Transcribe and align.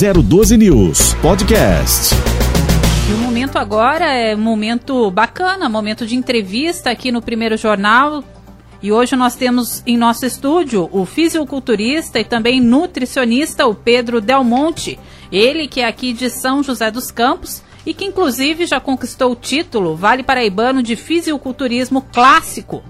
012 0.00 0.56
News 0.56 1.12
Podcast. 1.20 2.14
E 3.10 3.12
o 3.12 3.18
momento 3.18 3.58
agora 3.58 4.06
é 4.06 4.34
momento 4.34 5.10
bacana, 5.10 5.68
momento 5.68 6.06
de 6.06 6.16
entrevista 6.16 6.88
aqui 6.88 7.12
no 7.12 7.20
Primeiro 7.20 7.54
Jornal. 7.58 8.24
E 8.82 8.90
hoje 8.90 9.14
nós 9.14 9.34
temos 9.34 9.82
em 9.86 9.98
nosso 9.98 10.24
estúdio 10.24 10.88
o 10.90 11.04
fisiculturista 11.04 12.18
e 12.18 12.24
também 12.24 12.62
nutricionista, 12.62 13.66
o 13.66 13.74
Pedro 13.74 14.22
Del 14.22 14.42
Monte. 14.42 14.98
Ele 15.30 15.68
que 15.68 15.82
é 15.82 15.86
aqui 15.86 16.14
de 16.14 16.30
São 16.30 16.62
José 16.62 16.90
dos 16.90 17.10
Campos 17.10 17.62
e 17.84 17.92
que 17.92 18.06
inclusive 18.06 18.64
já 18.64 18.80
conquistou 18.80 19.32
o 19.32 19.36
título 19.36 19.96
Vale 19.96 20.22
Paraibano 20.22 20.82
de 20.82 20.96
Fisiculturismo 20.96 22.00
Clássico. 22.10 22.82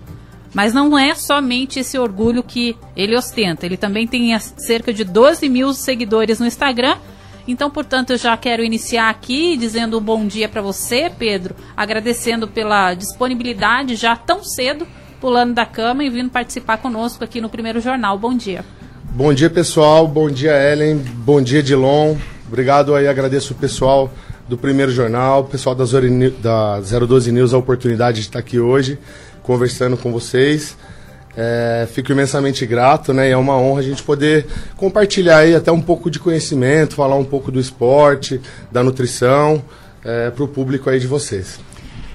Mas 0.53 0.75
não 0.75 0.99
é 0.99 1.15
somente 1.15 1.79
esse 1.79 1.99
orgulho 1.99 2.43
que 2.43 2.77
ele 2.97 3.17
ostenta. 3.17 3.67
Ele 3.67 3.77
também 3.77 4.07
tem 4.07 4.37
cerca 4.39 4.93
de 4.93 5.05
12 5.05 5.49
mil 5.49 5.73
seguidores 5.73 6.41
no 6.41 6.47
Instagram. 6.47 6.97
Então, 7.47 7.71
portanto, 7.71 8.11
eu 8.11 8.19
já 8.19 8.37
quero 8.37 8.63
iniciar 8.63 9.09
aqui 9.09 9.57
dizendo 9.57 9.99
um 9.99 10.03
bom 10.03 10.27
dia 10.27 10.49
para 10.49 10.61
você, 10.61 11.11
Pedro, 11.11 11.55
agradecendo 11.77 12.47
pela 12.47 12.95
disponibilidade 12.95 13.97
já 13.97 14.15
tão 14.15 14.45
cedo, 14.45 14.87
pulando 15.21 15.55
da 15.55 15.65
cama 15.65 16.05
e 16.05 16.11
vindo 16.11 16.31
participar 16.31 16.79
conosco 16.79 17.25
aqui 17.25 17.41
no 17.41 17.49
Primeiro 17.49 17.81
Jornal. 17.81 18.19
Bom 18.19 18.37
dia. 18.37 18.65
Bom 19.13 19.33
dia, 19.33 19.51
pessoal. 19.51 20.07
Bom 20.07 20.31
dia, 20.31 20.53
Ellen. 20.53 20.97
Bom 20.97 21.41
dia, 21.41 21.63
Dilon. 21.63 22.17
Obrigado 22.47 22.95
aí, 22.95 23.07
agradeço 23.07 23.53
o 23.53 23.57
pessoal 23.57 24.13
do 24.49 24.59
Primeiro 24.59 24.91
Jornal, 24.91 25.43
o 25.43 25.45
pessoal 25.45 25.77
da, 25.77 25.85
da 26.41 26.81
012 26.81 27.31
News 27.31 27.55
a 27.55 27.59
oportunidade 27.59 28.21
de 28.21 28.27
estar 28.27 28.41
aqui 28.41 28.59
hoje 28.59 28.99
conversando 29.51 29.97
com 29.97 30.13
vocês. 30.13 30.79
É, 31.37 31.89
fico 31.93 32.13
imensamente 32.13 32.65
grato, 32.65 33.13
né? 33.13 33.29
E 33.29 33.33
é 33.33 33.37
uma 33.37 33.57
honra 33.57 33.81
a 33.81 33.83
gente 33.83 34.01
poder 34.01 34.47
compartilhar 34.77 35.39
aí 35.39 35.57
até 35.57 35.73
um 35.73 35.81
pouco 35.81 36.09
de 36.09 36.21
conhecimento, 36.21 36.95
falar 36.95 37.17
um 37.17 37.25
pouco 37.25 37.51
do 37.51 37.59
esporte, 37.59 38.41
da 38.71 38.85
nutrição, 38.85 39.61
é, 40.05 40.31
para 40.31 40.45
o 40.45 40.47
público 40.47 40.89
aí 40.89 41.01
de 41.01 41.09
vocês. 41.09 41.59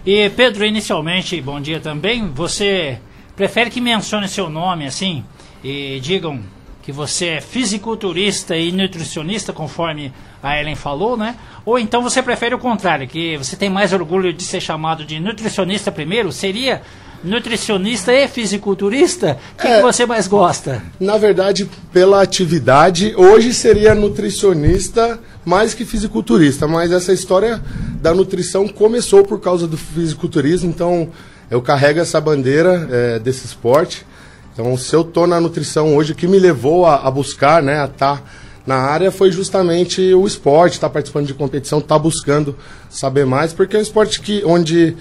E 0.06 0.30
Pedro, 0.30 0.64
inicialmente, 0.64 1.42
bom 1.42 1.60
dia 1.60 1.82
também. 1.82 2.30
Você 2.34 3.00
prefere 3.36 3.70
que 3.70 3.82
mencione 3.82 4.30
seu 4.30 4.50
nome 4.50 4.86
assim 4.86 5.26
e 5.62 6.00
digam 6.02 6.40
que 6.82 6.92
você 6.92 7.26
é 7.26 7.42
fisiculturista 7.42 8.56
e 8.56 8.72
nutricionista, 8.72 9.52
conforme 9.52 10.14
a 10.42 10.58
Ellen 10.58 10.76
falou, 10.76 11.18
né? 11.18 11.36
Ou 11.66 11.78
então 11.80 12.02
você 12.02 12.22
prefere 12.22 12.56
o 12.56 12.60
contrário, 12.60 13.08
que 13.08 13.36
você 13.36 13.58
tem 13.58 13.70
mais 13.70 13.92
orgulho 13.92 14.32
de 14.32 14.44
ser 14.44 14.62
chamado 14.62 15.04
de 15.04 15.20
nutricionista 15.20 15.92
primeiro? 15.92 16.32
Seria 16.32 16.82
nutricionista 17.24 18.14
e 18.14 18.28
fisiculturista? 18.28 19.38
O 19.58 19.62
que, 19.62 19.68
é, 19.68 19.78
que, 19.78 19.82
você 19.82 20.06
mais 20.06 20.28
gosta? 20.28 20.82
Na 21.00 21.18
verdade, 21.18 21.70
pela 21.92 22.22
atividade, 22.22 23.14
hoje 23.16 23.54
seria 23.54 23.96
nutricionista 23.96 25.20
mais 25.46 25.74
que 25.74 25.86
fisiculturista, 25.86 26.68
mas 26.68 26.92
essa 26.92 27.14
história 27.14 27.62
da 28.02 28.14
nutrição 28.14 28.68
começou 28.68 29.24
por 29.24 29.40
causa 29.40 29.68
do 29.68 29.78
fisiculturismo, 29.78 30.70
então 30.70 31.10
eu 31.50 31.62
carrego 31.62 32.00
essa 32.00 32.20
bandeira 32.20 32.88
é, 32.92 33.20
desse 33.20 33.46
esporte. 33.46 34.06
Então, 34.54 34.76
se 34.78 34.96
eu 34.96 35.02
estou 35.02 35.28
na 35.28 35.40
nutrição 35.40 35.96
hoje, 35.96 36.14
o 36.14 36.16
que 36.16 36.28
me 36.28 36.40
levou 36.40 36.86
a, 36.86 37.08
a 37.08 37.12
buscar, 37.12 37.62
né, 37.62 37.82
a 37.82 37.86
estar 37.86 38.18
tá 38.18 38.24
na 38.66 38.78
área 38.78 39.12
foi 39.12 39.32
justamente 39.32 40.14
o 40.14 40.26
esporte, 40.26 40.74
estar 40.74 40.88
tá 40.88 40.94
participando 40.94 41.28
de 41.28 41.34
competição, 41.34 41.80
estar 41.80 41.96
tá 41.96 42.00
buscando 42.00 42.56
saber 42.90 43.26
mais, 43.26 43.54
porque 43.54 43.76
é 43.76 43.80
um 43.80 43.82
esporte 43.82 44.22
que, 44.22 44.44
onde 44.46 44.96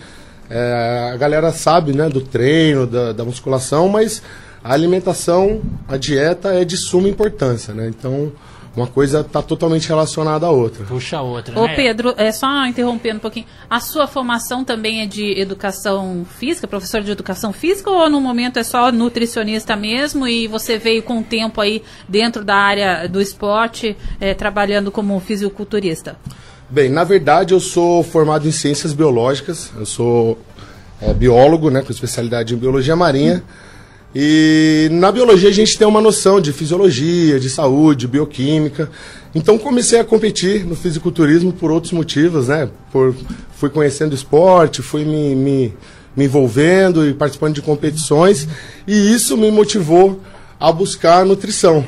é, 0.51 1.11
a 1.13 1.17
galera 1.17 1.53
sabe 1.53 1.93
né, 1.93 2.09
do 2.09 2.21
treino, 2.21 2.87
da, 2.87 3.13
da, 3.13 3.25
musculação, 3.25 3.89
mas 3.89 4.23
a 4.63 4.73
alimentação, 4.73 5.63
a 5.89 5.97
dieta 5.97 6.53
é 6.55 6.65
de 6.65 6.77
suma 6.77 7.09
importância. 7.09 7.73
Né? 7.73 7.89
Então, 7.89 8.33
uma 8.77 8.87
coisa 8.87 9.21
está 9.21 9.41
totalmente 9.41 9.89
relacionada 9.89 10.47
à 10.47 10.51
outra. 10.51 10.85
Puxa 10.85 11.19
a 11.19 11.23
outra, 11.23 11.59
Ô 11.59 11.67
né? 11.67 11.77
Pedro, 11.77 12.13
é 12.17 12.33
só 12.33 12.67
interrompendo 12.67 13.19
um 13.19 13.21
pouquinho. 13.21 13.47
A 13.71 13.79
sua 13.79 14.07
formação 14.07 14.65
também 14.65 15.01
é 15.01 15.07
de 15.07 15.39
educação 15.39 16.27
física, 16.39 16.67
professor 16.67 17.01
de 17.01 17.11
educação 17.11 17.53
física, 17.53 17.89
ou 17.89 18.11
no 18.11 18.21
momento 18.21 18.59
é 18.59 18.65
só 18.65 18.91
nutricionista 18.91 19.77
mesmo 19.77 20.27
e 20.27 20.49
você 20.49 20.77
veio 20.77 21.03
com 21.03 21.21
o 21.21 21.23
tempo 21.23 21.61
aí 21.61 21.83
dentro 22.09 22.45
da 22.45 22.57
área 22.57 23.09
do 23.09 23.21
esporte, 23.21 23.97
é, 24.21 24.35
trabalhando 24.35 24.91
como 24.91 25.19
fisiculturista? 25.21 26.17
Bem, 26.71 26.89
na 26.89 27.05
verdade 27.05 27.53
eu 27.53 27.61
sou 27.61 28.03
formado 28.03 28.49
em 28.49 28.51
ciências 28.51 28.95
biológicas, 28.95 29.71
eu 29.79 29.85
sou 29.85 30.39
é, 31.01 31.13
biólogo, 31.13 31.71
né, 31.71 31.83
com 31.83 31.93
especialidade 31.93 32.55
em 32.55 32.57
biologia 32.57 32.97
marinha. 32.97 33.43
E 34.15 34.89
na 34.91 35.13
biologia 35.13 35.51
a 35.51 35.53
gente 35.53 35.77
tem 35.77 35.87
uma 35.87 36.01
noção 36.01 36.41
de 36.41 36.53
fisiologia, 36.53 37.39
de 37.39 37.51
saúde, 37.51 38.09
bioquímica. 38.09 38.91
Então 39.35 39.59
comecei 39.59 40.01
a 40.01 40.05
competir 40.05 40.65
no 40.65 40.75
fisiculturismo 40.75 41.53
por 41.53 41.71
outros 41.71 41.93
motivos, 41.93 42.49
né? 42.49 42.71
Por, 42.91 43.15
fui 43.57 43.69
conhecendo 43.69 44.15
esporte, 44.15 44.81
fui 44.81 45.05
me, 45.05 45.35
me, 45.35 45.75
me 46.17 46.25
envolvendo 46.25 47.07
e 47.07 47.13
participando 47.13 47.57
de 47.57 47.63
competições. 47.63 48.49
E 48.87 49.13
isso 49.13 49.37
me 49.37 49.51
motivou 49.51 50.19
a 50.59 50.73
buscar 50.73 51.27
nutrição. 51.27 51.85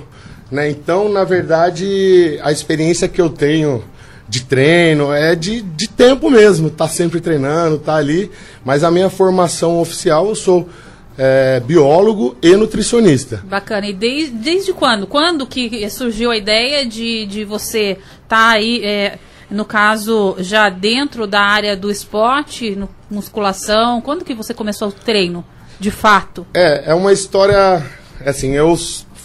Né? 0.50 0.68
Então, 0.68 1.08
na 1.08 1.24
verdade, 1.24 2.38
a 2.42 2.52
experiência 2.52 3.08
que 3.08 3.20
eu 3.20 3.30
tenho 3.30 3.82
de 4.28 4.44
treino 4.44 5.12
é 5.12 5.34
de, 5.34 5.62
de 5.62 5.88
tempo 5.88 6.30
mesmo, 6.30 6.70
tá 6.70 6.88
sempre 6.88 7.20
treinando, 7.20 7.78
tá 7.78 7.96
ali. 7.96 8.30
Mas 8.64 8.82
a 8.82 8.90
minha 8.90 9.08
formação 9.08 9.80
oficial, 9.80 10.28
eu 10.28 10.34
sou 10.34 10.68
é, 11.16 11.60
biólogo 11.60 12.36
e 12.42 12.56
nutricionista. 12.56 13.42
Bacana. 13.44 13.86
E 13.86 13.92
desde, 13.92 14.34
desde 14.34 14.72
quando? 14.72 15.06
Quando 15.06 15.46
que 15.46 15.88
surgiu 15.90 16.30
a 16.30 16.36
ideia 16.36 16.84
de, 16.84 17.26
de 17.26 17.44
você 17.44 17.92
estar 18.22 18.28
tá 18.28 18.48
aí, 18.50 18.84
é, 18.84 19.18
no 19.50 19.64
caso, 19.64 20.36
já 20.38 20.68
dentro 20.68 21.26
da 21.26 21.40
área 21.40 21.76
do 21.76 21.90
esporte, 21.90 22.74
no, 22.74 22.88
musculação? 23.10 24.00
Quando 24.00 24.24
que 24.24 24.34
você 24.34 24.52
começou 24.52 24.88
o 24.88 24.92
treino, 24.92 25.44
de 25.78 25.90
fato? 25.90 26.46
É, 26.52 26.90
é 26.90 26.94
uma 26.94 27.12
história, 27.12 27.84
assim, 28.24 28.52
eu 28.52 28.76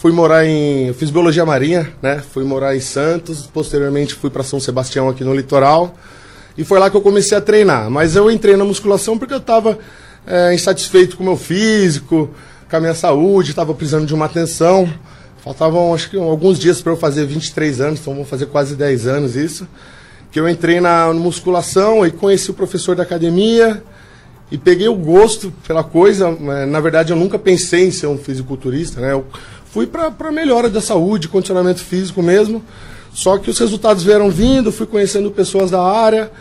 fui 0.02 0.12
morar 0.12 0.48
em, 0.48 0.88
eu 0.88 0.96
fiz 0.96 1.12
biologia 1.12 1.46
marinha, 1.46 1.94
né? 2.02 2.24
Fui 2.34 2.44
morar 2.44 2.76
em 2.76 2.80
Santos, 2.80 3.46
posteriormente 3.46 4.16
fui 4.16 4.32
para 4.32 4.42
São 4.42 4.60
Sebastião 4.60 5.08
aqui 5.08 5.24
no 5.24 5.32
litoral. 5.32 5.94
E 6.58 6.64
foi 6.64 6.80
lá 6.80 6.90
que 6.90 6.98
eu 6.98 7.02
comecei 7.02 7.38
a 7.38 7.42
treinar. 7.42 7.88
Mas 7.88 8.16
eu 8.16 8.32
entrei 8.32 8.58
na 8.58 8.66
musculação 8.66 9.16
porque 9.16 9.32
eu 9.32 9.38
estava 9.38 9.78
é, 10.26 10.56
insatisfeito 10.56 11.16
com 11.16 11.22
o 11.22 11.28
meu 11.28 11.38
físico, 11.38 12.32
com 12.68 12.76
a 12.76 12.80
minha 12.80 12.96
saúde, 12.96 13.52
estava 13.52 13.76
precisando 13.76 14.08
de 14.08 14.14
uma 14.16 14.26
atenção. 14.26 14.92
Faltavam, 15.44 15.94
acho 15.94 16.10
que, 16.10 16.18
alguns 16.18 16.58
dias 16.58 16.82
para 16.82 16.94
eu 16.94 16.98
fazer 16.98 17.28
23 17.28 17.80
anos, 17.80 18.00
então 18.00 18.16
vou 18.16 18.26
fazer 18.26 18.48
quase 18.48 18.76
10 18.76 19.06
anos 19.06 19.36
isso. 19.36 19.68
Que 20.32 20.40
eu 20.40 20.50
entrei 20.50 20.82
na 20.82 21.14
musculação 21.14 22.04
e 22.04 22.10
conheci 22.10 22.50
o 22.50 22.56
professor 22.56 22.96
da 22.96 23.04
academia 23.04 23.84
e 24.52 24.58
peguei 24.58 24.88
o 24.88 24.96
gosto 24.96 25.54
pela 25.68 25.84
coisa. 25.84 26.28
É, 26.28 26.66
na 26.66 26.80
verdade, 26.80 27.14
eu 27.14 27.16
nunca 27.16 27.38
pensei 27.38 27.86
em 27.86 27.92
ser 27.92 28.08
um 28.08 28.18
fisiculturista, 28.18 29.00
né? 29.00 29.12
Eu 29.14 29.28
fui 29.72 29.88
para 29.88 30.32
melhora 30.32 30.70
da 30.70 30.82
saúde, 30.82 31.28
condicionamento 31.28 31.82
físico 31.82 32.22
mesmo. 32.22 32.64
Só 33.14 33.38
que 33.38 33.50
os 33.50 33.58
resultados 33.58 34.04
vieram 34.04 34.30
vindo, 34.30 34.72
fui 34.72 34.86
conhecendo 34.86 35.32
pessoas 35.32 35.72
da 35.72 35.82
área. 35.82 36.32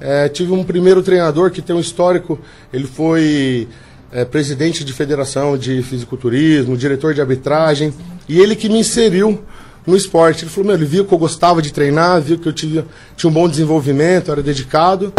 É, 0.00 0.28
tive 0.28 0.52
um 0.52 0.64
primeiro 0.64 1.02
treinador 1.02 1.50
que 1.50 1.60
tem 1.60 1.74
um 1.74 1.80
histórico, 1.80 2.38
ele 2.72 2.86
foi 2.86 3.68
é, 4.12 4.24
presidente 4.24 4.84
de 4.84 4.92
federação 4.92 5.58
de 5.58 5.82
fisiculturismo, 5.82 6.76
diretor 6.76 7.12
de 7.12 7.20
arbitragem, 7.20 7.92
e 8.28 8.38
ele 8.38 8.54
que 8.54 8.68
me 8.68 8.78
inseriu 8.78 9.42
no 9.86 9.96
esporte. 9.96 10.44
Ele 10.44 10.50
falou, 10.50 10.68
meu, 10.68 10.76
ele 10.76 10.86
viu 10.86 11.04
que 11.04 11.12
eu 11.12 11.18
gostava 11.18 11.60
de 11.60 11.72
treinar, 11.72 12.20
viu 12.20 12.38
que 12.38 12.46
eu 12.46 12.52
tinha, 12.52 12.86
tinha 13.16 13.28
um 13.28 13.32
bom 13.32 13.48
desenvolvimento, 13.48 14.30
era 14.30 14.42
dedicado. 14.42 15.12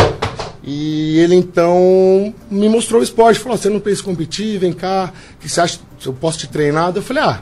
E 0.64 1.20
ele 1.20 1.36
então 1.36 2.34
me 2.50 2.70
mostrou 2.70 3.02
o 3.02 3.04
esporte, 3.04 3.40
falou, 3.40 3.58
você 3.58 3.70
não 3.70 3.80
pensa 3.80 4.02
em 4.02 4.06
competir, 4.06 4.60
vem 4.60 4.74
cá, 4.74 5.12
que 5.40 5.50
você 5.50 5.62
acha 5.62 5.80
eu 6.06 6.14
posso 6.14 6.38
te 6.38 6.48
treinar? 6.48 6.94
Eu 6.96 7.02
falei, 7.02 7.24
ah, 7.24 7.42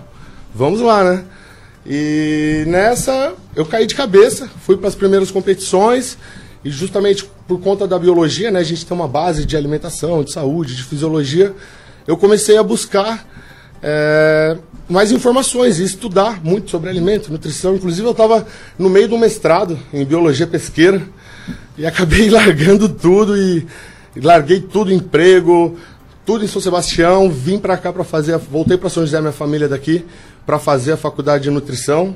vamos 0.54 0.82
lá, 0.82 1.04
né? 1.04 1.24
E 1.86 2.66
nessa 2.68 3.34
eu 3.56 3.66
caí 3.66 3.88
de 3.88 3.96
cabeça, 3.96 4.50
fui 4.66 4.78
para 4.78 4.88
as 4.88 4.96
primeiras 4.96 5.32
competições, 5.32 6.18
e 6.64 6.70
justamente 6.70 7.30
por 7.48 7.62
conta 7.62 7.88
da 7.88 7.98
biologia, 7.98 8.52
né, 8.52 8.60
a 8.60 8.64
gente 8.64 8.86
tem 8.86 8.96
uma 8.96 9.08
base 9.08 9.46
de 9.46 9.56
alimentação, 9.56 10.24
de 10.24 10.34
saúde, 10.34 10.76
de 10.76 10.84
fisiologia, 10.84 11.56
eu 12.06 12.18
comecei 12.18 12.58
a 12.58 12.64
buscar 12.64 13.26
é, 13.82 14.58
mais 14.90 15.12
informações 15.12 15.80
e 15.80 15.84
estudar 15.84 16.44
muito 16.44 16.72
sobre 16.72 16.90
alimento, 16.90 17.32
nutrição. 17.32 17.76
Inclusive, 17.76 18.08
eu 18.08 18.12
estava 18.12 18.46
no 18.78 18.90
meio 18.90 19.08
do 19.08 19.18
mestrado 19.18 19.78
em 19.94 20.06
biologia 20.06 20.48
pesqueira 20.48 21.02
e 21.78 21.86
acabei 21.86 22.30
largando 22.32 22.90
tudo 22.90 23.38
e, 23.38 23.68
e 24.16 24.22
larguei 24.22 24.62
tudo, 24.62 24.92
emprego, 24.92 25.78
tudo 26.26 26.44
em 26.44 26.48
São 26.48 26.62
Sebastião, 26.62 27.30
vim 27.30 27.60
para 27.60 27.78
cá 27.78 27.92
para 27.92 28.04
fazer, 28.04 28.38
voltei 28.38 28.78
para 28.78 28.90
São 28.90 29.04
José, 29.04 29.20
minha 29.20 29.32
família 29.32 29.68
daqui, 29.68 30.06
para 30.48 30.58
fazer 30.58 30.94
a 30.94 30.98
faculdade 30.98 31.44
de 31.44 31.52
nutrição. 31.52 32.16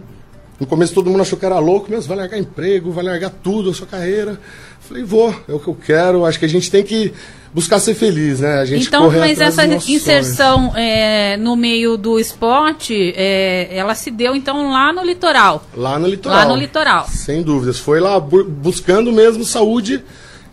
No 0.59 0.65
começo 0.65 0.93
todo 0.93 1.09
mundo 1.09 1.21
achou 1.21 1.37
que 1.37 1.45
era 1.45 1.59
louco, 1.59 1.89
mesmo, 1.91 2.07
vai 2.07 2.17
largar 2.17 2.37
emprego, 2.37 2.91
vai 2.91 3.03
largar 3.03 3.29
tudo, 3.29 3.71
a 3.71 3.73
sua 3.73 3.85
carreira. 3.87 4.39
Falei, 4.79 5.03
vou, 5.03 5.29
é 5.49 5.53
o 5.53 5.59
que 5.59 5.67
eu 5.67 5.75
quero. 5.75 6.23
Acho 6.25 6.37
que 6.39 6.45
a 6.45 6.49
gente 6.49 6.69
tem 6.69 6.83
que 6.83 7.11
buscar 7.53 7.79
ser 7.79 7.93
feliz, 7.95 8.39
né? 8.39 8.59
A 8.59 8.65
gente 8.65 8.87
então, 8.87 9.09
mas 9.11 9.39
essa 9.41 9.65
inserção 9.65 10.71
é, 10.77 11.35
no 11.37 11.55
meio 11.55 11.97
do 11.97 12.19
esporte, 12.19 13.13
é, 13.15 13.69
ela 13.75 13.95
se 13.95 14.11
deu 14.11 14.35
então 14.35 14.71
lá 14.71 14.93
no 14.93 15.03
litoral. 15.03 15.65
Lá 15.75 15.97
no 15.99 16.07
litoral. 16.07 16.37
Lá 16.37 16.45
no 16.45 16.55
litoral. 16.55 17.07
Sem 17.09 17.41
dúvidas. 17.41 17.79
Foi 17.79 17.99
lá 17.99 18.19
bu- 18.19 18.43
buscando 18.45 19.11
mesmo 19.11 19.43
saúde. 19.43 20.03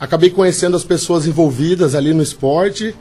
Acabei 0.00 0.30
conhecendo 0.30 0.76
as 0.76 0.84
pessoas 0.84 1.26
envolvidas 1.26 1.94
ali 1.94 2.14
no 2.14 2.22
esporte. 2.22 2.94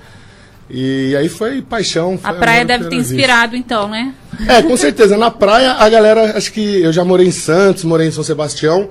E 0.70 1.16
aí 1.16 1.30
foi 1.30 1.62
paixão. 1.62 2.20
A 2.24 2.30
foi 2.32 2.40
praia 2.40 2.62
amor 2.62 2.74
à 2.74 2.78
deve 2.78 2.90
ter 2.90 2.98
vista. 2.98 3.14
inspirado 3.14 3.56
então, 3.56 3.88
né? 3.90 4.14
É, 4.48 4.62
com 4.62 4.76
certeza. 4.76 5.16
Na 5.18 5.32
praia, 5.32 5.72
a 5.74 5.88
galera, 5.90 6.38
acho 6.38 6.52
que 6.52 6.82
eu 6.82 6.92
já 6.92 7.04
morei 7.06 7.26
em 7.28 7.32
Santos, 7.32 7.84
morei 7.86 8.08
em 8.08 8.12
São 8.12 8.24
Sebastião. 8.24 8.90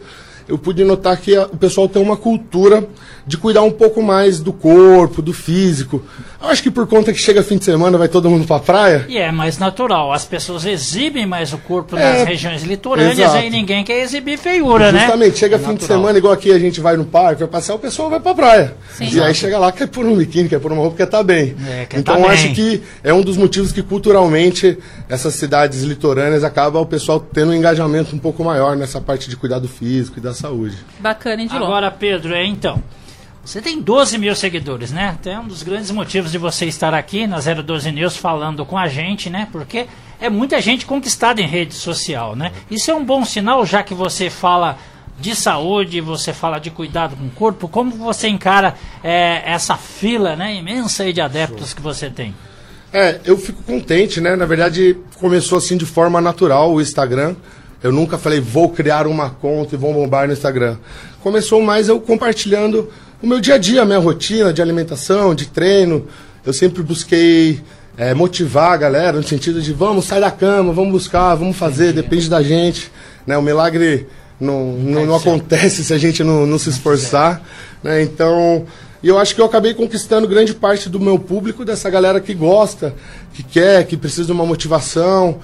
Eu 0.49 0.57
pude 0.57 0.83
notar 0.85 1.17
que 1.19 1.37
a- 1.37 1.45
o 1.47 1.57
pessoal 1.57 1.89
tem 1.89 2.01
uma 2.01 2.17
cultura 2.17 2.87
de 3.27 3.37
cuidar 3.37 3.63
um 3.63 3.73
pouco 3.73 4.01
mais 4.01 4.39
do 4.39 4.53
corpo, 4.53 5.21
do 5.21 5.33
físico. 5.33 6.01
Eu 6.41 6.49
acho 6.49 6.63
que 6.63 6.71
por 6.71 6.87
conta 6.87 7.13
que 7.13 7.19
chega 7.19 7.43
fim 7.43 7.57
de 7.59 7.65
semana, 7.65 7.99
vai 7.99 8.07
todo 8.07 8.31
mundo 8.31 8.47
pra 8.47 8.61
praia. 8.61 9.05
E 9.09 9.19
é 9.19 9.33
mais 9.33 9.59
natural, 9.59 10.13
as 10.13 10.25
pessoas 10.25 10.65
exibem 10.65 11.27
mais 11.27 11.53
o 11.53 11.59
corpo 11.59 11.97
É, 11.97 12.19
nas 12.21 12.29
regiões 12.29 12.63
litorâneas, 12.63 13.19
exato. 13.19 13.37
aí 13.39 13.51
ninguém 13.51 13.83
quer 13.83 14.01
exibir 14.01 14.39
feiura, 14.39 14.93
né? 14.93 15.01
Justamente, 15.01 15.39
chega 15.39 15.57
É 15.57 15.59
fim 15.59 15.65
de 15.65 15.73
natural. 15.73 15.99
semana, 15.99 16.19
igual 16.19 16.33
aqui 16.33 16.53
a 16.53 16.59
gente 16.59 16.81
vai 16.81 16.97
no 16.97 17.05
parque, 17.05 17.41
vai 17.41 17.49
passear, 17.49 17.75
o 17.75 17.79
pessoal 17.81 18.09
vai 18.09 18.21
pra 18.21 18.33
praia. 18.33 18.77
Sim. 18.97 19.09
E 19.13 19.21
aí 19.21 19.35
chega 19.35 19.59
lá, 19.59 19.73
quer 19.73 19.89
pôr 19.89 20.07
um 20.07 20.15
biquíni, 20.17 20.49
quer 20.49 20.61
pôr 20.61 20.71
uma 20.71 20.83
roupa, 20.83 20.97
quer 20.99 21.07
tá 21.07 21.21
bem. 21.23 21.57
É, 21.69 21.85
quer 21.87 21.99
então 21.99 22.23
tá 22.23 22.29
acho 22.29 22.45
bem. 22.45 22.55
que 22.55 22.83
é 23.03 23.13
um 23.13 23.23
dos 23.23 23.37
motivos 23.37 23.73
que 23.73 23.83
culturalmente 23.83 24.79
essas 25.09 25.35
cidades 25.35 25.83
litorâneas 25.83 26.45
acaba 26.45 26.79
o 26.79 26.87
pessoal 26.87 27.19
tendo 27.19 27.51
um 27.51 27.55
engajamento 27.55 28.15
um 28.15 28.19
pouco 28.21 28.45
maior 28.45 28.77
nessa 28.77 29.01
parte 29.01 29.29
de 29.29 29.37
cuidado 29.37 29.67
físico 29.67 30.19
e 30.19 30.23
da 30.23 30.33
saúde. 30.33 30.77
Bacana, 31.01 31.43
hein, 31.43 31.49
de. 31.49 31.57
Agora, 31.57 31.91
Pedro, 31.91 32.33
é 32.33 32.45
então. 32.47 32.81
Você 33.47 33.63
tem 33.63 33.81
12 33.81 34.19
mil 34.19 34.35
seguidores, 34.35 34.91
né? 34.91 35.11
Até 35.11 35.39
um 35.39 35.47
dos 35.47 35.63
grandes 35.63 35.93
motivos 35.93 36.33
de 36.33 36.37
você 36.37 36.67
estar 36.67 36.93
aqui 36.93 37.29
na 37.29 37.39
012 37.39 37.93
News 37.93 38.17
falando 38.17 38.67
com 38.67 38.77
a 38.77 38.89
gente, 38.89 39.31
né? 39.31 39.47
Porque 39.53 39.87
é 40.21 40.29
muita 40.29 40.61
gente 40.61 40.85
conquistada 40.85 41.41
em 41.41 41.47
rede 41.47 41.73
social, 41.73 42.35
né? 42.35 42.51
Isso 42.69 42.91
é 42.91 42.95
um 42.95 43.05
bom 43.05 43.25
sinal, 43.25 43.65
já 43.65 43.85
que 43.85 43.95
você 43.95 44.29
fala 44.29 44.77
de 45.21 45.37
saúde, 45.37 46.01
você 46.01 46.33
fala 46.33 46.59
de 46.59 46.73
cuidado 46.73 47.15
com 47.15 47.25
o 47.25 47.31
corpo. 47.31 47.69
Como 47.69 47.93
você 47.93 48.27
encara 48.27 48.75
é, 49.03 49.45
essa 49.47 49.77
fila 49.77 50.35
né, 50.35 50.53
imensa 50.57 51.05
aí 51.05 51.13
de 51.13 51.21
adeptos 51.21 51.73
que 51.73 51.81
você 51.81 52.11
tem? 52.11 52.35
É, 52.93 53.21
eu 53.25 53.39
fico 53.39 53.63
contente, 53.63 54.21
né? 54.21 54.35
Na 54.35 54.45
verdade, 54.45 54.97
começou 55.21 55.59
assim 55.59 55.77
de 55.77 55.87
forma 55.87 56.21
natural 56.21 56.75
o 56.75 56.81
Instagram. 56.81 57.37
Eu 57.81 57.93
nunca 57.93 58.19
falei, 58.19 58.41
vou 58.41 58.71
criar 58.71 59.07
uma 59.07 59.31
conta 59.31 59.77
e 59.77 59.79
vou 59.79 59.95
bombar 59.95 60.27
no 60.27 60.33
Instagram. 60.33 60.79
Começou 61.23 61.63
mais 61.63 61.89
eu 61.89 62.01
compartilhando 62.01 62.91
o 63.23 63.27
meu 63.27 63.41
dia 63.41 63.55
a 63.55 63.59
dia, 63.59 63.83
a 63.83 63.85
minha 63.85 63.99
rotina 63.99 64.53
de 64.53 64.61
alimentação, 64.61 65.35
de 65.35 65.47
treino. 65.47 66.07
Eu 66.45 66.53
sempre 66.53 66.83
busquei 66.83 67.61
é, 67.97 68.13
motivar 68.13 68.73
a 68.73 68.77
galera 68.77 69.17
no 69.17 69.23
sentido 69.23 69.61
de 69.61 69.73
vamos 69.73 70.05
sair 70.05 70.21
da 70.21 70.31
cama, 70.31 70.73
vamos 70.73 70.93
buscar, 70.93 71.35
vamos 71.35 71.57
fazer, 71.57 71.93
depende 71.93 72.29
da 72.29 72.43
gente. 72.43 72.91
Né? 73.27 73.37
O 73.37 73.43
milagre 73.43 74.07
não, 74.39 74.73
não, 74.73 75.07
não 75.07 75.17
acontece 75.17 75.83
se 75.83 75.95
a 75.95 75.99
gente 75.99 76.23
não, 76.23 76.47
não 76.47 76.59
se 76.59 76.69
esforçar. 76.69 77.43
Né? 77.83 78.03
Então, 78.03 78.67
eu 79.03 79.19
acho 79.19 79.35
que 79.35 79.41
eu 79.41 79.47
acabei 79.47 79.73
conquistando 79.73 80.29
grande 80.29 80.55
parte 80.55 80.89
do 80.89 81.01
meu 81.01 81.19
público, 81.19 81.65
dessa 81.65 81.89
galera 81.89 82.21
que 82.21 82.35
gosta, 82.35 82.95
que 83.33 83.43
quer, 83.43 83.87
que 83.87 83.97
precisa 83.97 84.27
de 84.27 84.33
uma 84.33 84.45
motivação. 84.45 85.39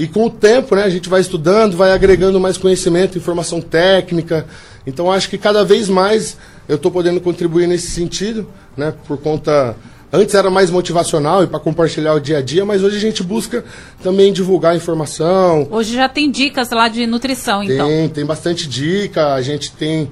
E 0.00 0.08
com 0.08 0.24
o 0.24 0.30
tempo, 0.30 0.74
né, 0.74 0.82
a 0.82 0.88
gente 0.88 1.10
vai 1.10 1.20
estudando, 1.20 1.76
vai 1.76 1.92
agregando 1.92 2.40
mais 2.40 2.56
conhecimento, 2.56 3.18
informação 3.18 3.60
técnica. 3.60 4.46
Então 4.86 5.12
acho 5.12 5.28
que 5.28 5.36
cada 5.36 5.62
vez 5.62 5.90
mais 5.90 6.38
eu 6.66 6.76
estou 6.76 6.90
podendo 6.90 7.20
contribuir 7.20 7.66
nesse 7.66 7.90
sentido, 7.90 8.48
né, 8.74 8.94
por 9.06 9.18
conta. 9.18 9.76
Antes 10.10 10.34
era 10.34 10.48
mais 10.48 10.70
motivacional 10.70 11.44
e 11.44 11.46
para 11.46 11.60
compartilhar 11.60 12.14
o 12.14 12.18
dia 12.18 12.38
a 12.38 12.40
dia, 12.40 12.64
mas 12.64 12.82
hoje 12.82 12.96
a 12.96 13.00
gente 13.00 13.22
busca 13.22 13.62
também 14.02 14.32
divulgar 14.32 14.74
informação, 14.74 15.68
Hoje 15.70 15.94
já 15.94 16.08
tem 16.08 16.30
dicas 16.30 16.70
lá 16.70 16.88
de 16.88 17.06
nutrição, 17.06 17.62
então. 17.62 17.86
tem, 17.86 18.08
tem 18.08 18.24
bastante 18.24 18.66
dica, 18.66 19.34
a 19.34 19.42
gente 19.42 19.70
tem 19.70 20.10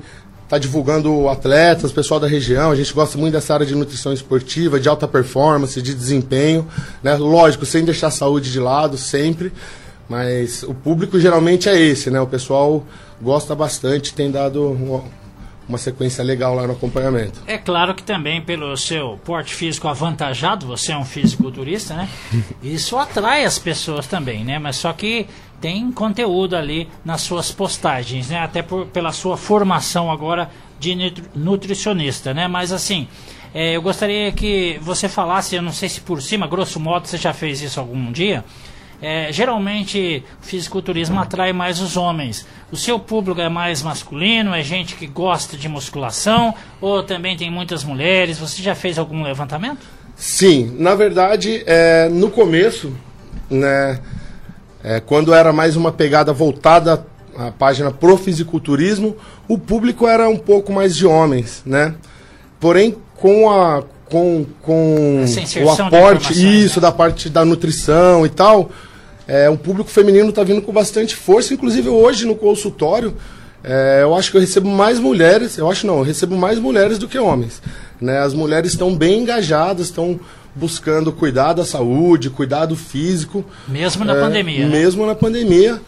tá 0.48 0.56
divulgando 0.56 1.28
atletas, 1.28 1.92
pessoal 1.92 2.18
da 2.18 2.26
região, 2.26 2.70
a 2.70 2.76
gente 2.76 2.92
gosta 2.92 3.18
muito 3.18 3.34
dessa 3.34 3.52
área 3.52 3.66
de 3.66 3.74
nutrição 3.74 4.12
esportiva, 4.12 4.80
de 4.80 4.88
alta 4.88 5.06
performance, 5.06 5.80
de 5.82 5.94
desempenho, 5.94 6.66
né? 7.02 7.14
Lógico, 7.16 7.66
sem 7.66 7.84
deixar 7.84 8.06
a 8.06 8.10
saúde 8.10 8.50
de 8.50 8.58
lado 8.58 8.96
sempre, 8.96 9.52
mas 10.08 10.62
o 10.62 10.72
público 10.72 11.20
geralmente 11.20 11.68
é 11.68 11.78
esse, 11.78 12.10
né? 12.10 12.18
O 12.20 12.26
pessoal 12.26 12.84
gosta 13.20 13.54
bastante, 13.54 14.14
tem 14.14 14.30
dado 14.30 14.72
uma, 14.72 15.04
uma 15.68 15.76
sequência 15.76 16.24
legal 16.24 16.54
lá 16.54 16.66
no 16.66 16.72
acompanhamento. 16.72 17.42
É 17.46 17.58
claro 17.58 17.94
que 17.94 18.02
também 18.02 18.40
pelo 18.40 18.74
seu 18.74 19.18
porte 19.24 19.54
físico 19.54 19.86
avantajado, 19.86 20.66
você 20.66 20.92
é 20.92 20.96
um 20.96 21.04
fisiculturista, 21.04 21.94
né? 21.94 22.08
Isso 22.62 22.96
atrai 22.96 23.44
as 23.44 23.58
pessoas 23.58 24.06
também, 24.06 24.44
né? 24.44 24.58
Mas 24.58 24.76
só 24.76 24.94
que 24.94 25.26
tem 25.60 25.90
conteúdo 25.90 26.56
ali 26.56 26.88
nas 27.04 27.20
suas 27.22 27.50
postagens, 27.50 28.28
né? 28.28 28.38
Até 28.38 28.62
por, 28.62 28.86
pela 28.86 29.12
sua 29.12 29.36
formação 29.36 30.10
agora 30.10 30.50
de 30.78 30.94
nutri- 30.94 31.24
nutricionista, 31.34 32.32
né? 32.32 32.46
Mas 32.46 32.72
assim, 32.72 33.08
é, 33.52 33.76
eu 33.76 33.82
gostaria 33.82 34.30
que 34.32 34.78
você 34.82 35.08
falasse, 35.08 35.56
eu 35.56 35.62
não 35.62 35.72
sei 35.72 35.88
se 35.88 36.00
por 36.00 36.22
cima, 36.22 36.46
grosso 36.46 36.78
modo, 36.78 37.08
você 37.08 37.16
já 37.16 37.32
fez 37.32 37.60
isso 37.60 37.80
algum 37.80 38.12
dia. 38.12 38.44
É, 39.00 39.32
geralmente 39.32 40.24
o 40.42 40.44
fisiculturismo 40.44 41.20
atrai 41.20 41.52
mais 41.52 41.80
os 41.80 41.96
homens. 41.96 42.44
O 42.72 42.76
seu 42.76 42.98
público 42.98 43.40
é 43.40 43.48
mais 43.48 43.80
masculino, 43.82 44.52
é 44.52 44.62
gente 44.62 44.96
que 44.96 45.06
gosta 45.06 45.56
de 45.56 45.68
musculação, 45.68 46.52
ou 46.80 47.02
também 47.02 47.36
tem 47.36 47.48
muitas 47.50 47.84
mulheres? 47.84 48.38
Você 48.38 48.60
já 48.60 48.74
fez 48.74 48.98
algum 48.98 49.22
levantamento? 49.22 49.86
Sim, 50.16 50.74
na 50.80 50.96
verdade, 50.96 51.62
é, 51.64 52.08
no 52.08 52.28
começo, 52.28 52.92
né, 53.48 54.00
é, 54.82 55.00
quando 55.00 55.34
era 55.34 55.52
mais 55.52 55.76
uma 55.76 55.92
pegada 55.92 56.32
voltada 56.32 57.04
à 57.36 57.50
página 57.50 57.90
pro 57.90 58.16
fisiculturismo, 58.16 59.16
o 59.46 59.58
público 59.58 60.06
era 60.06 60.28
um 60.28 60.38
pouco 60.38 60.72
mais 60.72 60.96
de 60.96 61.06
homens, 61.06 61.62
né? 61.64 61.94
Porém, 62.60 62.96
com 63.16 63.50
a 63.50 63.82
com, 64.08 64.46
com 64.62 65.22
o 65.22 65.70
aporte 65.70 66.32
informações, 66.32 66.38
isso 66.38 66.80
né? 66.80 66.82
da 66.82 66.92
parte 66.92 67.28
da 67.28 67.44
nutrição 67.44 68.24
e 68.24 68.28
tal, 68.30 68.70
é, 69.26 69.50
um 69.50 69.56
público 69.56 69.90
feminino 69.90 70.30
está 70.30 70.42
vindo 70.42 70.62
com 70.62 70.72
bastante 70.72 71.14
força, 71.14 71.52
inclusive 71.52 71.88
hoje 71.88 72.24
no 72.24 72.34
consultório, 72.34 73.14
é, 73.62 74.00
eu 74.02 74.14
acho 74.14 74.30
que 74.30 74.36
eu 74.36 74.40
recebo 74.40 74.68
mais 74.68 74.98
mulheres, 74.98 75.58
eu 75.58 75.70
acho 75.70 75.86
não, 75.86 75.98
eu 75.98 76.04
recebo 76.04 76.36
mais 76.36 76.58
mulheres 76.58 76.96
do 76.96 77.06
que 77.06 77.18
homens. 77.18 77.60
Né? 78.00 78.18
As 78.18 78.32
mulheres 78.32 78.72
estão 78.72 78.94
bem 78.94 79.20
engajadas, 79.20 79.86
estão 79.86 80.18
buscando 80.58 81.12
cuidar 81.12 81.52
da 81.52 81.64
saúde, 81.64 82.30
cuidar 82.30 82.66
do 82.66 82.76
físico. 82.76 83.44
Mesmo 83.68 84.04
na 84.04 84.16
É, 84.16 84.20
pandemia, 84.20 84.66
né? 84.66 84.78
Mesmo 84.78 85.06
na 85.06 85.14
pandemia. 85.14 85.80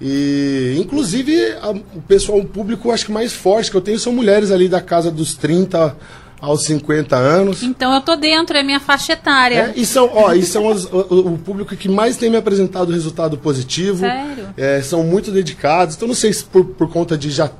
E, 0.00 0.76
inclusive, 0.78 1.34
a- 1.60 1.70
o 1.70 2.00
pessoal, 2.06 2.38
o 2.38 2.44
público, 2.44 2.90
acho 2.92 3.06
que 3.06 3.12
mais 3.12 3.32
forte 3.32 3.70
que 3.70 3.76
eu 3.76 3.80
tenho 3.80 3.98
são 3.98 4.12
mulheres 4.12 4.50
ali 4.50 4.68
da 4.68 4.80
casa 4.80 5.10
dos 5.10 5.34
30 5.34 5.96
aos 6.40 6.62
50 6.66 7.16
anos. 7.16 7.64
Então 7.64 7.92
eu 7.92 8.00
tô 8.00 8.14
dentro, 8.14 8.56
é 8.56 8.62
minha 8.62 8.78
faixa 8.78 9.14
etária. 9.14 9.72
É, 9.76 9.80
e 9.80 9.84
são, 9.84 10.08
ó, 10.14 10.32
e 10.34 10.42
são 10.44 10.68
as- 10.68 10.84
o, 10.84 11.32
o 11.34 11.38
público 11.38 11.74
que 11.74 11.88
mais 11.88 12.16
tem 12.16 12.30
me 12.30 12.36
apresentado 12.36 12.92
resultado 12.92 13.36
positivo. 13.36 14.00
Sério? 14.06 14.48
É, 14.56 14.80
são 14.82 15.02
muito 15.02 15.32
dedicados. 15.32 15.96
Então, 15.96 16.06
não 16.06 16.14
sei 16.14 16.32
se 16.32 16.44
por, 16.44 16.64
por 16.64 16.88
conta 16.88 17.18
de 17.18 17.28
já 17.30 17.50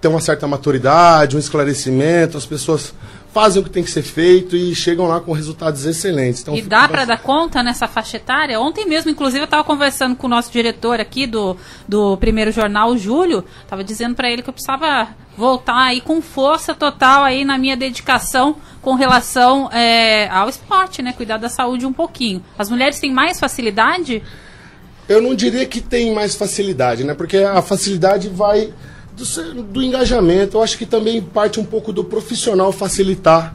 ter 0.00 0.08
uma 0.08 0.20
certa 0.20 0.46
maturidade, 0.48 1.36
um 1.36 1.38
esclarecimento, 1.38 2.38
as 2.38 2.46
pessoas 2.46 2.94
fazem 3.32 3.62
o 3.62 3.64
que 3.64 3.70
tem 3.70 3.82
que 3.82 3.90
ser 3.90 4.02
feito 4.02 4.54
e 4.54 4.74
chegam 4.74 5.06
lá 5.06 5.18
com 5.20 5.32
resultados 5.32 5.86
excelentes. 5.86 6.42
Então, 6.42 6.54
E 6.54 6.60
dá 6.62 6.80
para 6.88 6.98
bastante- 7.04 7.06
dar 7.08 7.18
conta 7.22 7.62
nessa 7.62 7.88
faixa 7.88 8.18
etária? 8.18 8.60
Ontem 8.60 8.84
mesmo, 8.86 9.10
inclusive, 9.10 9.40
eu 9.40 9.44
estava 9.44 9.64
conversando 9.64 10.14
com 10.14 10.26
o 10.26 10.30
nosso 10.30 10.52
diretor 10.52 11.00
aqui 11.00 11.26
do, 11.26 11.56
do 11.88 12.16
primeiro 12.18 12.52
jornal, 12.52 12.90
o 12.90 12.98
Júlio. 12.98 13.42
Estava 13.62 13.82
dizendo 13.82 14.14
para 14.14 14.30
ele 14.30 14.42
que 14.42 14.50
eu 14.50 14.52
precisava 14.52 15.08
voltar 15.36 15.82
aí 15.84 16.02
com 16.02 16.20
força 16.20 16.74
total 16.74 17.24
aí 17.24 17.42
na 17.42 17.56
minha 17.56 17.74
dedicação 17.76 18.56
com 18.82 18.94
relação 18.94 19.70
é, 19.72 20.28
ao 20.28 20.48
esporte, 20.50 21.00
né? 21.00 21.14
Cuidar 21.14 21.38
da 21.38 21.48
saúde 21.48 21.86
um 21.86 21.92
pouquinho. 21.92 22.44
As 22.58 22.68
mulheres 22.68 23.00
têm 23.00 23.10
mais 23.10 23.40
facilidade? 23.40 24.22
Eu 25.08 25.22
não 25.22 25.34
diria 25.34 25.64
que 25.64 25.80
tem 25.80 26.12
mais 26.14 26.36
facilidade, 26.36 27.02
né? 27.02 27.14
Porque 27.14 27.38
a 27.38 27.62
facilidade 27.62 28.28
vai 28.28 28.72
do, 29.16 29.62
do 29.62 29.82
engajamento. 29.82 30.56
Eu 30.56 30.62
acho 30.62 30.76
que 30.78 30.86
também 30.86 31.20
parte 31.20 31.60
um 31.60 31.64
pouco 31.64 31.92
do 31.92 32.04
profissional 32.04 32.72
facilitar 32.72 33.54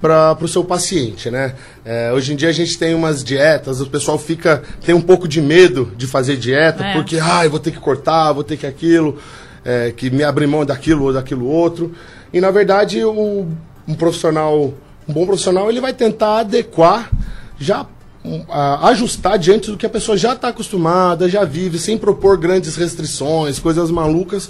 para 0.00 0.36
o 0.40 0.48
seu 0.48 0.62
paciente, 0.64 1.28
né? 1.30 1.54
É, 1.84 2.12
hoje 2.12 2.32
em 2.32 2.36
dia 2.36 2.48
a 2.48 2.52
gente 2.52 2.78
tem 2.78 2.94
umas 2.94 3.24
dietas, 3.24 3.80
o 3.80 3.86
pessoal 3.86 4.16
fica 4.16 4.62
tem 4.84 4.94
um 4.94 5.00
pouco 5.00 5.26
de 5.26 5.40
medo 5.40 5.92
de 5.96 6.06
fazer 6.06 6.36
dieta 6.36 6.84
É. 6.84 6.92
porque 6.92 7.18
ah, 7.20 7.44
eu 7.44 7.50
vou 7.50 7.58
ter 7.58 7.72
que 7.72 7.80
cortar, 7.80 8.32
vou 8.32 8.44
ter 8.44 8.56
que 8.56 8.66
aquilo, 8.66 9.18
é, 9.64 9.92
que 9.96 10.08
me 10.08 10.22
abrir 10.22 10.46
mão 10.46 10.64
daquilo 10.64 11.06
ou 11.06 11.12
daquilo 11.12 11.46
outro. 11.46 11.92
E 12.32 12.40
na 12.40 12.50
verdade 12.50 13.04
o, 13.04 13.48
um 13.88 13.94
profissional, 13.94 14.72
um 15.08 15.12
bom 15.12 15.26
profissional, 15.26 15.68
ele 15.68 15.80
vai 15.80 15.92
tentar 15.92 16.40
adequar 16.40 17.10
já 17.58 17.84
a, 18.48 18.88
ajustar 18.90 19.36
diante 19.36 19.70
do 19.70 19.76
que 19.76 19.86
a 19.86 19.90
pessoa 19.90 20.16
já 20.16 20.34
está 20.34 20.48
acostumada, 20.48 21.28
já 21.28 21.44
vive, 21.44 21.76
sem 21.76 21.98
propor 21.98 22.36
grandes 22.38 22.76
restrições, 22.76 23.58
coisas 23.58 23.90
malucas. 23.90 24.48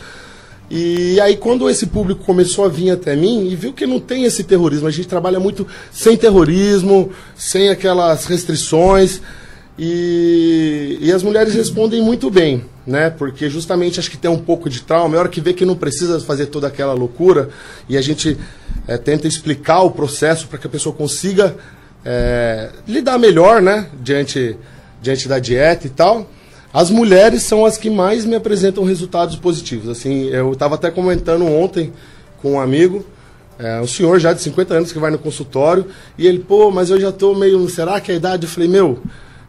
E 0.70 1.18
aí, 1.20 1.36
quando 1.36 1.68
esse 1.70 1.86
público 1.86 2.24
começou 2.24 2.64
a 2.64 2.68
vir 2.68 2.90
até 2.90 3.16
mim 3.16 3.48
e 3.48 3.56
viu 3.56 3.72
que 3.72 3.86
não 3.86 3.98
tem 3.98 4.24
esse 4.24 4.44
terrorismo, 4.44 4.86
a 4.86 4.90
gente 4.90 5.08
trabalha 5.08 5.40
muito 5.40 5.66
sem 5.90 6.16
terrorismo, 6.16 7.10
sem 7.34 7.70
aquelas 7.70 8.26
restrições. 8.26 9.22
E, 9.78 10.98
e 11.00 11.12
as 11.12 11.22
mulheres 11.22 11.54
respondem 11.54 12.02
muito 12.02 12.28
bem, 12.30 12.64
né? 12.84 13.10
Porque 13.10 13.48
justamente 13.48 14.00
acho 14.00 14.10
que 14.10 14.16
tem 14.16 14.30
um 14.30 14.38
pouco 14.38 14.68
de 14.68 14.82
trauma. 14.82 15.14
É 15.14 15.18
hora 15.20 15.28
que 15.28 15.40
vê 15.40 15.54
que 15.54 15.64
não 15.64 15.76
precisa 15.76 16.20
fazer 16.20 16.46
toda 16.46 16.66
aquela 16.66 16.92
loucura 16.92 17.48
e 17.88 17.96
a 17.96 18.02
gente 18.02 18.36
é, 18.88 18.98
tenta 18.98 19.28
explicar 19.28 19.82
o 19.82 19.92
processo 19.92 20.48
para 20.48 20.58
que 20.58 20.66
a 20.66 20.70
pessoa 20.70 20.94
consiga 20.94 21.56
é, 22.04 22.70
lidar 22.88 23.18
melhor, 23.18 23.62
né? 23.62 23.88
Diante, 24.02 24.56
diante 25.00 25.28
da 25.28 25.38
dieta 25.38 25.86
e 25.86 25.90
tal. 25.90 26.28
As 26.72 26.90
mulheres 26.90 27.42
são 27.44 27.64
as 27.64 27.78
que 27.78 27.88
mais 27.88 28.24
me 28.24 28.34
apresentam 28.34 28.84
resultados 28.84 29.36
positivos. 29.36 29.88
Assim, 29.88 30.28
eu 30.28 30.52
estava 30.52 30.74
até 30.74 30.90
comentando 30.90 31.46
ontem 31.46 31.92
com 32.42 32.52
um 32.52 32.60
amigo, 32.60 33.04
é, 33.58 33.80
um 33.80 33.86
senhor 33.86 34.18
já 34.20 34.32
de 34.32 34.40
50 34.42 34.74
anos 34.74 34.92
que 34.92 34.98
vai 34.98 35.10
no 35.10 35.18
consultório, 35.18 35.86
e 36.16 36.26
ele, 36.26 36.38
pô, 36.38 36.70
mas 36.70 36.90
eu 36.90 37.00
já 37.00 37.08
estou 37.08 37.34
meio, 37.34 37.68
será 37.68 38.00
que 38.00 38.10
é 38.10 38.14
a 38.14 38.16
idade? 38.18 38.44
Eu 38.44 38.50
falei, 38.50 38.68
meu, 38.68 39.00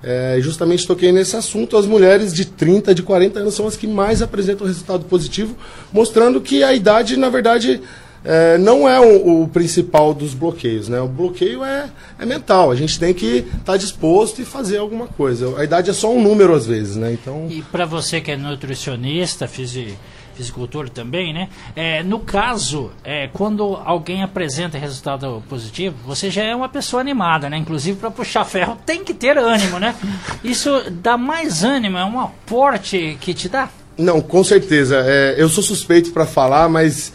é, 0.02 0.38
justamente 0.40 0.88
toquei 0.88 1.12
nesse 1.12 1.36
assunto, 1.36 1.76
as 1.76 1.86
mulheres 1.86 2.34
de 2.34 2.46
30, 2.46 2.96
de 2.96 3.04
40 3.04 3.40
anos 3.40 3.54
são 3.54 3.68
as 3.68 3.76
que 3.76 3.86
mais 3.86 4.22
apresentam 4.22 4.66
resultado 4.66 5.04
positivo, 5.06 5.56
mostrando 5.92 6.40
que 6.40 6.64
a 6.64 6.74
idade, 6.74 7.18
na 7.18 7.30
verdade, 7.30 7.82
é, 8.24 8.58
não 8.58 8.88
é 8.88 9.00
o, 9.00 9.44
o, 9.44 9.48
principal 9.48 10.14
dos 10.14 10.34
bloqueios. 10.34 10.90
Né? 10.90 11.00
O 11.00 11.08
bloqueio 11.08 11.64
é, 11.64 11.90
é 12.18 12.26
mental. 12.26 12.72
A 12.72 12.76
gente 12.76 13.00
tem 13.00 13.14
que 13.14 13.38
estar 13.38 13.60
tá 13.74 13.78
disposto 13.78 14.42
e 14.42 14.46
fazer 14.46 14.78
alguma 14.78 15.08
coisa. 15.08 15.58
A 15.60 15.64
idade 15.64 15.90
é 15.90 15.94
só 15.94 16.14
um 16.14 16.22
número 16.22 16.54
às 16.54 16.66
vezes. 16.66 16.96
Né? 16.96 17.14
Então... 17.14 17.48
E 17.50 17.62
para 17.62 17.86
você 17.86 18.22
que 18.22 18.32
é 18.32 18.38
nutricionista, 18.38 19.48
fisi, 19.48 19.98
fisicultor 20.40 20.90
também, 20.90 21.34
né? 21.34 21.50
É, 21.76 22.02
no 22.02 22.20
caso, 22.20 22.92
é, 23.04 23.28
quando 23.28 23.78
alguém 23.84 24.24
apresenta 24.24 24.78
resultado 24.78 25.44
positivo, 25.50 25.98
você 26.06 26.32
já 26.32 26.44
é 26.44 26.56
uma 26.56 26.70
pessoa 26.70 27.02
animada, 27.02 27.50
né? 27.50 27.58
Inclusive 27.58 28.00
para 28.00 28.10
puxar 28.10 28.46
ferro 28.46 28.78
tem 28.86 29.04
que 29.04 29.14
ter 29.14 29.38
ânimo, 29.38 29.80
né? 29.80 29.94
Isso 30.42 30.70
dá 30.92 31.18
mais 31.18 31.64
ânimo, 31.64 31.98
é 31.98 32.06
um 32.06 32.20
aporte 32.22 33.18
que 33.20 33.34
te 33.34 33.50
dá? 33.50 33.70
Não, 33.98 34.22
com 34.22 34.42
certeza. 34.42 35.04
É, 35.06 35.36
eu 35.38 35.50
sou 35.50 35.62
suspeito 35.62 36.12
para 36.14 36.26
falar, 36.26 36.70
mas 36.70 37.12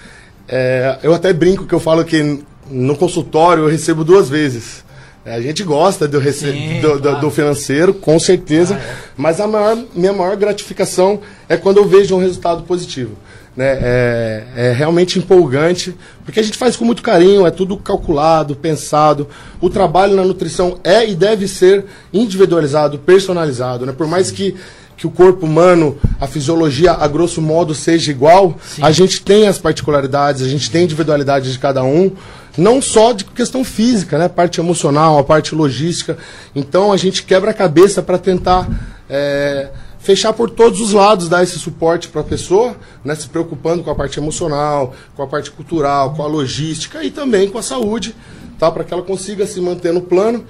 é, 0.48 0.98
eu 1.02 1.14
até 1.14 1.32
brinco 1.32 1.66
que 1.66 1.74
eu 1.74 1.80
falo 1.80 2.04
que 2.04 2.40
no 2.70 2.96
consultório 2.96 3.64
eu 3.64 3.68
recebo 3.68 4.04
duas 4.04 4.28
vezes. 4.28 4.84
É, 5.24 5.34
a 5.34 5.40
gente 5.40 5.62
gosta 5.62 6.06
do, 6.06 6.18
rece 6.18 6.50
Sim, 6.50 6.80
do, 6.80 7.00
claro. 7.00 7.20
do, 7.20 7.30
financeiro, 7.30 7.94
com 7.94 8.18
certeza, 8.18 8.74
ah, 8.74 8.78
é. 8.78 8.96
mas 9.16 9.40
a 9.40 9.46
maior, 9.46 9.78
minha 9.94 10.12
maior 10.12 10.36
gratificação 10.36 11.20
é 11.48 11.56
quando 11.56 11.78
eu 11.78 11.88
vejo 11.88 12.14
um 12.14 12.18
resultado 12.18 12.62
positivo. 12.64 13.12
Né? 13.56 13.78
É, 13.80 14.44
é, 14.56 14.72
realmente 14.72 15.18
empolgante, 15.18 15.94
porque 16.24 16.40
a 16.40 16.42
gente 16.42 16.58
faz 16.58 16.76
com 16.76 16.84
muito 16.84 17.02
carinho, 17.02 17.46
é 17.46 17.50
tudo 17.50 17.76
calculado, 17.76 18.54
pensado. 18.54 19.28
O 19.60 19.70
trabalho 19.70 20.14
na 20.14 20.24
nutrição 20.24 20.78
é 20.84 21.08
e 21.08 21.14
deve 21.14 21.48
ser 21.48 21.86
individualizado, 22.12 22.98
personalizado. 22.98 23.86
Né? 23.86 23.92
Por 23.92 24.06
mais 24.06 24.30
que 24.30 24.56
que 24.96 25.06
o 25.06 25.10
corpo 25.10 25.46
humano, 25.46 25.98
a 26.20 26.26
fisiologia, 26.26 26.92
a 26.92 27.08
grosso 27.08 27.42
modo, 27.42 27.74
seja 27.74 28.10
igual, 28.10 28.56
Sim. 28.62 28.82
a 28.82 28.90
gente 28.90 29.22
tem 29.22 29.46
as 29.46 29.58
particularidades, 29.58 30.42
a 30.42 30.48
gente 30.48 30.70
tem 30.70 30.82
a 30.82 30.84
individualidade 30.84 31.52
de 31.52 31.58
cada 31.58 31.82
um, 31.82 32.12
não 32.56 32.80
só 32.80 33.12
de 33.12 33.24
questão 33.24 33.64
física, 33.64 34.16
né? 34.18 34.28
parte 34.28 34.60
emocional, 34.60 35.18
a 35.18 35.24
parte 35.24 35.54
logística. 35.54 36.16
Então 36.54 36.92
a 36.92 36.96
gente 36.96 37.24
quebra 37.24 37.50
a 37.50 37.54
cabeça 37.54 38.02
para 38.02 38.18
tentar 38.18 38.68
é, 39.10 39.70
fechar 39.98 40.32
por 40.32 40.50
todos 40.50 40.80
os 40.80 40.92
lados, 40.92 41.28
dar 41.28 41.42
esse 41.42 41.58
suporte 41.58 42.08
para 42.08 42.20
a 42.20 42.24
pessoa, 42.24 42.76
né? 43.04 43.14
se 43.14 43.28
preocupando 43.28 43.82
com 43.82 43.90
a 43.90 43.94
parte 43.94 44.18
emocional, 44.18 44.94
com 45.16 45.22
a 45.22 45.26
parte 45.26 45.50
cultural, 45.50 46.14
com 46.14 46.22
a 46.22 46.26
logística 46.26 47.02
e 47.02 47.10
também 47.10 47.48
com 47.48 47.58
a 47.58 47.62
saúde, 47.62 48.14
tá? 48.58 48.70
para 48.70 48.84
que 48.84 48.94
ela 48.94 49.02
consiga 49.02 49.46
se 49.46 49.60
manter 49.60 49.92
no 49.92 50.02
plano. 50.02 50.44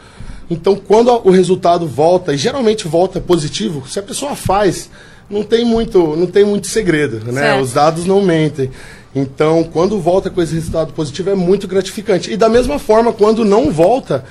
Então, 0.51 0.77
quando 0.77 1.11
o 1.25 1.31
resultado 1.31 1.87
volta, 1.87 2.35
e 2.35 2.37
geralmente 2.37 2.87
volta 2.87 3.21
positivo, 3.21 3.89
se 3.89 3.99
a 3.99 4.03
pessoa 4.03 4.35
faz, 4.37 4.91
não 5.29 5.43
tem 5.43 5.65
muito, 5.65 6.17
não 6.17 6.27
tem 6.27 6.45
muito 6.45 6.67
segredo, 6.67 7.33
né? 7.33 7.61
Os 7.61 7.73
dados 7.73 8.05
não 8.05 8.23
mentem. 8.23 8.71
Então, 9.15 9.65
quando 9.65 9.99
volta 9.99 10.29
com 10.29 10.43
esse 10.43 10.55
resultado 10.55 10.93
positivo, 10.93 11.31
é 11.31 11.35
muito 11.35 11.69
gratificante. 11.69 12.33
E 12.33 12.37
da 12.37 12.49
mesma 12.49 12.79
forma, 12.79 13.13
quando 13.13 13.45
não 13.45 13.71
volta, 13.71 14.25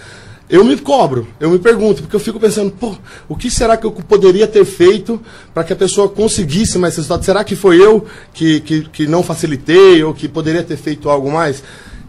eu 0.49 0.63
me 0.63 0.77
cobro, 0.77 1.27
eu 1.39 1.49
me 1.49 1.57
pergunto, 1.57 2.01
porque 2.01 2.15
eu 2.15 2.19
fico 2.19 2.39
pensando, 2.39 2.69
pô, 2.69 2.93
o 3.29 3.35
que 3.35 3.49
será 3.49 3.77
que 3.77 3.85
eu 3.85 3.91
poderia 3.91 4.45
ter 4.45 4.65
feito 4.65 5.21
para 5.53 5.63
que 5.63 5.71
a 5.71 5.75
pessoa 5.75 6.09
conseguisse 6.09 6.77
mais 6.77 6.95
resultado? 6.95 7.23
Será 7.23 7.43
que 7.43 7.55
foi 7.55 7.81
eu 7.81 8.05
que, 8.33 8.59
que, 8.59 8.81
que 8.89 9.07
não 9.07 9.23
facilitei 9.23 10.03
ou 10.03 10.13
que 10.13 10.27
poderia 10.27 10.61
ter 10.61 10.77
feito 10.77 11.09
algo 11.09 11.31
mais? 11.31 11.63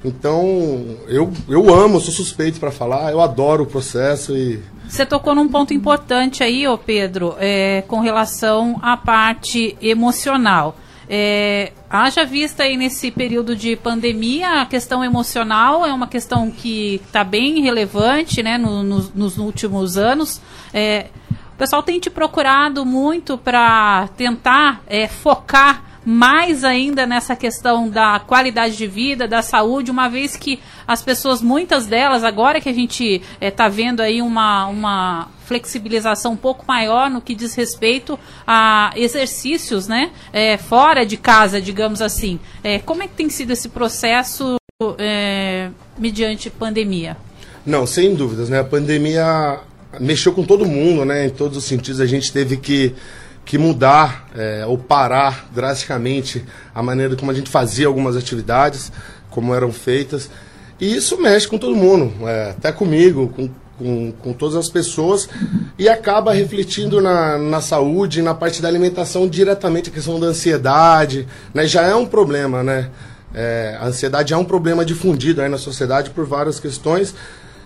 Então, 0.04 0.98
eu, 1.08 1.32
eu 1.48 1.74
amo, 1.74 1.98
sou 1.98 2.12
suspeito 2.12 2.60
para 2.60 2.70
falar, 2.70 3.10
eu 3.10 3.20
adoro 3.22 3.64
o 3.64 3.66
processo 3.66 4.36
e. 4.36 4.62
Você 4.86 5.06
tocou 5.06 5.34
num 5.34 5.48
ponto 5.48 5.72
importante 5.72 6.44
aí, 6.44 6.68
ô 6.68 6.76
Pedro, 6.76 7.34
é, 7.38 7.82
com 7.88 8.00
relação 8.00 8.78
à 8.82 8.96
parte 8.98 9.76
emocional. 9.80 10.76
É, 11.08 11.72
haja 11.88 12.24
vista 12.24 12.62
aí 12.62 12.76
nesse 12.76 13.10
período 13.10 13.56
de 13.56 13.76
pandemia, 13.76 14.62
a 14.62 14.66
questão 14.66 15.04
emocional 15.04 15.84
é 15.84 15.92
uma 15.92 16.06
questão 16.06 16.50
que 16.50 17.00
está 17.06 17.22
bem 17.22 17.60
relevante 17.62 18.42
né, 18.42 18.58
no, 18.58 18.82
no, 18.82 19.10
nos 19.14 19.38
últimos 19.38 19.96
anos. 19.96 20.40
É, 20.72 21.06
o 21.54 21.56
pessoal 21.56 21.82
tem 21.82 22.00
te 22.00 22.10
procurado 22.10 22.84
muito 22.84 23.38
para 23.38 24.08
tentar 24.16 24.82
é, 24.86 25.06
focar 25.06 25.93
mais 26.04 26.64
ainda 26.64 27.06
nessa 27.06 27.34
questão 27.34 27.88
da 27.88 28.20
qualidade 28.20 28.76
de 28.76 28.86
vida, 28.86 29.26
da 29.26 29.42
saúde, 29.42 29.90
uma 29.90 30.08
vez 30.08 30.36
que 30.36 30.60
as 30.86 31.02
pessoas, 31.02 31.40
muitas 31.40 31.86
delas, 31.86 32.24
agora 32.24 32.60
que 32.60 32.68
a 32.68 32.72
gente 32.72 33.22
está 33.40 33.66
eh, 33.66 33.70
vendo 33.70 34.00
aí 34.00 34.20
uma, 34.20 34.66
uma 34.66 35.28
flexibilização 35.46 36.32
um 36.32 36.36
pouco 36.36 36.64
maior 36.66 37.08
no 37.08 37.20
que 37.20 37.34
diz 37.34 37.54
respeito 37.54 38.18
a 38.46 38.92
exercícios, 38.96 39.88
né, 39.88 40.10
é, 40.32 40.56
fora 40.56 41.04
de 41.04 41.16
casa, 41.16 41.60
digamos 41.60 42.02
assim. 42.02 42.38
É, 42.62 42.78
como 42.78 43.02
é 43.02 43.08
que 43.08 43.14
tem 43.14 43.30
sido 43.30 43.52
esse 43.52 43.68
processo 43.68 44.56
é, 44.98 45.70
mediante 45.98 46.50
pandemia? 46.50 47.16
Não, 47.64 47.86
sem 47.86 48.14
dúvidas, 48.14 48.50
né? 48.50 48.60
A 48.60 48.64
pandemia 48.64 49.60
mexeu 49.98 50.32
com 50.32 50.44
todo 50.44 50.66
mundo, 50.66 51.04
né? 51.04 51.26
Em 51.26 51.30
todos 51.30 51.56
os 51.56 51.64
sentidos, 51.64 52.00
a 52.00 52.06
gente 52.06 52.30
teve 52.30 52.58
que 52.58 52.94
que 53.44 53.58
mudar 53.58 54.28
é, 54.34 54.64
ou 54.66 54.78
parar 54.78 55.48
drasticamente 55.52 56.44
a 56.74 56.82
maneira 56.82 57.14
como 57.14 57.30
a 57.30 57.34
gente 57.34 57.50
fazia 57.50 57.86
algumas 57.86 58.16
atividades, 58.16 58.90
como 59.30 59.54
eram 59.54 59.72
feitas. 59.72 60.30
E 60.80 60.94
isso 60.94 61.20
mexe 61.20 61.46
com 61.46 61.58
todo 61.58 61.76
mundo, 61.76 62.12
é, 62.26 62.50
até 62.50 62.72
comigo, 62.72 63.28
com, 63.28 63.50
com, 63.78 64.12
com, 64.12 64.32
todas 64.32 64.56
as 64.56 64.68
pessoas, 64.68 65.28
e 65.78 65.88
acaba 65.88 66.32
refletindo 66.32 67.00
na, 67.00 67.38
na 67.38 67.60
saúde, 67.60 68.22
na 68.22 68.34
parte 68.34 68.62
da 68.62 68.68
alimentação 68.68 69.28
diretamente, 69.28 69.90
a 69.90 69.92
questão 69.92 70.18
da 70.18 70.28
ansiedade, 70.28 71.28
né, 71.52 71.66
já 71.66 71.82
é 71.82 71.94
um 71.94 72.06
problema, 72.06 72.62
né? 72.62 72.90
É, 73.36 73.76
a 73.80 73.86
ansiedade 73.86 74.32
é 74.32 74.36
um 74.36 74.44
problema 74.44 74.84
difundido 74.84 75.42
aí 75.42 75.48
na 75.48 75.58
sociedade 75.58 76.10
por 76.10 76.24
várias 76.24 76.60
questões, 76.60 77.14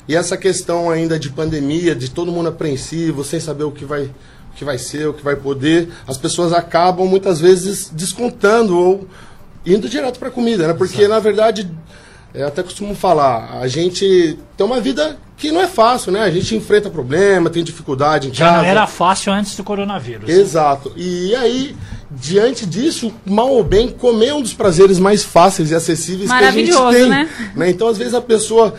e 0.09 0.17
essa 0.17 0.37
questão 0.37 0.91
ainda 0.91 1.19
de 1.19 1.31
pandemia, 1.31 1.95
de 1.95 2.11
todo 2.11 2.33
mundo 2.33 2.49
apreensivo, 2.49 3.23
sem 3.23 3.39
saber 3.39 3.65
o 3.65 3.71
que 3.71 3.85
vai 3.85 4.11
que 4.59 4.65
vai 4.65 4.77
ser, 4.77 5.07
o 5.07 5.15
que 5.15 5.23
vai 5.23 5.37
poder, 5.37 5.89
as 6.07 6.19
pessoas 6.19 6.53
acabam 6.53 7.07
muitas 7.07 7.41
vezes 7.41 7.91
descontando 7.91 8.77
ou 8.77 9.09
indo 9.65 9.89
direto 9.89 10.19
para 10.19 10.29
a 10.29 10.33
comida, 10.33 10.67
né? 10.67 10.75
Porque 10.75 11.03
Exato. 11.03 11.15
na 11.15 11.21
verdade, 11.21 11.71
eu 12.35 12.49
até 12.49 12.63
costumo 12.63 12.95
falar, 12.95 13.61
a 13.61 13.69
gente 13.69 14.37
tem 14.57 14.67
uma 14.67 14.81
vida 14.81 15.17
que 15.37 15.53
não 15.53 15.61
é 15.61 15.69
fácil, 15.69 16.11
né? 16.11 16.23
A 16.23 16.31
gente 16.31 16.57
enfrenta 16.57 16.91
problema, 16.91 17.49
tem 17.49 17.63
dificuldade 17.63 18.29
em 18.29 18.35
Já 18.35 18.47
casa. 18.47 18.57
Já 18.57 18.63
não 18.63 18.69
era 18.69 18.87
fácil 18.89 19.33
antes 19.33 19.55
do 19.57 19.63
coronavírus. 19.63 20.29
Exato. 20.29 20.93
E 20.97 21.33
aí, 21.37 21.77
diante 22.11 22.67
disso, 22.67 23.15
mal 23.25 23.51
ou 23.51 23.63
bem, 23.63 23.89
comer 23.89 24.29
é 24.29 24.35
um 24.35 24.43
dos 24.43 24.55
prazeres 24.55 24.99
mais 24.99 25.23
fáceis 25.23 25.71
e 25.71 25.75
acessíveis 25.77 26.33
que 26.33 26.45
a 26.45 26.51
gente 26.51 26.73
tem. 26.73 27.09
Né? 27.09 27.29
né? 27.55 27.71
Então, 27.71 27.87
às 27.87 27.97
vezes 27.97 28.15
a 28.15 28.21
pessoa 28.21 28.75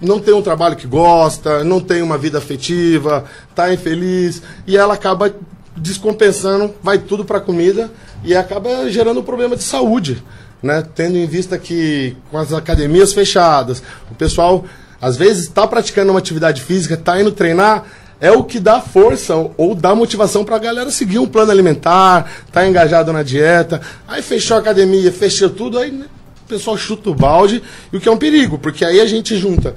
não 0.00 0.18
tem 0.18 0.32
um 0.32 0.42
trabalho 0.42 0.76
que 0.76 0.86
gosta, 0.86 1.62
não 1.62 1.80
tem 1.80 2.02
uma 2.02 2.16
vida 2.16 2.38
afetiva, 2.38 3.24
está 3.50 3.72
infeliz 3.72 4.42
e 4.66 4.76
ela 4.76 4.94
acaba 4.94 5.34
descompensando, 5.76 6.74
vai 6.82 6.98
tudo 6.98 7.24
para 7.24 7.40
comida 7.40 7.90
e 8.24 8.34
acaba 8.34 8.90
gerando 8.90 9.20
um 9.20 9.24
problema 9.24 9.56
de 9.56 9.62
saúde, 9.62 10.22
né? 10.62 10.84
Tendo 10.94 11.16
em 11.16 11.26
vista 11.26 11.58
que 11.58 12.16
com 12.30 12.38
as 12.38 12.52
academias 12.52 13.12
fechadas, 13.12 13.82
o 14.10 14.14
pessoal 14.14 14.64
às 15.00 15.16
vezes 15.16 15.44
está 15.44 15.66
praticando 15.66 16.10
uma 16.12 16.18
atividade 16.18 16.62
física, 16.62 16.94
está 16.94 17.20
indo 17.20 17.32
treinar, 17.32 17.84
é 18.20 18.30
o 18.30 18.44
que 18.44 18.60
dá 18.60 18.80
força 18.80 19.34
ou 19.56 19.74
dá 19.74 19.94
motivação 19.94 20.44
para 20.44 20.56
a 20.56 20.58
galera 20.58 20.90
seguir 20.90 21.18
um 21.18 21.26
plano 21.26 21.50
alimentar, 21.50 22.30
tá 22.52 22.68
engajado 22.68 23.12
na 23.12 23.22
dieta. 23.22 23.80
Aí 24.06 24.20
fechou 24.20 24.58
a 24.58 24.60
academia, 24.60 25.10
fechou 25.10 25.48
tudo, 25.48 25.78
aí 25.78 25.90
né, 25.90 26.04
pessoal 26.50 26.76
chuta 26.76 27.08
o 27.10 27.14
balde, 27.14 27.62
e 27.92 27.96
o 27.96 28.00
que 28.00 28.08
é 28.08 28.12
um 28.12 28.16
perigo, 28.18 28.58
porque 28.58 28.84
aí 28.84 29.00
a 29.00 29.06
gente 29.06 29.36
junta 29.36 29.74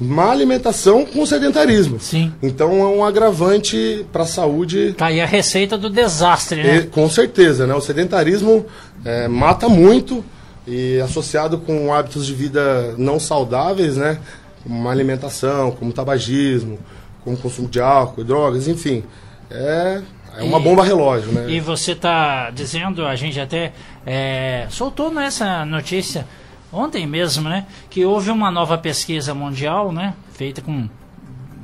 má 0.00 0.30
alimentação 0.30 1.04
com 1.04 1.26
sedentarismo. 1.26 1.98
Sim. 1.98 2.32
Então 2.40 2.70
é 2.82 2.86
um 2.86 3.04
agravante 3.04 4.06
para 4.12 4.22
a 4.22 4.26
saúde. 4.26 4.94
Tá 4.96 5.06
aí 5.06 5.20
a 5.20 5.26
receita 5.26 5.76
do 5.76 5.90
desastre, 5.90 6.62
né? 6.62 6.76
E, 6.76 6.82
com 6.86 7.10
certeza, 7.10 7.66
né? 7.66 7.74
O 7.74 7.80
sedentarismo 7.80 8.64
é, 9.04 9.26
mata 9.26 9.68
muito 9.68 10.24
e 10.66 11.00
associado 11.00 11.58
com 11.58 11.92
hábitos 11.92 12.24
de 12.26 12.32
vida 12.34 12.94
não 12.96 13.18
saudáveis, 13.18 13.96
né? 13.96 14.20
Como 14.62 14.78
uma 14.78 14.92
alimentação, 14.92 15.72
como 15.72 15.92
tabagismo, 15.92 16.78
como 17.24 17.36
consumo 17.36 17.68
de 17.68 17.80
álcool, 17.80 18.22
drogas, 18.22 18.68
enfim. 18.68 19.02
É, 19.50 20.00
é 20.38 20.42
uma 20.44 20.60
E- 20.60 20.62
bomba 20.62 20.84
relógio, 20.84 21.32
né? 21.32 21.50
E 21.50 21.58
você 21.58 21.90
está 21.92 22.50
dizendo, 22.50 23.04
a 23.04 23.16
gente 23.16 23.40
até 23.40 23.72
é, 24.10 24.66
soltou 24.70 25.12
nessa 25.12 25.66
notícia 25.66 26.26
ontem 26.72 27.06
mesmo, 27.06 27.46
né, 27.46 27.66
que 27.90 28.06
houve 28.06 28.30
uma 28.30 28.50
nova 28.50 28.78
pesquisa 28.78 29.34
mundial, 29.34 29.92
né, 29.92 30.14
feita 30.32 30.62
com 30.62 30.88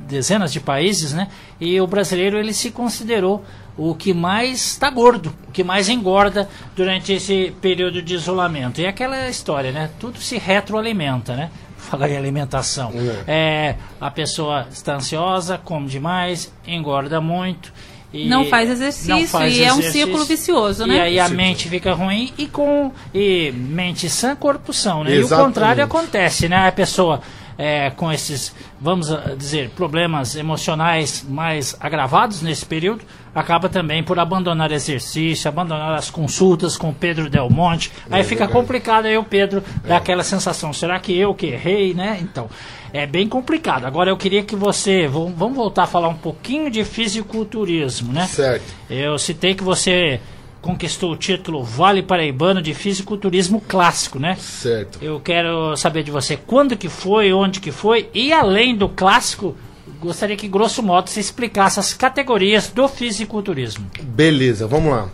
dezenas 0.07 0.53
de 0.53 0.59
países, 0.59 1.11
né, 1.11 1.27
e 1.59 1.81
o 1.81 1.87
brasileiro 1.87 2.37
ele 2.37 2.53
se 2.53 2.69
considerou 2.69 3.43
o 3.75 3.95
que 3.95 4.13
mais 4.13 4.73
está 4.73 4.91
gordo, 4.91 5.33
o 5.47 5.51
que 5.51 5.63
mais 5.63 5.89
engorda 5.89 6.47
durante 6.75 7.13
esse 7.13 7.51
período 7.59 7.99
de 7.99 8.13
isolamento. 8.13 8.79
E 8.79 8.85
aquela 8.85 9.27
história, 9.27 9.71
né, 9.71 9.89
tudo 9.99 10.19
se 10.19 10.37
retroalimenta, 10.37 11.35
né. 11.35 11.49
Falar 11.77 12.09
em 12.09 12.17
alimentação. 12.17 12.91
É, 13.27 13.75
a 14.01 14.09
pessoa 14.09 14.65
está 14.71 14.95
ansiosa, 14.95 15.57
come 15.57 15.87
demais, 15.87 16.51
engorda 16.65 17.21
muito. 17.21 17.71
E 18.15 18.27
Não 18.27 18.45
faz 18.45 18.69
exercício 18.69 19.09
não 19.15 19.27
faz 19.27 19.55
e 19.55 19.63
é 19.63 19.73
um 19.73 19.79
exercício. 19.79 20.07
ciclo 20.07 20.25
vicioso, 20.25 20.85
né? 20.85 20.95
E 20.95 20.99
aí 21.01 21.19
a 21.19 21.27
mente 21.27 21.67
fica 21.69 21.93
ruim 21.93 22.31
e 22.37 22.47
com 22.47 22.91
e 23.13 23.51
mente 23.51 24.09
sã, 24.09 24.35
corpo 24.35 24.71
são, 24.71 25.03
né? 25.03 25.11
E 25.11 25.17
o 25.17 25.19
Exatamente. 25.21 25.47
contrário 25.47 25.83
acontece, 25.83 26.47
né? 26.47 26.67
A 26.67 26.71
pessoa 26.71 27.21
é, 27.57 27.89
com 27.89 28.11
esses, 28.11 28.53
vamos 28.79 29.11
ah, 29.11 29.35
dizer, 29.37 29.69
problemas 29.71 30.35
emocionais 30.35 31.25
mais 31.27 31.75
agravados 31.79 32.41
nesse 32.41 32.65
período, 32.65 33.03
acaba 33.33 33.67
também 33.67 34.03
por 34.03 34.19
abandonar 34.19 34.71
exercício, 34.71 35.47
abandonar 35.47 35.95
as 35.95 36.09
consultas 36.09 36.77
com 36.77 36.89
o 36.89 36.93
Pedro 36.93 37.29
Del 37.29 37.49
Monte. 37.49 37.91
Aí 38.09 38.23
fica 38.23 38.45
verdade. 38.45 38.53
complicado 38.53 39.05
aí 39.05 39.17
o 39.17 39.23
Pedro 39.23 39.63
dá 39.85 39.97
aquela 39.97 40.23
sensação, 40.23 40.71
será 40.71 40.99
que 40.99 41.17
eu 41.17 41.33
que 41.33 41.47
errei, 41.47 41.93
né? 41.93 42.19
Então, 42.21 42.49
é 42.93 43.05
bem 43.05 43.27
complicado. 43.27 43.85
Agora 43.85 44.09
eu 44.09 44.17
queria 44.17 44.43
que 44.43 44.55
você, 44.55 45.07
vamos 45.07 45.55
voltar 45.55 45.83
a 45.83 45.87
falar 45.87 46.07
um 46.07 46.15
pouquinho 46.15 46.71
de 46.71 46.85
fisiculturismo, 46.85 48.13
né? 48.13 48.25
Certo. 48.27 48.63
Eu 48.89 49.17
citei 49.17 49.53
que 49.53 49.63
você 49.63 50.21
conquistou 50.65 51.11
o 51.11 51.15
título 51.15 51.63
Vale 51.63 52.01
Paraibano 52.01 52.59
de 52.59 52.73
Fisiculturismo 52.73 53.61
Clássico, 53.61 54.17
né? 54.17 54.35
Certo. 54.41 54.97
Eu 54.99 55.19
quero 55.19 55.77
saber 55.77 56.01
de 56.01 56.09
você 56.09 56.35
quando 56.35 56.75
que 56.75 56.89
foi, 56.89 57.31
onde 57.31 57.59
que 57.59 57.71
foi 57.71 58.09
e 58.15 58.33
além 58.33 58.75
do 58.75 58.89
clássico, 58.89 59.55
gostaria 60.01 60.35
que 60.35 60.47
grosso 60.47 60.81
modo 60.81 61.07
você 61.07 61.19
explicasse 61.19 61.79
as 61.79 61.93
categorias 61.93 62.69
do 62.69 62.87
fisiculturismo. 62.87 63.85
Beleza, 64.01 64.65
vamos 64.65 64.91
lá. 64.91 65.07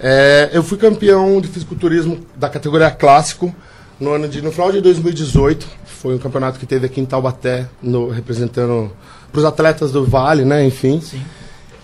É, 0.00 0.48
eu 0.54 0.62
fui 0.62 0.78
campeão 0.78 1.38
de 1.38 1.48
fisiculturismo 1.48 2.24
da 2.34 2.48
categoria 2.48 2.90
clássico 2.90 3.54
no 4.00 4.10
ano 4.10 4.26
de 4.26 4.40
no 4.40 4.50
final 4.50 4.72
de 4.72 4.80
2018. 4.80 5.66
Foi 5.84 6.14
um 6.14 6.18
campeonato 6.18 6.58
que 6.58 6.64
teve 6.64 6.86
aqui 6.86 7.02
em 7.02 7.04
Taubaté, 7.04 7.68
no, 7.82 8.08
representando 8.08 8.90
para 9.30 9.38
os 9.38 9.44
atletas 9.44 9.92
do 9.92 10.02
Vale, 10.02 10.46
né? 10.46 10.64
Enfim. 10.64 10.98
Sim. 11.02 11.20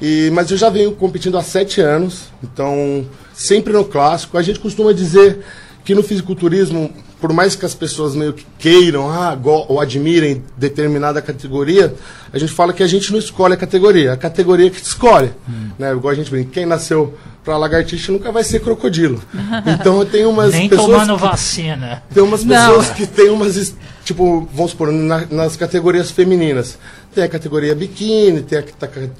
E, 0.00 0.30
mas 0.32 0.50
eu 0.50 0.56
já 0.56 0.70
venho 0.70 0.92
competindo 0.92 1.36
há 1.36 1.42
sete 1.42 1.80
anos, 1.80 2.24
então 2.42 3.06
sempre 3.34 3.72
no 3.72 3.84
clássico. 3.84 4.38
A 4.38 4.42
gente 4.42 4.58
costuma 4.58 4.92
dizer 4.92 5.40
que 5.84 5.94
no 5.94 6.02
fisiculturismo, 6.02 6.90
por 7.20 7.32
mais 7.32 7.54
que 7.54 7.66
as 7.66 7.74
pessoas 7.74 8.14
meio 8.14 8.32
que 8.32 8.46
queiram 8.58 9.10
ah, 9.10 9.38
ou 9.68 9.78
admirem 9.80 10.42
determinada 10.56 11.20
categoria, 11.20 11.94
a 12.32 12.38
gente 12.38 12.52
fala 12.52 12.72
que 12.72 12.82
a 12.82 12.86
gente 12.86 13.12
não 13.12 13.18
escolhe 13.18 13.54
a 13.54 13.56
categoria, 13.56 14.12
a 14.12 14.16
categoria 14.16 14.70
que 14.70 14.80
te 14.80 14.84
escolhe. 14.86 15.32
Né? 15.78 15.92
Igual 15.92 16.12
a 16.12 16.14
gente 16.14 16.30
brinca, 16.30 16.50
quem 16.50 16.64
nasceu 16.66 17.14
para 17.44 17.56
lagartixa 17.56 18.12
nunca 18.12 18.30
vai 18.32 18.44
ser 18.44 18.60
crocodilo. 18.60 19.20
Então 19.80 20.04
tem 20.06 20.24
umas 20.26 20.52
Nem 20.52 20.68
pessoas 20.68 20.86
tomando 21.02 21.14
que- 21.16 21.22
vacina. 21.26 22.02
tem 22.12 22.22
umas 22.22 22.44
Não. 22.44 22.56
pessoas 22.56 22.90
que 22.90 23.06
tem 23.06 23.28
umas, 23.30 23.74
tipo, 24.04 24.48
vamos 24.54 24.70
supor, 24.72 24.92
na- 24.92 25.26
nas 25.30 25.56
categorias 25.56 26.10
femininas. 26.10 26.78
Tem 27.14 27.24
a 27.24 27.28
categoria 27.28 27.74
biquíni, 27.74 28.42
tem 28.42 28.58
a 28.58 28.64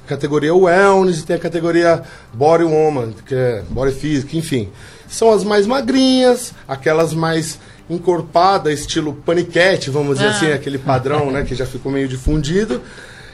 categoria 0.07 0.55
wellness, 0.55 1.23
tem 1.23 1.35
a 1.35 1.39
categoria 1.39 2.01
body 2.33 2.63
woman, 2.63 3.13
que 3.25 3.35
é 3.35 3.63
body 3.69 3.91
física, 3.93 4.37
enfim. 4.37 4.69
São 5.09 5.29
as 5.31 5.43
mais 5.43 5.67
magrinhas, 5.67 6.53
aquelas 6.65 7.13
mais 7.13 7.59
encorpadas, 7.89 8.79
estilo 8.79 9.13
paniquete, 9.25 9.89
vamos 9.89 10.15
dizer 10.17 10.29
Ah. 10.29 10.31
assim, 10.31 10.51
aquele 10.53 10.77
padrão, 10.77 11.29
né, 11.31 11.43
que 11.43 11.53
já 11.53 11.65
ficou 11.65 11.91
meio 11.91 12.07
difundido. 12.07 12.81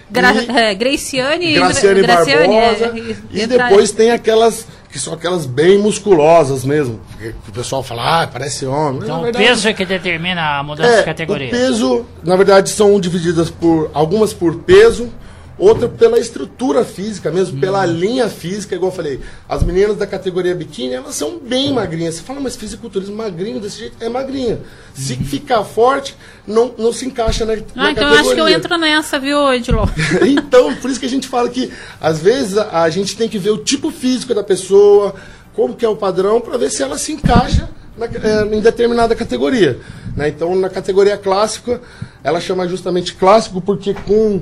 Gra 0.10 0.34
E- 0.34 0.48
é, 0.50 0.74
Graciane, 0.74 1.54
Graciane 1.54 2.02
Graciane, 2.02 2.48
Barbosa. 2.56 2.86
é, 2.98 3.16
e 3.32 3.46
depois 3.46 3.92
tem 3.92 4.10
aquelas 4.10 4.66
que 4.92 5.00
são 5.00 5.14
aquelas 5.14 5.46
bem 5.46 5.78
musculosas 5.78 6.64
mesmo. 6.64 7.00
porque 7.12 7.34
O 7.48 7.52
pessoal 7.52 7.84
fala, 7.84 8.24
ah, 8.24 8.28
parece 8.28 8.66
homem. 8.66 9.02
Então 9.04 9.16
na 9.16 9.20
o 9.22 9.24
verdade, 9.24 9.46
peso 9.46 9.68
é 9.68 9.74
que 9.74 9.86
determina 9.86 10.60
a 10.60 10.64
mudança 10.64 10.94
de 10.96 11.00
é, 11.00 11.04
categoria. 11.04 11.48
o 11.48 11.52
peso, 11.52 12.06
na 12.24 12.36
verdade, 12.36 12.70
são 12.70 13.00
divididas 13.00 13.50
por 13.50 13.92
algumas 13.94 14.34
por 14.34 14.56
peso, 14.56 15.10
outra 15.58 15.88
pela 15.90 16.20
estrutura 16.20 16.86
física 16.86 17.32
mesmo, 17.32 17.60
pela 17.60 17.86
linha 17.86 18.30
física, 18.30 18.76
igual 18.76 18.92
eu 18.92 18.96
falei. 18.96 19.20
As 19.50 19.64
meninas 19.64 19.96
da 19.98 20.06
categoria 20.06 20.54
biquíni, 20.54 20.94
elas 20.94 21.16
são 21.16 21.40
bem 21.40 21.74
magrinhas. 21.74 22.16
Você 22.16 22.22
fala, 22.22 22.40
mas 22.40 22.56
fisiculturismo 22.56 23.16
magrinho 23.16 23.60
desse 23.60 23.80
jeito 23.80 23.96
é 24.00 24.08
magrinha. 24.10 24.60
Se 24.94 25.16
ficar 25.16 25.64
forte, 25.64 26.16
não, 26.46 26.74
não 26.78 26.94
se 26.94 27.06
encaixa 27.06 27.46
na, 27.46 27.56
na 27.56 27.62
Ah, 27.62 27.64
então 27.64 27.84
eu 27.86 27.92
categoria. 27.94 28.20
acho 28.22 28.34
que 28.36 28.40
eu 28.42 28.48
entro 28.48 28.78
nessa, 28.78 29.20
viu, 29.20 29.52
Edilon? 29.54 29.88
então, 30.28 30.76
por 30.76 30.90
isso 30.92 31.00
que 31.00 31.06
a 31.06 31.10
gente 31.10 31.28
fala 31.28 31.50
que, 31.50 31.72
às 32.00 32.20
vezes, 32.20 32.58
a, 32.58 32.84
a 32.84 32.90
gente 32.90 33.16
tem 33.18 33.28
que 33.28 33.38
ver 33.40 33.50
o 33.52 33.58
tipo 33.58 33.90
físico 33.92 34.34
da 34.36 34.44
pessoa, 34.44 35.16
como 35.56 35.76
que 35.76 35.84
é 35.86 35.90
o 35.90 35.96
padrão, 35.96 36.40
para 36.40 36.58
ver 36.58 36.70
se 36.70 36.84
ela 36.84 36.98
se 36.98 37.12
encaixa 37.14 37.68
na- 37.98 38.06
eh, 38.06 38.48
em 38.56 38.62
determinada 38.62 39.16
categoria. 39.16 39.80
né? 40.16 40.30
Então, 40.30 40.56
na 40.56 40.70
categoria 40.70 41.18
clássica, 41.18 41.82
ela 42.24 42.40
chama 42.40 42.68
justamente 42.68 43.14
clássico 43.16 43.60
porque 43.62 43.94
com, 43.94 44.42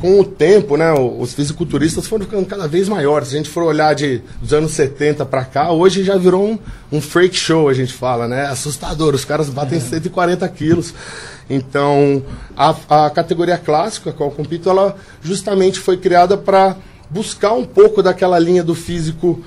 com 0.00 0.20
o 0.20 0.24
tempo, 0.24 0.76
né, 0.76 0.92
os 0.92 1.32
fisiculturistas 1.32 2.06
foram 2.06 2.24
ficando 2.24 2.46
cada 2.46 2.68
vez 2.68 2.88
maiores. 2.88 3.28
Se 3.28 3.34
a 3.34 3.38
gente 3.38 3.48
for 3.48 3.64
olhar 3.64 3.94
de, 3.94 4.20
dos 4.40 4.52
anos 4.52 4.72
70 4.72 5.24
para 5.24 5.44
cá, 5.44 5.72
hoje 5.72 6.04
já 6.04 6.16
virou 6.16 6.46
um, 6.46 6.58
um 6.92 7.00
freak 7.00 7.34
show, 7.36 7.68
a 7.68 7.74
gente 7.74 7.92
fala, 7.92 8.28
né? 8.28 8.46
Assustador. 8.46 9.14
Os 9.14 9.24
caras 9.24 9.48
batem 9.48 9.80
140 9.80 10.46
quilos. 10.48 10.92
Então, 11.48 12.22
a, 12.56 13.06
a 13.06 13.10
categoria 13.10 13.56
clássica, 13.56 14.10
a 14.10 14.12
qual 14.12 14.30
eu 14.30 14.34
compito, 14.34 14.68
ela 14.68 14.96
justamente 15.22 15.78
foi 15.78 15.96
criada 15.96 16.36
para 16.36 16.76
buscar 17.08 17.52
um 17.52 17.64
pouco 17.64 18.02
daquela 18.02 18.38
linha 18.38 18.62
do 18.62 18.74
físico 18.74 19.42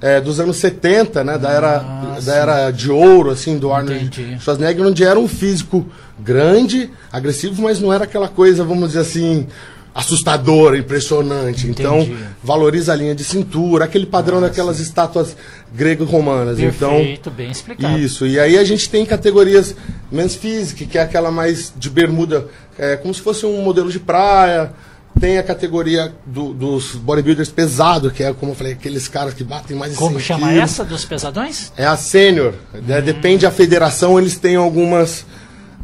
eh, 0.00 0.20
dos 0.20 0.40
anos 0.40 0.56
70, 0.56 1.24
né? 1.24 1.36
Da 1.36 1.50
era, 1.50 1.78
da 2.22 2.34
era 2.34 2.70
de 2.70 2.90
ouro, 2.90 3.30
assim, 3.30 3.58
do 3.58 3.72
Arnold 3.72 4.06
Entendi. 4.06 4.40
Schwarzenegger, 4.40 4.86
onde 4.86 5.04
era 5.04 5.18
um 5.18 5.28
físico 5.28 5.86
grande, 6.18 6.90
agressivo, 7.12 7.60
mas 7.62 7.80
não 7.80 7.92
era 7.92 8.04
aquela 8.04 8.28
coisa, 8.28 8.64
vamos 8.64 8.88
dizer 8.88 9.00
assim, 9.00 9.46
assustadora, 9.94 10.78
impressionante. 10.78 11.66
Então, 11.68 12.00
Entendi. 12.00 12.24
valoriza 12.42 12.92
a 12.92 12.96
linha 12.96 13.14
de 13.14 13.24
cintura, 13.24 13.84
aquele 13.84 14.06
padrão 14.06 14.40
daquelas 14.40 14.78
estátuas 14.80 15.36
grego-romanas. 15.74 16.58
Então, 16.58 16.90
Perfeito, 16.96 17.30
bem 17.30 17.50
explicado. 17.50 17.98
isso, 17.98 18.26
e 18.26 18.38
aí 18.38 18.58
a 18.58 18.64
gente 18.64 18.88
tem 18.88 19.04
categorias 19.06 19.74
menos 20.10 20.34
física, 20.34 20.84
que 20.84 20.98
é 20.98 21.02
aquela 21.02 21.30
mais 21.30 21.72
de 21.76 21.88
bermuda, 21.90 22.46
é, 22.78 22.96
como 22.96 23.12
se 23.14 23.20
fosse 23.20 23.44
um 23.46 23.62
modelo 23.62 23.90
de 23.90 23.98
praia. 23.98 24.72
Tem 25.18 25.38
a 25.38 25.42
categoria 25.42 26.14
do- 26.24 26.54
dos 26.54 26.92
bodybuilders 26.94 27.50
pesado, 27.50 28.10
que 28.12 28.22
é, 28.22 28.32
como 28.32 28.52
eu 28.52 28.56
falei, 28.56 28.72
aqueles 28.74 29.08
caras 29.08 29.34
que 29.34 29.42
batem 29.42 29.76
mais 29.76 29.92
de 29.92 29.98
Como 29.98 30.12
100 30.18 30.20
chama 30.24 30.46
quilos. 30.48 30.62
essa 30.62 30.84
dos 30.84 31.04
pesadões? 31.04 31.72
É 31.76 31.84
a 31.84 31.96
sênior. 31.96 32.54
né? 32.86 33.02
Depende 33.02 33.42
da 33.42 33.50
federação, 33.50 34.18
eles 34.18 34.36
têm 34.38 34.54
algumas. 34.54 35.26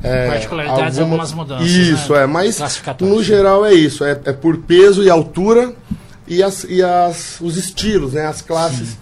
É, 0.02 0.28
Particularidades, 0.28 0.98
algumas 0.98 1.32
mudanças, 1.32 1.66
Isso, 1.70 2.12
né? 2.12 2.22
é, 2.22 2.26
mas 2.26 2.58
no 3.00 3.22
geral 3.22 3.64
é 3.64 3.72
isso. 3.72 4.04
É, 4.04 4.12
é 4.24 4.32
por 4.32 4.58
peso 4.58 5.02
e 5.02 5.10
altura 5.10 5.72
e, 6.28 6.42
as, 6.42 6.64
e 6.68 6.82
as, 6.82 7.38
os 7.40 7.56
estilos, 7.56 8.12
né? 8.12 8.26
As 8.26 8.42
classes, 8.42 8.98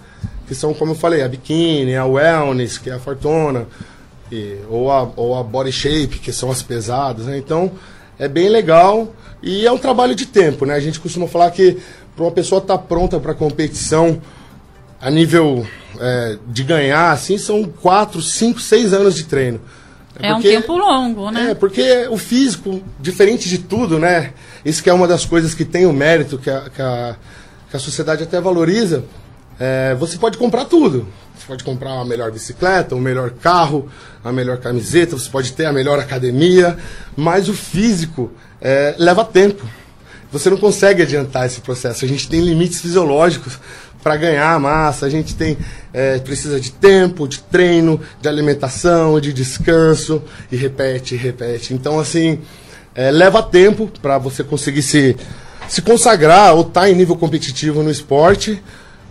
que 0.47 0.55
são, 0.55 0.73
como 0.73 0.91
eu 0.91 0.95
falei, 0.95 1.21
a 1.21 1.27
biquíni, 1.27 1.95
a 1.95 2.05
wellness, 2.05 2.77
que 2.77 2.89
é 2.89 2.93
a 2.93 2.99
fortuna, 2.99 3.67
e- 4.31 4.57
ou, 4.69 4.91
a, 4.91 5.09
ou 5.15 5.37
a 5.37 5.43
body 5.43 5.71
shape, 5.71 6.19
que 6.19 6.31
são 6.31 6.49
as 6.49 6.61
pesadas, 6.61 7.25
né? 7.25 7.37
Então, 7.37 7.71
é 8.17 8.27
bem 8.27 8.49
legal 8.49 9.13
e 9.43 9.65
é 9.65 9.71
um 9.71 9.77
trabalho 9.77 10.15
de 10.15 10.25
tempo, 10.25 10.65
né? 10.65 10.75
A 10.75 10.79
gente 10.79 10.99
costuma 10.99 11.27
falar 11.27 11.51
que 11.51 11.77
para 12.15 12.23
uma 12.23 12.31
pessoa 12.31 12.61
estar 12.61 12.77
pronta 12.77 13.19
para 13.19 13.33
competição 13.33 14.21
a 15.01 15.11
nível 15.11 15.67
é, 15.99 16.37
de 16.47 16.63
ganhar, 16.63 17.11
assim, 17.11 17.37
são 17.37 17.63
quatro, 17.65 18.21
cinco, 18.21 18.59
seis 18.59 18.93
anos 18.93 19.15
de 19.15 19.25
treino. 19.25 19.59
É 20.19 20.31
um 20.33 20.35
porque- 20.35 20.49
tempo 20.49 20.77
longo, 20.77 21.29
né? 21.31 21.51
É, 21.51 21.55
porque 21.55 22.07
o 22.09 22.17
físico, 22.17 22.81
diferente 22.99 23.49
de 23.49 23.57
tudo, 23.57 23.99
né? 23.99 24.33
Isso 24.63 24.81
que 24.81 24.89
é 24.89 24.93
uma 24.93 25.07
das 25.07 25.25
coisas 25.25 25.53
que 25.53 25.65
tem 25.65 25.85
o 25.85 25.93
mérito, 25.93 26.37
que 26.37 26.49
a, 26.49 26.69
que 26.69 26.81
a, 26.81 27.15
que 27.69 27.75
a 27.75 27.79
sociedade 27.79 28.23
até 28.23 28.39
valoriza. 28.39 29.03
é, 29.59 29.95
você 29.95 30.17
pode 30.17 30.37
comprar 30.37 30.65
tudo. 30.65 31.07
Você 31.37 31.45
pode 31.47 31.63
comprar 31.63 31.91
a 31.99 32.05
melhor 32.05 32.31
bicicleta, 32.31 32.95
o 32.95 32.99
melhor 32.99 33.29
carro, 33.31 33.89
a 34.23 34.31
melhor 34.31 34.57
camiseta, 34.57 35.17
você 35.17 35.29
pode 35.29 35.51
ter 35.53 35.65
a 35.65 35.73
melhor 35.73 35.99
academia, 35.99 36.77
mas 37.15 37.47
o 37.49 37.53
físico 37.53 38.31
é, 38.61 38.95
leva 38.97 39.23
tempo. 39.23 39.65
Você 40.31 40.49
não 40.49 40.57
consegue 40.57 41.01
adiantar 41.03 41.45
esse 41.45 41.61
processo. 41.61 42.03
A 42.03 42.07
gente 42.07 42.27
tem 42.27 42.41
limites 42.41 42.81
fisiológicos 42.81 43.57
para 44.05 44.17
ganhar 44.17 44.59
massa, 44.59 45.07
a 45.07 45.09
gente 45.09 45.33
tem 45.33 45.57
é, 45.91 46.19
precisa 46.19 46.59
de 46.59 46.71
tempo, 46.71 47.27
de 47.27 47.39
treino, 47.39 47.99
de 48.21 48.29
alimentação, 48.29 49.19
de 49.19 49.33
descanso 49.33 50.21
e 50.51 50.55
repete, 50.55 51.15
repete. 51.15 51.73
Então 51.73 51.99
assim 51.99 52.37
é, 52.93 53.09
leva 53.09 53.41
tempo 53.41 53.91
para 53.99 54.19
você 54.19 54.43
conseguir 54.43 54.83
se 54.83 55.17
se 55.67 55.81
consagrar 55.81 56.53
ou 56.53 56.61
estar 56.61 56.81
tá 56.81 56.89
em 56.89 56.93
nível 56.93 57.15
competitivo 57.15 57.81
no 57.81 57.89
esporte, 57.89 58.61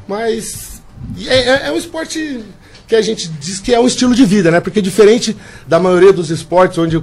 mas 0.06 0.80
é, 1.26 1.38
é, 1.38 1.66
é 1.66 1.72
um 1.72 1.76
esporte 1.76 2.44
que 2.86 2.94
a 2.94 3.02
gente 3.02 3.26
diz 3.40 3.58
que 3.58 3.74
é 3.74 3.80
um 3.80 3.88
estilo 3.88 4.14
de 4.14 4.24
vida, 4.24 4.52
né? 4.52 4.60
Porque 4.60 4.80
diferente 4.80 5.36
da 5.66 5.80
maioria 5.80 6.12
dos 6.12 6.30
esportes 6.30 6.78
onde 6.78 7.02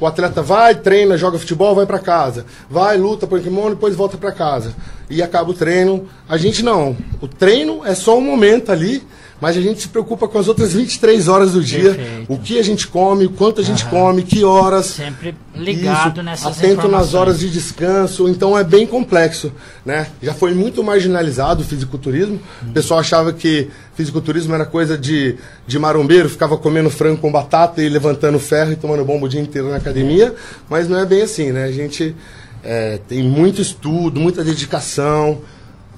o 0.00 0.06
atleta 0.06 0.42
vai, 0.42 0.74
treina, 0.74 1.18
joga 1.18 1.38
futebol, 1.38 1.74
vai 1.74 1.86
para 1.86 1.98
casa. 1.98 2.46
Vai, 2.68 2.96
luta, 2.96 3.26
põe 3.26 3.42
kimono, 3.42 3.74
depois 3.74 3.94
volta 3.94 4.16
para 4.16 4.32
casa. 4.32 4.74
E 5.10 5.22
acaba 5.22 5.50
o 5.50 5.54
treino. 5.54 6.08
A 6.28 6.36
gente 6.36 6.62
não. 6.62 6.96
O 7.20 7.28
treino 7.28 7.84
é 7.84 7.94
só 7.94 8.16
um 8.16 8.22
momento 8.22 8.72
ali 8.72 9.02
mas 9.40 9.56
a 9.56 9.60
gente 9.60 9.80
se 9.80 9.88
preocupa 9.88 10.28
com 10.28 10.38
as 10.38 10.48
outras 10.48 10.72
23 10.74 11.28
horas 11.28 11.52
do 11.52 11.62
dia, 11.62 11.94
Perfeito. 11.94 12.32
o 12.32 12.38
que 12.38 12.58
a 12.58 12.62
gente 12.62 12.86
come, 12.86 13.26
o 13.26 13.30
quanto 13.30 13.60
a 13.60 13.64
gente 13.64 13.84
uhum. 13.84 13.90
come, 13.90 14.22
que 14.22 14.44
horas. 14.44 14.86
Sempre 14.86 15.34
ligado 15.54 16.16
isso, 16.16 16.22
nessas 16.22 16.58
Atento 16.58 16.88
nas 16.88 17.14
horas 17.14 17.40
de 17.40 17.48
descanso, 17.48 18.28
então 18.28 18.56
é 18.56 18.62
bem 18.62 18.86
complexo, 18.86 19.52
né? 19.84 20.08
Já 20.22 20.34
foi 20.34 20.54
muito 20.54 20.82
marginalizado 20.84 21.62
o 21.62 21.64
fisiculturismo. 21.64 22.40
O 22.62 22.72
pessoal 22.72 23.00
achava 23.00 23.32
que 23.32 23.70
fisiculturismo 23.94 24.54
era 24.54 24.66
coisa 24.66 24.96
de, 24.96 25.36
de 25.66 25.78
marombeiro, 25.78 26.28
ficava 26.28 26.56
comendo 26.56 26.90
frango 26.90 27.18
com 27.18 27.32
batata 27.32 27.82
e 27.82 27.88
levantando 27.88 28.38
ferro 28.38 28.72
e 28.72 28.76
tomando 28.76 29.04
bomba 29.04 29.26
o 29.26 29.28
dia 29.28 29.40
inteiro 29.40 29.68
na 29.68 29.76
academia, 29.76 30.34
mas 30.68 30.88
não 30.88 30.98
é 30.98 31.06
bem 31.06 31.22
assim, 31.22 31.50
né? 31.50 31.64
A 31.64 31.72
gente 31.72 32.14
é, 32.62 32.98
tem 33.08 33.22
muito 33.22 33.60
estudo, 33.60 34.20
muita 34.20 34.44
dedicação, 34.44 35.40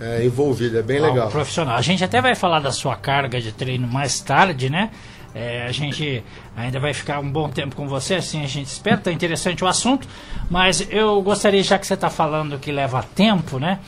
é, 0.03 0.25
envolvido, 0.25 0.77
é 0.77 0.83
bem 0.83 1.01
legal. 1.01 1.29
Profissional. 1.31 1.77
A 1.77 1.81
gente 1.81 2.03
até 2.03 2.21
vai 2.21 2.35
falar 2.35 2.59
da 2.59 2.73
sua 2.73 2.97
carga 2.97 3.41
de 3.41 3.53
treino 3.53 3.87
mais 3.87 4.21
tarde, 4.21 4.69
né? 4.69 4.91
É, 5.35 5.65
a 5.65 5.73
gente 5.73 6.23
ainda 6.57 6.81
vai 6.81 6.93
ficar 6.93 7.21
um 7.21 7.31
bom 7.31 7.49
tempo 7.49 7.75
com 7.75 7.89
você, 7.89 8.17
assim 8.17 8.45
a 8.45 8.49
gente 8.49 8.67
espera, 8.67 8.99
tá 8.99 9.13
interessante 9.13 9.65
o 9.65 9.67
assunto, 9.67 10.07
mas 10.51 10.87
eu 10.91 11.23
gostaria, 11.23 11.63
já 11.63 11.79
que 11.79 11.87
você 11.87 11.95
está 11.95 12.11
falando 12.11 12.59
que 12.59 12.71
leva 12.71 13.03
tempo, 13.15 13.59
né? 13.59 13.79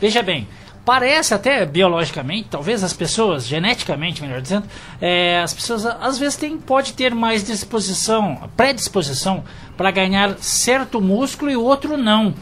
Veja 0.00 0.22
bem, 0.22 0.48
parece 0.84 1.34
até 1.34 1.64
biologicamente, 1.64 2.48
talvez 2.50 2.82
as 2.82 2.92
pessoas, 2.92 3.46
geneticamente, 3.46 4.22
melhor 4.22 4.40
dizendo, 4.40 4.66
é, 5.00 5.40
as 5.40 5.54
pessoas 5.54 5.86
às 5.86 6.18
vezes 6.18 6.36
têm, 6.36 6.58
pode 6.58 6.94
ter 6.94 7.14
mais 7.14 7.44
disposição, 7.44 8.50
predisposição 8.56 9.44
para 9.76 9.92
ganhar 9.92 10.36
certo 10.38 11.00
músculo 11.00 11.50
e 11.50 11.56
outro 11.56 11.96
não 11.96 12.34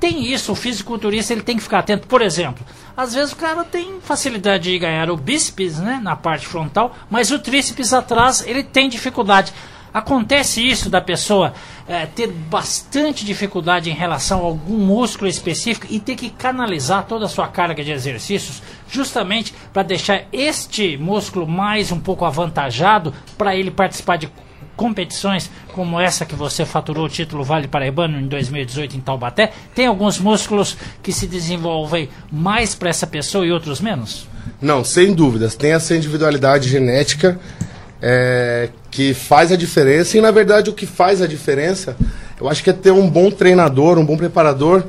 tem 0.00 0.32
isso, 0.32 0.52
o 0.52 0.54
fisiculturista 0.54 1.32
ele 1.32 1.42
tem 1.42 1.56
que 1.56 1.62
ficar 1.62 1.80
atento. 1.80 2.06
Por 2.06 2.22
exemplo, 2.22 2.64
às 2.96 3.14
vezes 3.14 3.32
o 3.32 3.36
cara 3.36 3.64
tem 3.64 4.00
facilidade 4.00 4.70
de 4.70 4.78
ganhar 4.78 5.10
o 5.10 5.16
bíceps, 5.16 5.78
né, 5.78 6.00
na 6.02 6.14
parte 6.14 6.46
frontal, 6.46 6.94
mas 7.10 7.30
o 7.30 7.38
tríceps 7.38 7.92
atrás 7.92 8.44
ele 8.46 8.62
tem 8.62 8.88
dificuldade. 8.88 9.52
Acontece 9.92 10.64
isso 10.64 10.90
da 10.90 11.00
pessoa 11.00 11.54
é, 11.88 12.06
ter 12.06 12.28
bastante 12.28 13.24
dificuldade 13.24 13.90
em 13.90 13.94
relação 13.94 14.40
a 14.40 14.44
algum 14.44 14.76
músculo 14.76 15.28
específico 15.28 15.86
e 15.88 15.98
ter 15.98 16.14
que 16.14 16.30
canalizar 16.30 17.06
toda 17.06 17.24
a 17.24 17.28
sua 17.28 17.48
carga 17.48 17.82
de 17.82 17.90
exercícios 17.90 18.62
justamente 18.88 19.54
para 19.72 19.82
deixar 19.82 20.24
este 20.32 20.96
músculo 20.98 21.46
mais 21.48 21.90
um 21.90 21.98
pouco 21.98 22.24
avantajado 22.24 23.14
para 23.36 23.56
ele 23.56 23.70
participar 23.70 24.16
de 24.16 24.30
competições 24.78 25.50
como 25.74 26.00
essa 26.00 26.24
que 26.24 26.36
você 26.36 26.64
faturou 26.64 27.06
o 27.06 27.08
título 27.08 27.42
Vale 27.42 27.66
Paraibano 27.66 28.18
em 28.18 28.28
2018 28.28 28.96
em 28.96 29.00
Taubaté, 29.00 29.50
tem 29.74 29.86
alguns 29.86 30.20
músculos 30.20 30.76
que 31.02 31.12
se 31.12 31.26
desenvolvem 31.26 32.08
mais 32.30 32.76
para 32.76 32.88
essa 32.88 33.06
pessoa 33.06 33.44
e 33.44 33.50
outros 33.50 33.80
menos? 33.80 34.28
Não, 34.62 34.84
sem 34.84 35.12
dúvidas. 35.12 35.56
Tem 35.56 35.72
essa 35.72 35.96
individualidade 35.96 36.68
genética 36.68 37.38
é, 38.00 38.70
que 38.88 39.12
faz 39.12 39.50
a 39.50 39.56
diferença 39.56 40.16
e, 40.16 40.20
na 40.20 40.30
verdade, 40.30 40.70
o 40.70 40.72
que 40.72 40.86
faz 40.86 41.20
a 41.20 41.26
diferença, 41.26 41.96
eu 42.40 42.48
acho 42.48 42.62
que 42.62 42.70
é 42.70 42.72
ter 42.72 42.92
um 42.92 43.10
bom 43.10 43.30
treinador, 43.32 43.98
um 43.98 44.06
bom 44.06 44.16
preparador, 44.16 44.84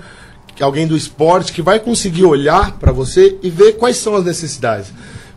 alguém 0.62 0.86
do 0.86 0.96
esporte 0.96 1.52
que 1.52 1.62
vai 1.62 1.80
conseguir 1.80 2.26
olhar 2.26 2.74
para 2.74 2.92
você 2.92 3.38
e 3.42 3.50
ver 3.50 3.74
quais 3.74 3.98
são 3.98 4.16
as 4.16 4.24
necessidades. 4.24 4.92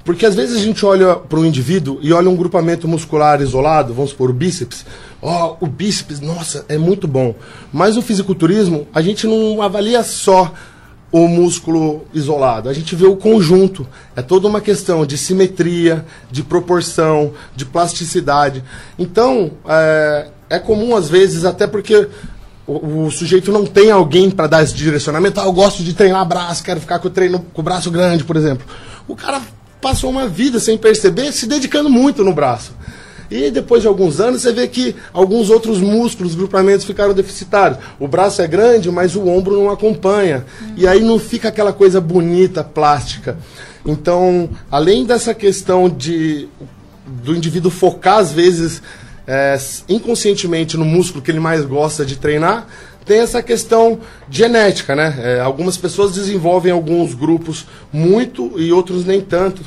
Porque 0.04 0.26
às 0.26 0.34
vezes 0.34 0.56
a 0.56 0.60
gente 0.60 0.84
olha 0.84 1.14
para 1.14 1.38
um 1.38 1.44
indivíduo 1.44 1.98
e 2.02 2.12
olha 2.12 2.28
um 2.28 2.36
grupamento 2.36 2.88
muscular 2.88 3.40
isolado, 3.40 3.94
vamos 3.94 4.10
supor, 4.10 4.30
o 4.30 4.34
bíceps. 4.34 4.84
Ó, 5.20 5.56
oh, 5.60 5.64
o 5.64 5.68
bíceps, 5.68 6.20
nossa, 6.20 6.64
é 6.68 6.76
muito 6.76 7.06
bom. 7.06 7.34
Mas 7.72 7.96
o 7.96 8.02
fisiculturismo, 8.02 8.86
a 8.92 9.00
gente 9.00 9.26
não 9.26 9.62
avalia 9.62 10.02
só 10.02 10.52
o 11.12 11.28
músculo 11.28 12.06
isolado, 12.14 12.70
a 12.70 12.72
gente 12.72 12.96
vê 12.96 13.06
o 13.06 13.16
conjunto. 13.16 13.86
É 14.16 14.22
toda 14.22 14.48
uma 14.48 14.60
questão 14.60 15.04
de 15.04 15.18
simetria, 15.18 16.04
de 16.30 16.42
proporção, 16.42 17.34
de 17.54 17.66
plasticidade. 17.66 18.64
Então, 18.98 19.52
é, 19.68 20.28
é 20.48 20.58
comum 20.58 20.96
às 20.96 21.08
vezes, 21.08 21.44
até 21.44 21.66
porque 21.66 22.08
o, 22.66 23.04
o, 23.04 23.10
sujeito 23.10 23.52
não 23.52 23.66
tem 23.66 23.90
alguém 23.90 24.30
para 24.30 24.46
dar 24.46 24.62
esse 24.62 24.74
direcionamento. 24.74 25.38
Ah, 25.38 25.44
eu 25.44 25.52
gosto 25.52 25.84
de 25.84 25.92
treinar 25.92 26.26
braço, 26.26 26.64
quero 26.64 26.80
ficar 26.80 26.98
com 26.98 27.08
o, 27.08 27.10
treino, 27.10 27.44
com 27.52 27.60
o 27.60 27.64
braço 27.64 27.90
grande, 27.90 28.24
por 28.24 28.36
exemplo. 28.36 28.66
O 29.06 29.14
cara 29.14 29.42
passou 29.82 30.08
uma 30.08 30.28
vida 30.28 30.60
sem 30.60 30.78
perceber, 30.78 31.32
se 31.32 31.46
dedicando 31.46 31.90
muito 31.90 32.24
no 32.24 32.32
braço. 32.32 32.72
E 33.28 33.50
depois 33.50 33.82
de 33.82 33.88
alguns 33.88 34.20
anos 34.20 34.42
você 34.42 34.52
vê 34.52 34.68
que 34.68 34.94
alguns 35.12 35.50
outros 35.50 35.80
músculos, 35.80 36.34
grupamentos 36.34 36.86
ficaram 36.86 37.12
deficitários. 37.12 37.78
O 37.98 38.06
braço 38.06 38.40
é 38.42 38.46
grande, 38.46 38.90
mas 38.90 39.16
o 39.16 39.26
ombro 39.26 39.56
não 39.56 39.70
acompanha. 39.70 40.44
Uhum. 40.60 40.74
E 40.76 40.86
aí 40.86 41.00
não 41.00 41.18
fica 41.18 41.48
aquela 41.48 41.72
coisa 41.72 42.00
bonita, 42.00 42.62
plástica. 42.62 43.38
Então, 43.84 44.50
além 44.70 45.04
dessa 45.04 45.34
questão 45.34 45.88
de 45.88 46.48
do 47.06 47.34
indivíduo 47.34 47.70
focar 47.70 48.18
às 48.18 48.32
vezes 48.32 48.80
é, 49.26 49.58
inconscientemente 49.88 50.76
no 50.76 50.84
músculo 50.84 51.22
que 51.22 51.30
ele 51.30 51.40
mais 51.40 51.64
gosta 51.64 52.04
de 52.04 52.16
treinar, 52.16 52.66
tem 53.04 53.20
essa 53.20 53.42
questão 53.42 54.00
genética, 54.30 54.94
né? 54.94 55.14
É, 55.18 55.40
algumas 55.40 55.76
pessoas 55.76 56.12
desenvolvem 56.12 56.72
alguns 56.72 57.14
grupos 57.14 57.66
muito 57.92 58.58
e 58.58 58.72
outros 58.72 59.04
nem 59.04 59.20
tanto. 59.20 59.62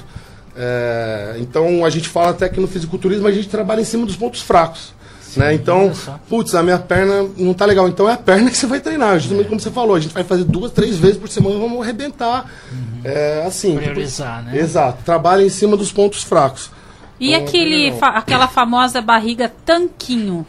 É, 0.55 1.35
então 1.39 1.83
a 1.83 1.89
gente 1.89 2.07
fala 2.07 2.29
até 2.29 2.47
que 2.47 2.59
no 2.59 2.67
fisiculturismo 2.67 3.27
a 3.27 3.31
gente 3.31 3.49
trabalha 3.49 3.81
em 3.81 3.85
cima 3.85 4.05
dos 4.05 4.15
pontos 4.15 4.41
fracos. 4.41 4.93
Sim, 5.21 5.41
né? 5.41 5.53
Então, 5.53 5.91
putz, 6.29 6.55
a 6.55 6.63
minha 6.63 6.79
perna 6.79 7.29
não 7.37 7.53
tá 7.53 7.65
legal. 7.65 7.89
Então 7.89 8.09
é 8.09 8.13
a 8.13 8.17
perna 8.17 8.49
que 8.49 8.57
você 8.57 8.65
vai 8.65 8.79
treinar, 8.79 9.19
justamente 9.19 9.47
é. 9.47 9.49
como 9.49 9.59
você 9.59 9.69
falou. 9.69 9.95
A 9.95 9.99
gente 9.99 10.13
vai 10.13 10.23
fazer 10.23 10.45
duas, 10.45 10.71
três 10.71 10.97
vezes 10.97 11.17
por 11.17 11.27
semana, 11.27 11.59
vamos 11.59 11.81
arrebentar. 11.81 12.49
Uhum. 12.71 13.01
É, 13.03 13.43
assim. 13.45 13.75
Priorizar, 13.75 14.43
né? 14.43 14.57
Exato. 14.57 15.03
Trabalha 15.03 15.43
em 15.43 15.49
cima 15.49 15.75
dos 15.75 15.91
pontos 15.91 16.23
fracos. 16.23 16.71
E 17.19 17.33
então, 17.33 17.45
aquele, 17.45 17.91
fa 17.93 18.07
aquela 18.07 18.47
famosa 18.47 19.01
barriga 19.01 19.51
tanquinho? 19.65 20.45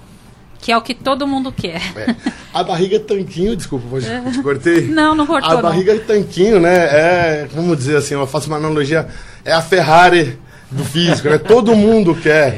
Que 0.66 0.72
é 0.72 0.76
o 0.76 0.82
que 0.82 0.94
todo 0.94 1.28
mundo 1.28 1.52
quer. 1.52 1.80
É. 1.94 2.16
A 2.52 2.64
barriga 2.64 2.98
tanquinho, 2.98 3.54
desculpa, 3.54 3.86
vou 3.88 4.00
é. 4.00 4.30
te 4.32 4.42
cortei. 4.42 4.88
Não, 4.88 5.14
não 5.14 5.24
cortou. 5.24 5.58
A 5.58 5.62
barriga 5.62 5.94
não. 5.94 6.02
tanquinho, 6.02 6.58
né? 6.58 6.74
É, 6.74 7.48
vamos 7.54 7.78
dizer 7.78 7.96
assim, 7.98 8.14
eu 8.14 8.26
faço 8.26 8.48
uma 8.48 8.56
analogia, 8.56 9.06
é 9.44 9.52
a 9.52 9.62
Ferrari 9.62 10.36
do 10.68 10.84
físico, 10.84 11.28
né? 11.28 11.38
Todo 11.38 11.76
mundo 11.76 12.16
quer. 12.16 12.48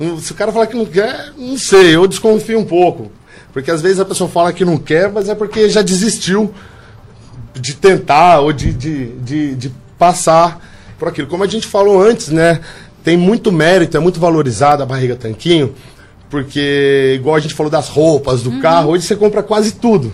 É, 0.00 0.04
né? 0.04 0.16
Se 0.20 0.32
o 0.32 0.34
cara 0.34 0.50
falar 0.50 0.66
que 0.66 0.76
não 0.76 0.84
quer, 0.84 1.30
não 1.38 1.56
sei, 1.56 1.94
eu 1.94 2.08
desconfio 2.08 2.58
um 2.58 2.64
pouco. 2.64 3.12
Porque 3.52 3.70
às 3.70 3.80
vezes 3.80 4.00
a 4.00 4.04
pessoa 4.04 4.28
fala 4.28 4.52
que 4.52 4.64
não 4.64 4.76
quer, 4.76 5.08
mas 5.12 5.28
é 5.28 5.34
porque 5.36 5.70
já 5.70 5.82
desistiu 5.82 6.52
de 7.54 7.74
tentar 7.74 8.40
ou 8.40 8.52
de, 8.52 8.72
de, 8.72 9.06
de, 9.18 9.54
de 9.54 9.72
passar 9.96 10.60
por 10.98 11.06
aquilo. 11.06 11.28
Como 11.28 11.44
a 11.44 11.46
gente 11.46 11.68
falou 11.68 12.02
antes, 12.02 12.26
né? 12.26 12.58
Tem 13.04 13.16
muito 13.16 13.52
mérito, 13.52 13.96
é 13.96 14.00
muito 14.00 14.18
valorizada 14.18 14.82
a 14.82 14.86
barriga 14.86 15.14
tanquinho 15.14 15.72
porque, 16.32 17.12
igual 17.14 17.36
a 17.36 17.40
gente 17.40 17.52
falou 17.52 17.70
das 17.70 17.90
roupas, 17.90 18.42
do 18.42 18.48
uhum. 18.48 18.60
carro, 18.60 18.92
hoje 18.92 19.04
você 19.04 19.14
compra 19.14 19.42
quase 19.42 19.72
tudo. 19.72 20.10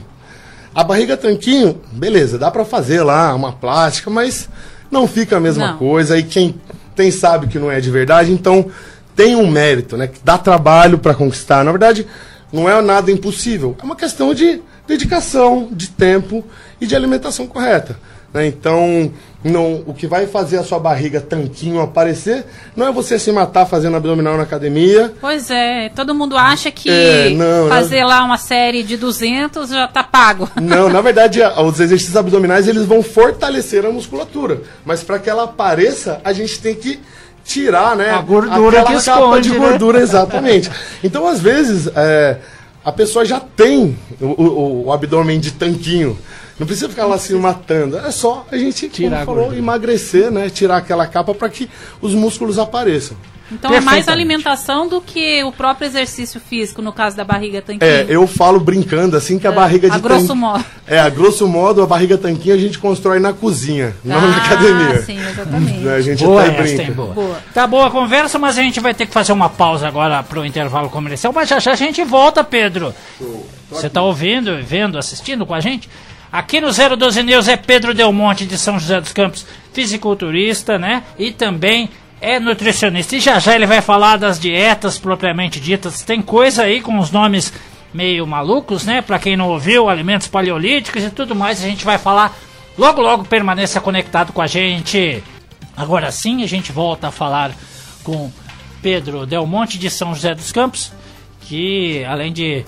A 0.74 0.82
barriga 0.82 1.16
tanquinho, 1.16 1.80
beleza, 1.92 2.36
dá 2.36 2.50
para 2.50 2.64
fazer 2.64 3.04
lá 3.04 3.32
uma 3.36 3.52
plástica, 3.52 4.10
mas 4.10 4.48
não 4.90 5.06
fica 5.06 5.36
a 5.36 5.40
mesma 5.40 5.68
não. 5.68 5.78
coisa. 5.78 6.18
E 6.18 6.24
quem 6.24 6.56
tem 6.96 7.12
sabe 7.12 7.46
que 7.46 7.56
não 7.56 7.70
é 7.70 7.80
de 7.80 7.88
verdade, 7.88 8.32
então 8.32 8.68
tem 9.14 9.36
um 9.36 9.48
mérito, 9.48 9.96
né? 9.96 10.08
Que 10.08 10.18
dá 10.24 10.36
trabalho 10.36 10.98
para 10.98 11.14
conquistar. 11.14 11.64
Na 11.64 11.70
verdade, 11.70 12.04
não 12.52 12.68
é 12.68 12.82
nada 12.82 13.12
impossível. 13.12 13.76
É 13.80 13.84
uma 13.84 13.94
questão 13.94 14.34
de 14.34 14.60
dedicação, 14.88 15.68
de 15.70 15.88
tempo 15.88 16.44
e 16.80 16.86
de 16.88 16.96
alimentação 16.96 17.46
correta. 17.46 17.96
Né? 18.32 18.46
Então, 18.46 19.10
não, 19.42 19.82
o 19.86 19.94
que 19.94 20.06
vai 20.06 20.26
fazer 20.26 20.58
a 20.58 20.62
sua 20.64 20.78
barriga 20.78 21.18
tanquinho 21.20 21.80
aparecer 21.80 22.44
não 22.76 22.86
é 22.88 22.92
você 22.92 23.18
se 23.18 23.32
matar 23.32 23.64
fazendo 23.64 23.96
abdominal 23.96 24.36
na 24.36 24.42
academia. 24.42 25.14
Pois 25.20 25.50
é, 25.50 25.88
todo 25.88 26.14
mundo 26.14 26.36
acha 26.36 26.70
que 26.70 26.90
é, 26.90 27.30
não, 27.30 27.68
fazer 27.68 28.04
lá 28.04 28.22
uma 28.24 28.36
série 28.36 28.82
de 28.82 28.96
200 28.98 29.70
já 29.70 29.86
está 29.86 30.02
pago. 30.04 30.48
Não, 30.60 30.88
na 30.90 31.00
verdade, 31.02 31.40
os 31.42 31.80
exercícios 31.80 32.16
abdominais 32.16 32.68
eles 32.68 32.84
vão 32.84 33.02
fortalecer 33.02 33.86
a 33.86 33.90
musculatura, 33.90 34.60
mas 34.84 35.02
para 35.02 35.18
que 35.18 35.30
ela 35.30 35.44
apareça, 35.44 36.20
a 36.22 36.32
gente 36.34 36.60
tem 36.60 36.74
que 36.74 37.00
tirar, 37.44 37.96
né? 37.96 38.10
A 38.10 38.20
gordura 38.20 38.80
aquela 38.82 38.98
que 39.00 39.04
capa 39.06 39.20
esconde, 39.22 39.48
de 39.50 39.58
né? 39.58 39.68
gordura, 39.68 40.00
exatamente. 40.02 40.70
Então, 41.02 41.26
às 41.26 41.40
vezes, 41.40 41.88
é, 41.96 42.36
a 42.84 42.92
pessoa 42.92 43.24
já 43.24 43.40
tem 43.40 43.96
o, 44.20 44.26
o- 44.26 44.84
o 44.86 44.92
abdômen 44.92 45.40
de 45.40 45.52
tanquinho. 45.52 46.18
Não 46.58 46.66
precisa 46.66 46.88
ficar 46.88 47.06
lá 47.06 47.18
se 47.18 47.32
matando. 47.34 47.98
É 47.98 48.10
só 48.10 48.46
a 48.50 48.56
gente, 48.56 48.88
Tirar 48.88 49.22
a 49.22 49.26
como 49.26 49.40
falou, 49.42 49.56
emagrecer, 49.56 50.30
né? 50.30 50.50
Tirar 50.50 50.78
aquela 50.78 51.06
capa 51.06 51.34
para 51.34 51.48
que 51.48 51.68
os 52.00 52.14
músculos 52.14 52.58
apareçam. 52.58 53.16
Então 53.50 53.72
é 53.72 53.80
mais 53.80 54.08
alimentação 54.08 54.86
do 54.86 55.00
que 55.00 55.42
o 55.42 55.50
próprio 55.50 55.86
exercício 55.86 56.38
físico, 56.38 56.82
no 56.82 56.92
caso 56.92 57.16
da 57.16 57.24
barriga 57.24 57.62
tanquinho. 57.62 57.90
É, 57.90 58.04
eu 58.06 58.26
falo 58.26 58.60
brincando, 58.60 59.16
assim 59.16 59.38
que 59.38 59.46
a 59.46 59.52
barriga 59.52 59.88
de 59.88 59.96
a 59.96 59.98
grosso 59.98 60.36
modo. 60.36 60.62
É, 60.86 60.98
a 60.98 61.08
grosso 61.10 61.46
modo, 61.46 61.82
a 61.82 61.86
barriga 61.86 62.16
tanquinho 62.16 62.54
a 62.54 62.58
gente 62.58 62.78
constrói 62.78 63.18
na 63.18 63.32
cozinha, 63.32 63.94
não 64.02 64.18
na 64.20 64.36
Ah, 64.36 64.44
academia. 64.46 65.02
sim, 65.02 65.18
exatamente. 65.18 65.86
A 65.88 66.00
gente 66.00 66.24
Boa 66.24 66.42
até 66.46 66.62
brinca. 66.62 66.92
Boa. 66.92 67.12
Boa. 67.14 67.36
Tá 67.52 67.66
boa 67.66 67.86
a 67.88 67.90
conversa, 67.90 68.38
mas 68.38 68.56
a 68.58 68.62
gente 68.62 68.80
vai 68.80 68.94
ter 68.94 69.06
que 69.06 69.12
fazer 69.12 69.32
uma 69.32 69.50
pausa 69.50 69.86
agora 69.86 70.22
pro 70.22 70.46
intervalo 70.46 70.88
comercial. 70.88 71.30
Mas 71.32 71.48
já 71.48 71.58
já 71.58 71.72
a 71.72 71.76
gente 71.76 72.02
volta, 72.04 72.42
Pedro. 72.42 72.94
Você 73.70 73.90
tá 73.90 74.00
ouvindo, 74.02 74.58
vendo, 74.62 74.96
assistindo 74.96 75.44
com 75.44 75.52
a 75.54 75.60
gente? 75.60 75.90
Aqui 76.30 76.60
no 76.60 76.68
012 76.70 77.22
News 77.22 77.48
é 77.48 77.56
Pedro 77.56 77.94
Del 77.94 78.12
Monte 78.12 78.44
de 78.44 78.58
São 78.58 78.78
José 78.78 79.00
dos 79.00 79.12
Campos, 79.12 79.46
fisiculturista, 79.72 80.78
né? 80.78 81.02
E 81.18 81.32
também 81.32 81.88
é 82.20 82.38
nutricionista. 82.38 83.16
E 83.16 83.20
já 83.20 83.38
já 83.38 83.54
ele 83.54 83.66
vai 83.66 83.80
falar 83.80 84.18
das 84.18 84.38
dietas 84.38 84.98
propriamente 84.98 85.58
ditas. 85.58 86.02
Tem 86.02 86.20
coisa 86.20 86.64
aí 86.64 86.82
com 86.82 86.98
os 86.98 87.10
nomes 87.10 87.52
meio 87.94 88.26
malucos, 88.26 88.84
né? 88.84 89.00
Pra 89.00 89.18
quem 89.18 89.36
não 89.36 89.48
ouviu, 89.48 89.88
alimentos 89.88 90.28
paleolíticos 90.28 91.02
e 91.02 91.10
tudo 91.10 91.34
mais, 91.34 91.64
a 91.64 91.66
gente 91.66 91.84
vai 91.84 91.96
falar 91.96 92.36
logo 92.76 93.00
logo. 93.00 93.24
Permaneça 93.24 93.80
conectado 93.80 94.32
com 94.32 94.42
a 94.42 94.46
gente. 94.46 95.22
Agora 95.74 96.10
sim, 96.10 96.42
a 96.42 96.46
gente 96.46 96.72
volta 96.72 97.08
a 97.08 97.10
falar 97.10 97.52
com 98.04 98.30
Pedro 98.82 99.24
Del 99.24 99.46
Monte 99.46 99.78
de 99.78 99.88
São 99.88 100.14
José 100.14 100.34
dos 100.34 100.52
Campos, 100.52 100.92
que 101.40 102.04
além 102.04 102.32
de 102.32 102.66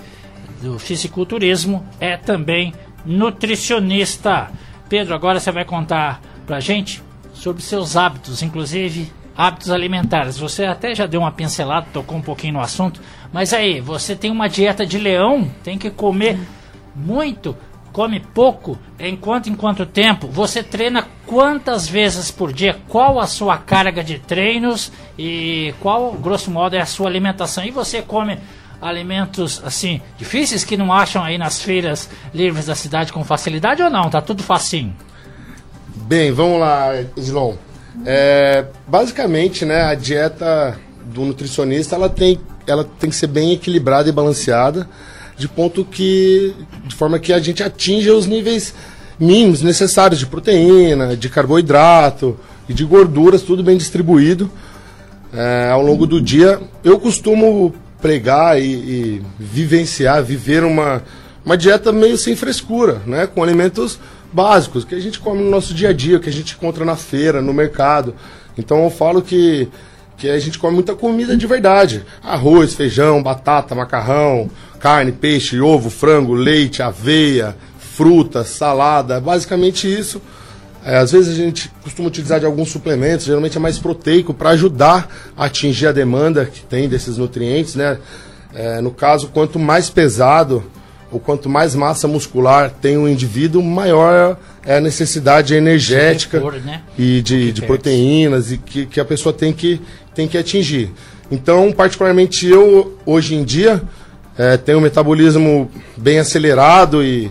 do 0.62 0.78
fisiculturismo 0.78 1.86
é 1.98 2.16
também 2.16 2.74
nutricionista. 3.04 4.50
Pedro, 4.88 5.14
agora 5.14 5.40
você 5.40 5.50
vai 5.50 5.64
contar 5.64 6.20
pra 6.46 6.60
gente 6.60 7.02
sobre 7.32 7.62
seus 7.62 7.96
hábitos, 7.96 8.42
inclusive 8.42 9.12
hábitos 9.36 9.70
alimentares. 9.70 10.38
Você 10.38 10.64
até 10.64 10.94
já 10.94 11.06
deu 11.06 11.20
uma 11.20 11.32
pincelada, 11.32 11.86
tocou 11.92 12.18
um 12.18 12.22
pouquinho 12.22 12.54
no 12.54 12.60
assunto, 12.60 13.00
mas 13.32 13.54
aí, 13.54 13.80
você 13.80 14.16
tem 14.16 14.30
uma 14.30 14.48
dieta 14.48 14.84
de 14.84 14.98
leão, 14.98 15.50
tem 15.62 15.78
que 15.78 15.90
comer 15.90 16.38
muito, 16.94 17.56
come 17.92 18.20
pouco, 18.20 18.78
enquanto 18.98 19.48
em 19.48 19.54
quanto 19.54 19.86
tempo? 19.86 20.26
Você 20.26 20.62
treina 20.62 21.06
quantas 21.26 21.88
vezes 21.88 22.30
por 22.30 22.52
dia? 22.52 22.76
Qual 22.88 23.20
a 23.20 23.26
sua 23.26 23.56
carga 23.56 24.02
de 24.02 24.18
treinos 24.18 24.92
e 25.18 25.72
qual, 25.80 26.12
grosso 26.12 26.50
modo, 26.50 26.74
é 26.74 26.80
a 26.80 26.86
sua 26.86 27.08
alimentação? 27.08 27.64
E 27.64 27.70
você 27.70 28.02
come 28.02 28.38
alimentos 28.80 29.60
assim 29.64 30.00
difíceis 30.16 30.64
que 30.64 30.76
não 30.76 30.92
acham 30.92 31.22
aí 31.22 31.36
nas 31.36 31.60
feiras 31.60 32.08
livres 32.34 32.66
da 32.66 32.74
cidade 32.74 33.12
com 33.12 33.24
facilidade 33.24 33.82
ou 33.82 33.90
não? 33.90 34.08
Tá 34.08 34.20
tudo 34.20 34.42
facinho. 34.42 34.94
Bem, 35.94 36.32
vamos 36.32 36.58
lá, 36.58 36.92
Islon. 37.16 37.54
É, 38.04 38.64
basicamente, 38.86 39.64
né, 39.64 39.82
a 39.82 39.94
dieta 39.94 40.78
do 41.04 41.22
nutricionista 41.22 41.96
ela 41.96 42.08
tem, 42.08 42.40
ela 42.66 42.84
tem 42.98 43.10
que 43.10 43.16
ser 43.16 43.26
bem 43.26 43.52
equilibrada 43.52 44.08
e 44.08 44.12
balanceada, 44.12 44.88
de 45.36 45.48
ponto 45.48 45.84
que, 45.84 46.54
de 46.84 46.94
forma 46.94 47.18
que 47.18 47.32
a 47.32 47.38
gente 47.38 47.62
atinja 47.62 48.14
os 48.14 48.26
níveis 48.26 48.74
mínimos 49.18 49.62
necessários 49.62 50.18
de 50.18 50.26
proteína, 50.26 51.16
de 51.16 51.28
carboidrato 51.28 52.38
e 52.68 52.74
de 52.74 52.84
gorduras, 52.84 53.42
tudo 53.42 53.62
bem 53.62 53.76
distribuído 53.76 54.50
é, 55.32 55.68
ao 55.70 55.82
longo 55.82 56.06
do 56.06 56.20
dia. 56.20 56.60
Eu 56.82 56.98
costumo 56.98 57.74
pregar 58.00 58.60
e, 58.60 58.64
e 58.64 59.22
vivenciar, 59.38 60.22
viver 60.22 60.64
uma, 60.64 61.02
uma 61.44 61.56
dieta 61.56 61.92
meio 61.92 62.16
sem 62.16 62.34
frescura, 62.34 63.00
né? 63.06 63.26
Com 63.26 63.42
alimentos 63.42 63.98
básicos 64.32 64.84
que 64.84 64.94
a 64.94 65.00
gente 65.00 65.18
come 65.18 65.42
no 65.42 65.50
nosso 65.50 65.74
dia 65.74 65.90
a 65.90 65.92
dia, 65.92 66.20
que 66.20 66.28
a 66.28 66.32
gente 66.32 66.54
encontra 66.54 66.84
na 66.84 66.96
feira, 66.96 67.42
no 67.42 67.52
mercado. 67.52 68.14
Então 68.56 68.84
eu 68.84 68.90
falo 68.90 69.22
que, 69.22 69.68
que 70.16 70.28
a 70.28 70.38
gente 70.38 70.58
come 70.58 70.74
muita 70.74 70.94
comida 70.94 71.36
de 71.36 71.46
verdade: 71.46 72.04
arroz, 72.22 72.74
feijão, 72.74 73.22
batata, 73.22 73.74
macarrão, 73.74 74.50
carne, 74.78 75.12
peixe, 75.12 75.60
ovo, 75.60 75.90
frango, 75.90 76.34
leite, 76.34 76.82
aveia, 76.82 77.56
fruta, 77.78 78.44
salada, 78.44 79.20
basicamente 79.20 79.92
isso. 79.92 80.20
É, 80.84 80.96
às 80.96 81.12
vezes 81.12 81.34
a 81.34 81.36
gente 81.36 81.70
costuma 81.82 82.08
utilizar 82.08 82.40
de 82.40 82.46
alguns 82.46 82.70
suplementos, 82.70 83.26
geralmente 83.26 83.56
é 83.56 83.60
mais 83.60 83.78
proteico, 83.78 84.32
para 84.32 84.50
ajudar 84.50 85.08
a 85.36 85.44
atingir 85.44 85.86
a 85.86 85.92
demanda 85.92 86.46
que 86.46 86.62
tem 86.62 86.88
desses 86.88 87.18
nutrientes, 87.18 87.74
né? 87.74 87.98
É, 88.54 88.80
no 88.80 88.90
caso, 88.90 89.28
quanto 89.28 89.58
mais 89.58 89.90
pesado 89.90 90.64
ou 91.10 91.20
quanto 91.20 91.48
mais 91.48 91.74
massa 91.74 92.08
muscular 92.08 92.70
tem 92.70 92.96
o 92.96 93.08
indivíduo, 93.08 93.62
maior 93.62 94.38
é 94.64 94.76
a 94.76 94.80
necessidade 94.80 95.54
energética 95.54 96.38
repor, 96.38 96.54
né? 96.54 96.82
e 96.96 97.20
de, 97.20 97.52
de 97.52 97.62
proteínas 97.62 98.52
e 98.52 98.58
que, 98.58 98.86
que 98.86 99.00
a 99.00 99.04
pessoa 99.04 99.32
tem 99.32 99.52
que, 99.52 99.80
tem 100.14 100.28
que 100.28 100.38
atingir. 100.38 100.92
Então, 101.30 101.72
particularmente 101.72 102.46
eu, 102.46 102.96
hoje 103.06 103.34
em 103.34 103.44
dia, 103.44 103.82
é, 104.36 104.56
tenho 104.56 104.78
um 104.78 104.80
metabolismo 104.80 105.70
bem 105.96 106.18
acelerado 106.18 107.02
e 107.04 107.30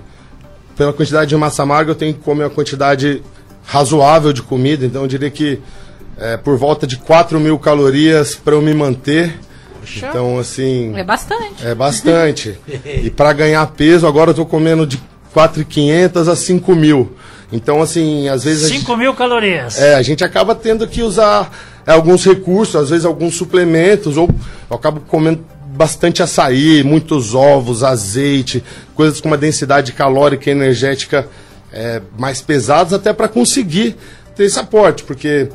pela 0.76 0.94
quantidade 0.94 1.30
de 1.30 1.36
massa 1.36 1.66
magra 1.66 1.92
eu 1.92 1.96
tenho 1.96 2.14
que 2.14 2.22
comer 2.22 2.46
uma 2.46 2.50
quantidade 2.50 3.22
razoável 3.70 4.34
de 4.34 4.42
comida, 4.42 4.84
então 4.84 5.04
eu 5.04 5.08
diria 5.08 5.30
que 5.30 5.60
é, 6.18 6.36
por 6.38 6.58
volta 6.58 6.88
de 6.88 6.98
4 6.98 7.40
mil 7.40 7.60
calorias 7.60 8.34
para 8.36 8.56
eu 8.56 8.62
me 8.62 8.74
manter. 8.74 9.40
Então, 9.96 10.38
assim, 10.40 10.94
É 10.96 11.04
bastante. 11.04 11.66
é 11.66 11.76
bastante. 11.76 12.58
e 12.86 13.10
para 13.12 13.32
ganhar 13.32 13.66
peso, 13.68 14.08
agora 14.08 14.32
eu 14.32 14.34
tô 14.34 14.46
comendo 14.46 14.86
de 14.88 15.00
4.500 15.36 16.28
a 16.28 16.36
5 16.36 16.76
mil. 16.76 17.16
Então, 17.52 17.82
assim, 17.82 18.28
às 18.28 18.44
vezes. 18.44 18.66
a 18.66 18.70
gente- 18.70 18.80
5 18.82 18.98
mil 18.98 19.14
calorias. 19.14 19.80
é, 19.80 19.96
a 19.96 20.02
gente 20.02 20.24
acaba 20.24 20.56
tendo 20.56 20.88
que 20.88 21.02
usar 21.04 21.52
é, 21.86 21.92
alguns 21.92 22.26
recursos, 22.26 22.76
às 22.76 22.90
vezes 22.90 23.06
alguns 23.06 23.36
suplementos, 23.36 24.18
ou 24.18 24.30
eu 24.70 24.76
acabo 24.76 25.00
comendo 25.02 25.44
bastante 25.76 26.22
açaí, 26.24 26.84
muitos 26.84 27.34
ovos, 27.36 27.84
azeite, 27.84 28.64
coisas 28.96 29.22
com 29.22 29.28
uma 29.30 29.38
densidade 29.38 29.92
calórica 29.94 30.50
e 30.50 30.54
energética 30.54 31.28
é, 31.72 32.02
mais 32.18 32.42
pesadas, 32.42 32.94
até 32.94 33.14
para 33.14 33.28
conseguir 33.28 33.96
ter 34.36 34.46
esse 34.46 34.60
aporte, 34.60 35.04
porque 35.04 35.50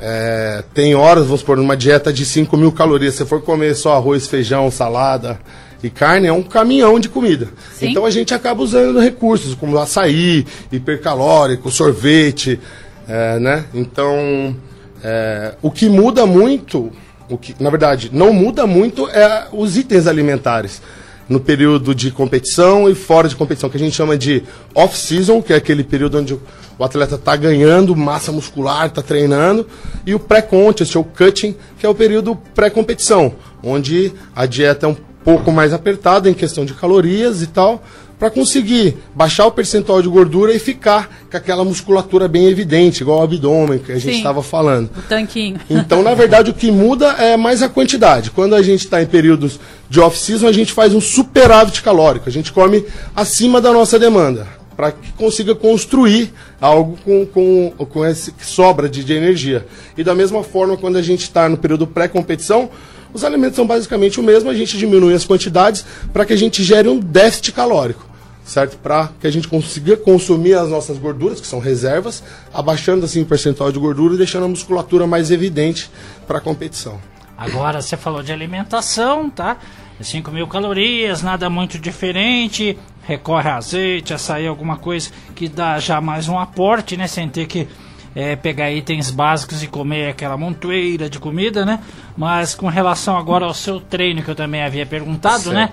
é, 0.00 0.62
tem 0.74 0.94
horas, 0.94 1.24
vamos 1.24 1.40
supor, 1.40 1.56
numa 1.56 1.76
dieta 1.76 2.12
de 2.12 2.24
5 2.26 2.56
mil 2.56 2.72
calorias, 2.72 3.14
se 3.14 3.18
você 3.18 3.26
for 3.26 3.42
comer 3.42 3.74
só 3.74 3.94
arroz, 3.94 4.26
feijão, 4.26 4.70
salada 4.70 5.38
e 5.82 5.90
carne, 5.90 6.26
é 6.26 6.32
um 6.32 6.42
caminhão 6.42 6.98
de 6.98 7.08
comida. 7.08 7.48
Sim. 7.78 7.90
Então 7.90 8.04
a 8.04 8.10
gente 8.10 8.34
acaba 8.34 8.62
usando 8.62 8.98
recursos 9.00 9.54
como 9.54 9.78
açaí, 9.78 10.46
hipercalórico, 10.72 11.70
sorvete, 11.70 12.58
é, 13.06 13.38
né? 13.38 13.64
Então, 13.74 14.56
é, 15.02 15.54
o 15.62 15.70
que 15.70 15.88
muda 15.88 16.26
muito, 16.26 16.90
o 17.28 17.36
que, 17.36 17.54
na 17.60 17.70
verdade, 17.70 18.10
não 18.12 18.32
muda 18.32 18.66
muito 18.66 19.08
é 19.08 19.46
os 19.52 19.76
itens 19.76 20.06
alimentares 20.06 20.80
no 21.28 21.40
período 21.40 21.94
de 21.94 22.10
competição 22.10 22.88
e 22.88 22.94
fora 22.94 23.28
de 23.28 23.36
competição, 23.36 23.70
que 23.70 23.76
a 23.76 23.80
gente 23.80 23.96
chama 23.96 24.16
de 24.16 24.42
off-season, 24.74 25.40
que 25.40 25.52
é 25.52 25.56
aquele 25.56 25.82
período 25.82 26.18
onde 26.18 26.34
o 26.78 26.84
atleta 26.84 27.14
está 27.14 27.34
ganhando 27.36 27.94
massa 27.96 28.32
muscular, 28.32 28.86
está 28.86 29.02
treinando, 29.02 29.66
e 30.06 30.14
o 30.14 30.18
pré-contest, 30.18 30.94
ou 30.96 31.04
cutting, 31.04 31.54
que 31.78 31.86
é 31.86 31.88
o 31.88 31.94
período 31.94 32.36
pré-competição, 32.54 33.34
onde 33.62 34.12
a 34.34 34.46
dieta 34.46 34.86
é 34.86 34.88
um 34.88 34.96
pouco 35.24 35.50
mais 35.50 35.72
apertada 35.72 36.28
em 36.28 36.34
questão 36.34 36.64
de 36.64 36.74
calorias 36.74 37.40
e 37.42 37.46
tal, 37.46 37.82
para 38.24 38.30
conseguir 38.30 38.96
baixar 39.14 39.44
o 39.44 39.52
percentual 39.52 40.00
de 40.00 40.08
gordura 40.08 40.54
e 40.54 40.58
ficar 40.58 41.26
com 41.30 41.36
aquela 41.36 41.62
musculatura 41.62 42.26
bem 42.26 42.46
evidente, 42.46 43.02
igual 43.02 43.20
o 43.20 43.22
abdômen 43.22 43.78
que 43.78 43.92
a 43.92 43.98
gente 43.98 44.16
estava 44.16 44.42
falando. 44.42 44.88
O 44.96 45.02
tanquinho. 45.02 45.60
Então, 45.68 46.02
na 46.02 46.14
verdade, 46.14 46.50
o 46.50 46.54
que 46.54 46.70
muda 46.70 47.08
é 47.18 47.36
mais 47.36 47.62
a 47.62 47.68
quantidade. 47.68 48.30
Quando 48.30 48.54
a 48.54 48.62
gente 48.62 48.86
está 48.86 49.02
em 49.02 49.06
períodos 49.06 49.60
de 49.90 50.00
off-season, 50.00 50.46
a 50.46 50.52
gente 50.52 50.72
faz 50.72 50.94
um 50.94 51.02
superávit 51.02 51.82
calórico. 51.82 52.26
A 52.26 52.32
gente 52.32 52.50
come 52.50 52.86
acima 53.14 53.60
da 53.60 53.70
nossa 53.72 53.98
demanda, 53.98 54.46
para 54.74 54.92
que 54.92 55.12
consiga 55.12 55.54
construir 55.54 56.32
algo 56.58 56.96
com, 57.04 57.26
com, 57.26 57.72
com 57.76 58.00
que 58.38 58.46
sobra 58.46 58.88
de, 58.88 59.04
de 59.04 59.12
energia. 59.12 59.66
E 59.98 60.02
da 60.02 60.14
mesma 60.14 60.42
forma, 60.42 60.78
quando 60.78 60.96
a 60.96 61.02
gente 61.02 61.24
está 61.24 61.46
no 61.46 61.58
período 61.58 61.86
pré-competição, 61.86 62.70
os 63.12 63.22
alimentos 63.22 63.56
são 63.56 63.66
basicamente 63.66 64.18
o 64.18 64.22
mesmo, 64.22 64.48
a 64.48 64.54
gente 64.54 64.78
diminui 64.78 65.12
as 65.12 65.26
quantidades 65.26 65.84
para 66.12 66.24
que 66.24 66.32
a 66.32 66.36
gente 66.36 66.64
gere 66.64 66.88
um 66.88 66.98
déficit 66.98 67.52
calórico 67.52 68.13
certo? 68.44 68.76
Para 68.78 69.10
que 69.20 69.26
a 69.26 69.30
gente 69.30 69.48
consiga 69.48 69.96
consumir 69.96 70.54
as 70.54 70.68
nossas 70.68 70.98
gorduras, 70.98 71.40
que 71.40 71.46
são 71.46 71.58
reservas, 71.58 72.22
abaixando 72.52 73.04
assim 73.04 73.22
o 73.22 73.26
percentual 73.26 73.72
de 73.72 73.78
gordura 73.78 74.14
e 74.14 74.18
deixando 74.18 74.44
a 74.44 74.48
musculatura 74.48 75.06
mais 75.06 75.30
evidente 75.30 75.90
para 76.26 76.38
a 76.38 76.40
competição. 76.40 77.00
Agora 77.36 77.82
você 77.82 77.96
falou 77.96 78.22
de 78.22 78.32
alimentação, 78.32 79.28
tá? 79.28 79.56
5 80.00 80.30
mil 80.30 80.46
calorias, 80.46 81.22
nada 81.22 81.48
muito 81.48 81.78
diferente. 81.78 82.78
Recorre 83.02 83.50
a 83.50 83.56
azeite, 83.56 84.14
açaí, 84.14 84.46
alguma 84.46 84.76
coisa 84.76 85.10
que 85.34 85.48
dá 85.48 85.78
já 85.78 86.00
mais 86.00 86.28
um 86.28 86.38
aporte, 86.38 86.96
né? 86.96 87.06
Sem 87.06 87.28
ter 87.28 87.46
que 87.46 87.68
é, 88.14 88.36
pegar 88.36 88.70
itens 88.70 89.10
básicos 89.10 89.62
e 89.62 89.66
comer 89.66 90.10
aquela 90.10 90.36
montoeira 90.36 91.10
de 91.10 91.18
comida, 91.18 91.64
né? 91.64 91.80
Mas 92.16 92.54
com 92.54 92.68
relação 92.68 93.16
agora 93.16 93.44
ao 93.44 93.54
seu 93.54 93.80
treino, 93.80 94.22
que 94.22 94.30
eu 94.30 94.34
também 94.34 94.62
havia 94.62 94.86
perguntado, 94.86 95.52
né? 95.52 95.70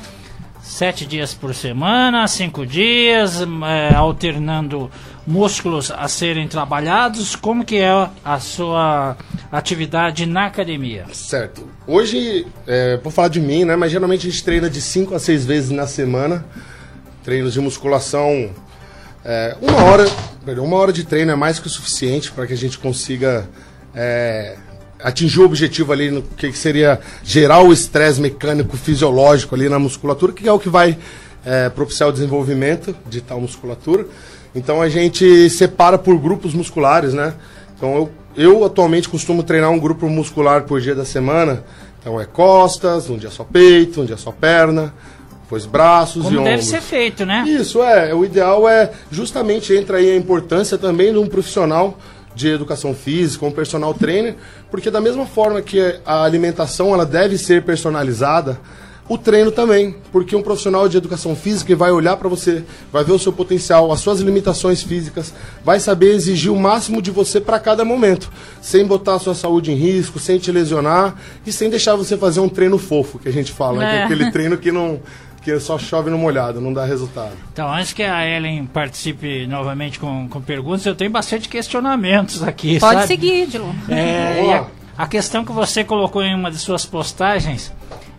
Sete 0.61 1.07
dias 1.07 1.33
por 1.33 1.55
semana, 1.55 2.27
cinco 2.27 2.65
dias, 2.65 3.41
é, 3.41 3.95
alternando 3.95 4.91
músculos 5.25 5.91
a 5.91 6.07
serem 6.07 6.47
trabalhados. 6.47 7.35
Como 7.35 7.65
que 7.65 7.77
é 7.77 8.09
a 8.23 8.39
sua 8.39 9.17
atividade 9.51 10.25
na 10.27 10.45
academia? 10.45 11.05
Certo. 11.13 11.67
Hoje, 11.87 12.45
é, 12.67 12.99
falar 13.09 13.27
de 13.29 13.39
mim, 13.41 13.65
né? 13.65 13.75
Mas 13.75 13.91
geralmente 13.91 14.27
a 14.27 14.29
gente 14.29 14.43
treina 14.43 14.69
de 14.69 14.81
5 14.81 15.15
a 15.15 15.19
6 15.19 15.45
vezes 15.45 15.69
na 15.71 15.87
semana. 15.87 16.45
Treinos 17.23 17.53
de 17.53 17.59
musculação. 17.59 18.51
é, 19.25 19.57
uma 19.61 19.83
hora. 19.83 20.05
Uma 20.57 20.77
hora 20.77 20.91
de 20.91 21.03
treino 21.03 21.31
é 21.31 21.35
mais 21.35 21.59
que 21.59 21.67
o 21.67 21.69
suficiente 21.69 22.31
para 22.31 22.47
que 22.47 22.53
a 22.53 22.57
gente 22.57 22.79
consiga 22.79 23.47
é, 23.93 24.57
atingir 25.03 25.39
o 25.39 25.45
objetivo 25.45 25.91
ali 25.91 26.11
no 26.11 26.21
que 26.21 26.51
seria 26.53 26.99
gerar 27.23 27.61
o 27.61 27.71
estresse 27.73 28.19
mecânico 28.21 28.77
fisiológico 28.77 29.55
ali 29.55 29.67
na 29.69 29.79
musculatura, 29.79 30.33
que 30.33 30.47
é 30.47 30.51
o 30.51 30.59
que 30.59 30.69
vai 30.69 30.97
é, 31.45 31.69
propiciar 31.69 32.09
o 32.09 32.11
desenvolvimento 32.11 32.95
de 33.07 33.21
tal 33.21 33.39
musculatura. 33.41 34.05
Então 34.53 34.81
a 34.81 34.89
gente 34.89 35.49
separa 35.49 35.97
por 35.97 36.17
grupos 36.17 36.53
musculares, 36.53 37.13
né? 37.13 37.33
Então 37.77 37.95
eu, 37.95 38.11
eu 38.35 38.65
atualmente 38.65 39.09
costumo 39.09 39.43
treinar 39.43 39.71
um 39.71 39.79
grupo 39.79 40.07
muscular 40.09 40.63
por 40.63 40.81
dia 40.81 40.95
da 40.95 41.05
semana. 41.05 41.63
Então 41.99 42.19
é 42.19 42.25
costas, 42.25 43.09
um 43.09 43.17
dia 43.17 43.29
só 43.29 43.43
peito, 43.43 44.01
um 44.01 44.05
dia 44.05 44.17
só 44.17 44.31
perna, 44.31 44.93
depois 45.43 45.65
braços 45.65 46.23
Como 46.23 46.35
e 46.35 46.43
deve 46.43 46.49
ombros. 46.49 46.65
ser 46.67 46.81
feito, 46.81 47.25
né? 47.25 47.45
Isso 47.47 47.81
é, 47.83 48.13
o 48.13 48.25
ideal 48.25 48.67
é 48.67 48.91
justamente 49.11 49.73
entra 49.75 49.97
aí 49.97 50.11
a 50.11 50.15
importância 50.15 50.77
também 50.77 51.11
de 51.11 51.19
um 51.19 51.27
profissional 51.27 51.97
de 52.35 52.47
educação 52.47 52.93
física, 52.93 53.45
um 53.45 53.51
personal 53.51 53.93
trainer, 53.93 54.35
porque 54.69 54.89
da 54.89 55.01
mesma 55.01 55.25
forma 55.25 55.61
que 55.61 55.99
a 56.05 56.23
alimentação 56.23 56.93
ela 56.93 57.05
deve 57.05 57.37
ser 57.37 57.63
personalizada, 57.63 58.59
o 59.09 59.17
treino 59.17 59.51
também, 59.51 59.93
porque 60.09 60.37
um 60.37 60.41
profissional 60.41 60.87
de 60.87 60.95
educação 60.95 61.35
física 61.35 61.75
vai 61.75 61.91
olhar 61.91 62.15
para 62.15 62.29
você, 62.29 62.63
vai 62.93 63.03
ver 63.03 63.11
o 63.11 63.19
seu 63.19 63.33
potencial, 63.33 63.91
as 63.91 63.99
suas 63.99 64.21
limitações 64.21 64.81
físicas, 64.81 65.33
vai 65.65 65.81
saber 65.81 66.13
exigir 66.13 66.49
o 66.49 66.57
máximo 66.57 67.01
de 67.01 67.11
você 67.11 67.41
para 67.41 67.59
cada 67.59 67.83
momento, 67.83 68.31
sem 68.61 68.85
botar 68.85 69.15
a 69.15 69.19
sua 69.19 69.35
saúde 69.35 69.69
em 69.69 69.75
risco, 69.75 70.17
sem 70.17 70.37
te 70.37 70.49
lesionar 70.49 71.15
e 71.45 71.51
sem 71.51 71.69
deixar 71.69 71.95
você 71.97 72.15
fazer 72.15 72.39
um 72.39 72.47
treino 72.47 72.77
fofo, 72.77 73.19
que 73.19 73.27
a 73.27 73.33
gente 73.33 73.51
fala, 73.51 73.79
né? 73.79 73.95
é 73.95 73.99
É. 73.99 74.03
aquele 74.05 74.31
treino 74.31 74.57
que 74.57 74.71
não 74.71 75.01
que 75.41 75.59
só 75.59 75.77
chove 75.79 76.09
no 76.09 76.17
molhado, 76.17 76.61
não 76.61 76.71
dá 76.71 76.85
resultado. 76.85 77.31
Então, 77.51 77.71
antes 77.73 77.93
que 77.93 78.03
a 78.03 78.27
Ellen 78.27 78.65
participe 78.65 79.47
novamente 79.47 79.99
com, 79.99 80.27
com 80.29 80.39
perguntas, 80.41 80.85
eu 80.85 80.95
tenho 80.95 81.09
bastante 81.11 81.49
questionamentos 81.49 82.43
aqui. 82.43 82.79
Pode 82.79 82.95
sabe? 82.95 83.07
seguir, 83.07 83.47
Dilon. 83.47 83.73
É, 83.89 84.53
a, 84.97 85.03
a 85.03 85.07
questão 85.07 85.43
que 85.43 85.51
você 85.51 85.83
colocou 85.83 86.21
em 86.21 86.35
uma 86.35 86.51
de 86.51 86.57
suas 86.57 86.85
postagens 86.85 87.73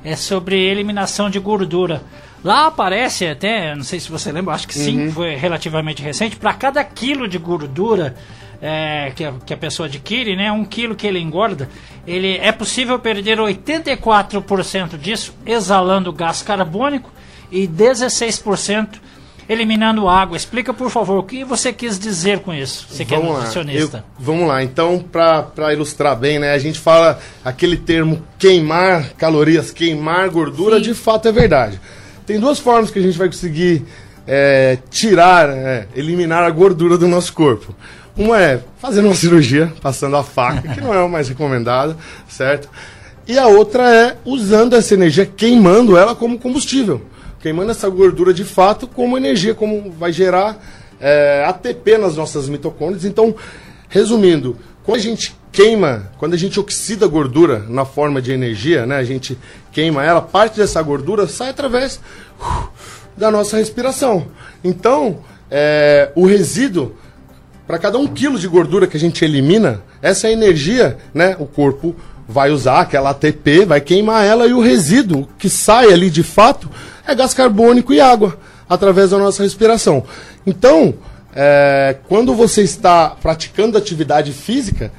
é 0.04 0.16
sobre 0.16 0.56
eliminação 0.60 1.30
de 1.30 1.38
gordura. 1.38 2.02
Lá 2.42 2.66
aparece 2.66 3.24
até, 3.24 3.72
não 3.76 3.84
sei 3.84 4.00
se 4.00 4.10
você 4.10 4.32
lembra, 4.32 4.52
acho 4.54 4.66
que 4.66 4.74
sim, 4.74 5.04
Uhum. 5.06 5.12
foi 5.12 5.36
relativamente 5.36 6.02
recente, 6.02 6.34
para 6.34 6.52
cada 6.52 6.82
quilo 6.82 7.28
de 7.28 7.38
gordura 7.38 8.16
é, 8.64 9.10
que, 9.16 9.24
a, 9.24 9.32
que 9.44 9.52
a 9.52 9.56
pessoa 9.56 9.88
adquire, 9.88 10.36
né, 10.36 10.52
um 10.52 10.64
quilo 10.64 10.94
que 10.94 11.04
ele 11.06 11.18
engorda, 11.18 11.68
ele 12.06 12.36
é 12.38 12.52
possível 12.52 12.96
perder 12.98 13.38
84% 13.38 14.96
disso 14.96 15.34
exalando 15.44 16.12
gás 16.12 16.42
carbônico 16.42 17.10
e 17.50 17.66
16% 17.66 18.88
eliminando 19.48 20.08
água. 20.08 20.36
Explica, 20.36 20.72
por 20.72 20.88
favor, 20.88 21.18
o 21.18 21.22
que 21.24 21.44
você 21.44 21.72
quis 21.72 21.98
dizer 21.98 22.38
com 22.38 22.54
isso? 22.54 22.86
Você 22.88 23.04
que 23.04 23.12
é 23.12 23.16
Vamos 23.16 23.32
lá. 23.32 23.38
nutricionista. 23.40 23.98
Eu- 23.98 24.24
vamos 24.24 24.46
lá. 24.48 24.62
Então, 24.62 25.04
para 25.10 25.72
ilustrar 25.72 26.16
bem, 26.16 26.38
né? 26.38 26.52
A 26.52 26.58
gente 26.58 26.78
fala 26.78 27.18
aquele 27.44 27.76
termo 27.76 28.22
queimar 28.38 29.10
calorias, 29.14 29.72
queimar 29.72 30.30
gordura, 30.30 30.76
Sim. 30.76 30.82
de 30.82 30.94
fato 30.94 31.26
é 31.28 31.32
verdade. 31.32 31.80
Tem 32.24 32.38
duas 32.38 32.60
formas 32.60 32.90
que 32.92 33.00
a 33.00 33.02
gente 33.02 33.18
vai 33.18 33.26
conseguir 33.26 33.84
é, 34.26 34.78
tirar, 34.88 35.48
é, 35.50 35.88
eliminar 35.96 36.44
a 36.44 36.50
gordura 36.50 36.96
do 36.96 37.08
nosso 37.08 37.32
corpo. 37.32 37.74
Uma 38.16 38.40
é 38.40 38.62
fazendo 38.78 39.06
uma 39.06 39.14
cirurgia, 39.16 39.72
passando 39.80 40.16
a 40.16 40.22
faca, 40.22 40.68
que 40.74 40.80
não 40.80 40.94
é 40.94 41.02
o 41.02 41.08
mais 41.08 41.28
recomendado, 41.28 41.96
certo? 42.28 42.68
E 43.26 43.38
a 43.38 43.46
outra 43.46 43.94
é 43.94 44.16
usando 44.24 44.74
essa 44.74 44.94
energia, 44.94 45.24
queimando 45.24 45.96
ela 45.96 46.14
como 46.14 46.38
combustível. 46.38 47.02
Queimando 47.40 47.70
essa 47.70 47.88
gordura 47.88 48.32
de 48.32 48.44
fato 48.44 48.86
como 48.86 49.16
energia, 49.16 49.54
como 49.54 49.90
vai 49.90 50.12
gerar 50.12 50.58
é, 51.00 51.44
ATP 51.46 51.98
nas 51.98 52.16
nossas 52.16 52.48
mitocôndrias. 52.48 53.04
Então, 53.04 53.34
resumindo, 53.88 54.56
quando 54.84 54.98
a 54.98 55.02
gente 55.02 55.36
queima, 55.50 56.10
quando 56.18 56.34
a 56.34 56.36
gente 56.36 56.58
oxida 56.58 57.04
a 57.04 57.08
gordura 57.08 57.60
na 57.68 57.84
forma 57.84 58.22
de 58.22 58.32
energia, 58.32 58.86
né, 58.86 58.96
a 58.96 59.04
gente 59.04 59.38
queima 59.70 60.04
ela, 60.04 60.22
parte 60.22 60.56
dessa 60.56 60.80
gordura 60.82 61.28
sai 61.28 61.50
através 61.50 62.00
uh, 62.40 62.68
da 63.16 63.30
nossa 63.30 63.56
respiração. 63.56 64.26
Então, 64.64 65.18
é, 65.50 66.10
o 66.14 66.26
resíduo, 66.26 66.96
para 67.66 67.78
cada 67.78 67.98
um 67.98 68.06
quilo 68.06 68.38
de 68.38 68.48
gordura 68.48 68.86
que 68.86 68.96
a 68.96 69.00
gente 69.00 69.24
elimina, 69.24 69.82
essa 70.00 70.30
energia, 70.30 70.98
né, 71.14 71.36
o 71.38 71.46
corpo 71.46 71.94
vai 72.28 72.50
usar 72.50 72.80
aquela 72.80 73.10
ATP, 73.10 73.64
vai 73.64 73.80
queimar 73.80 74.24
ela 74.24 74.46
e 74.46 74.52
o 74.52 74.60
resíduo 74.60 75.28
que 75.38 75.48
sai 75.48 75.92
ali 75.92 76.10
de 76.10 76.22
fato 76.22 76.70
é 77.06 77.14
gás 77.14 77.34
carbônico 77.34 77.92
e 77.92 78.00
água 78.00 78.38
através 78.68 79.10
da 79.10 79.18
nossa 79.18 79.42
respiração. 79.42 80.04
Então, 80.46 80.94
é, 81.34 81.96
quando 82.08 82.34
você 82.34 82.62
está 82.62 83.10
praticando 83.10 83.76
atividade 83.76 84.32
física, 84.32 84.92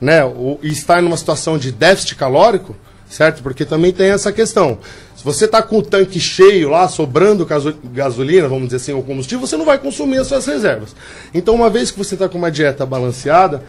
né, 0.00 0.24
ou, 0.24 0.58
e 0.62 0.68
está 0.68 1.00
numa 1.02 1.16
situação 1.16 1.58
de 1.58 1.72
déficit 1.72 2.14
calórico, 2.14 2.76
certo? 3.08 3.42
Porque 3.42 3.64
também 3.64 3.92
tem 3.92 4.10
essa 4.10 4.32
questão. 4.32 4.78
Se 5.18 5.24
você 5.24 5.46
está 5.46 5.60
com 5.60 5.78
o 5.78 5.82
tanque 5.82 6.20
cheio 6.20 6.68
lá, 6.70 6.86
sobrando 6.86 7.44
gaso- 7.44 7.74
gasolina, 7.92 8.46
vamos 8.46 8.66
dizer 8.66 8.76
assim, 8.76 8.92
ou 8.92 9.02
combustível, 9.02 9.44
você 9.44 9.56
não 9.56 9.64
vai 9.64 9.76
consumir 9.76 10.18
as 10.18 10.28
suas 10.28 10.46
reservas. 10.46 10.94
Então, 11.34 11.56
uma 11.56 11.68
vez 11.68 11.90
que 11.90 11.98
você 11.98 12.14
está 12.14 12.28
com 12.28 12.38
uma 12.38 12.52
dieta 12.52 12.86
balanceada, 12.86 13.64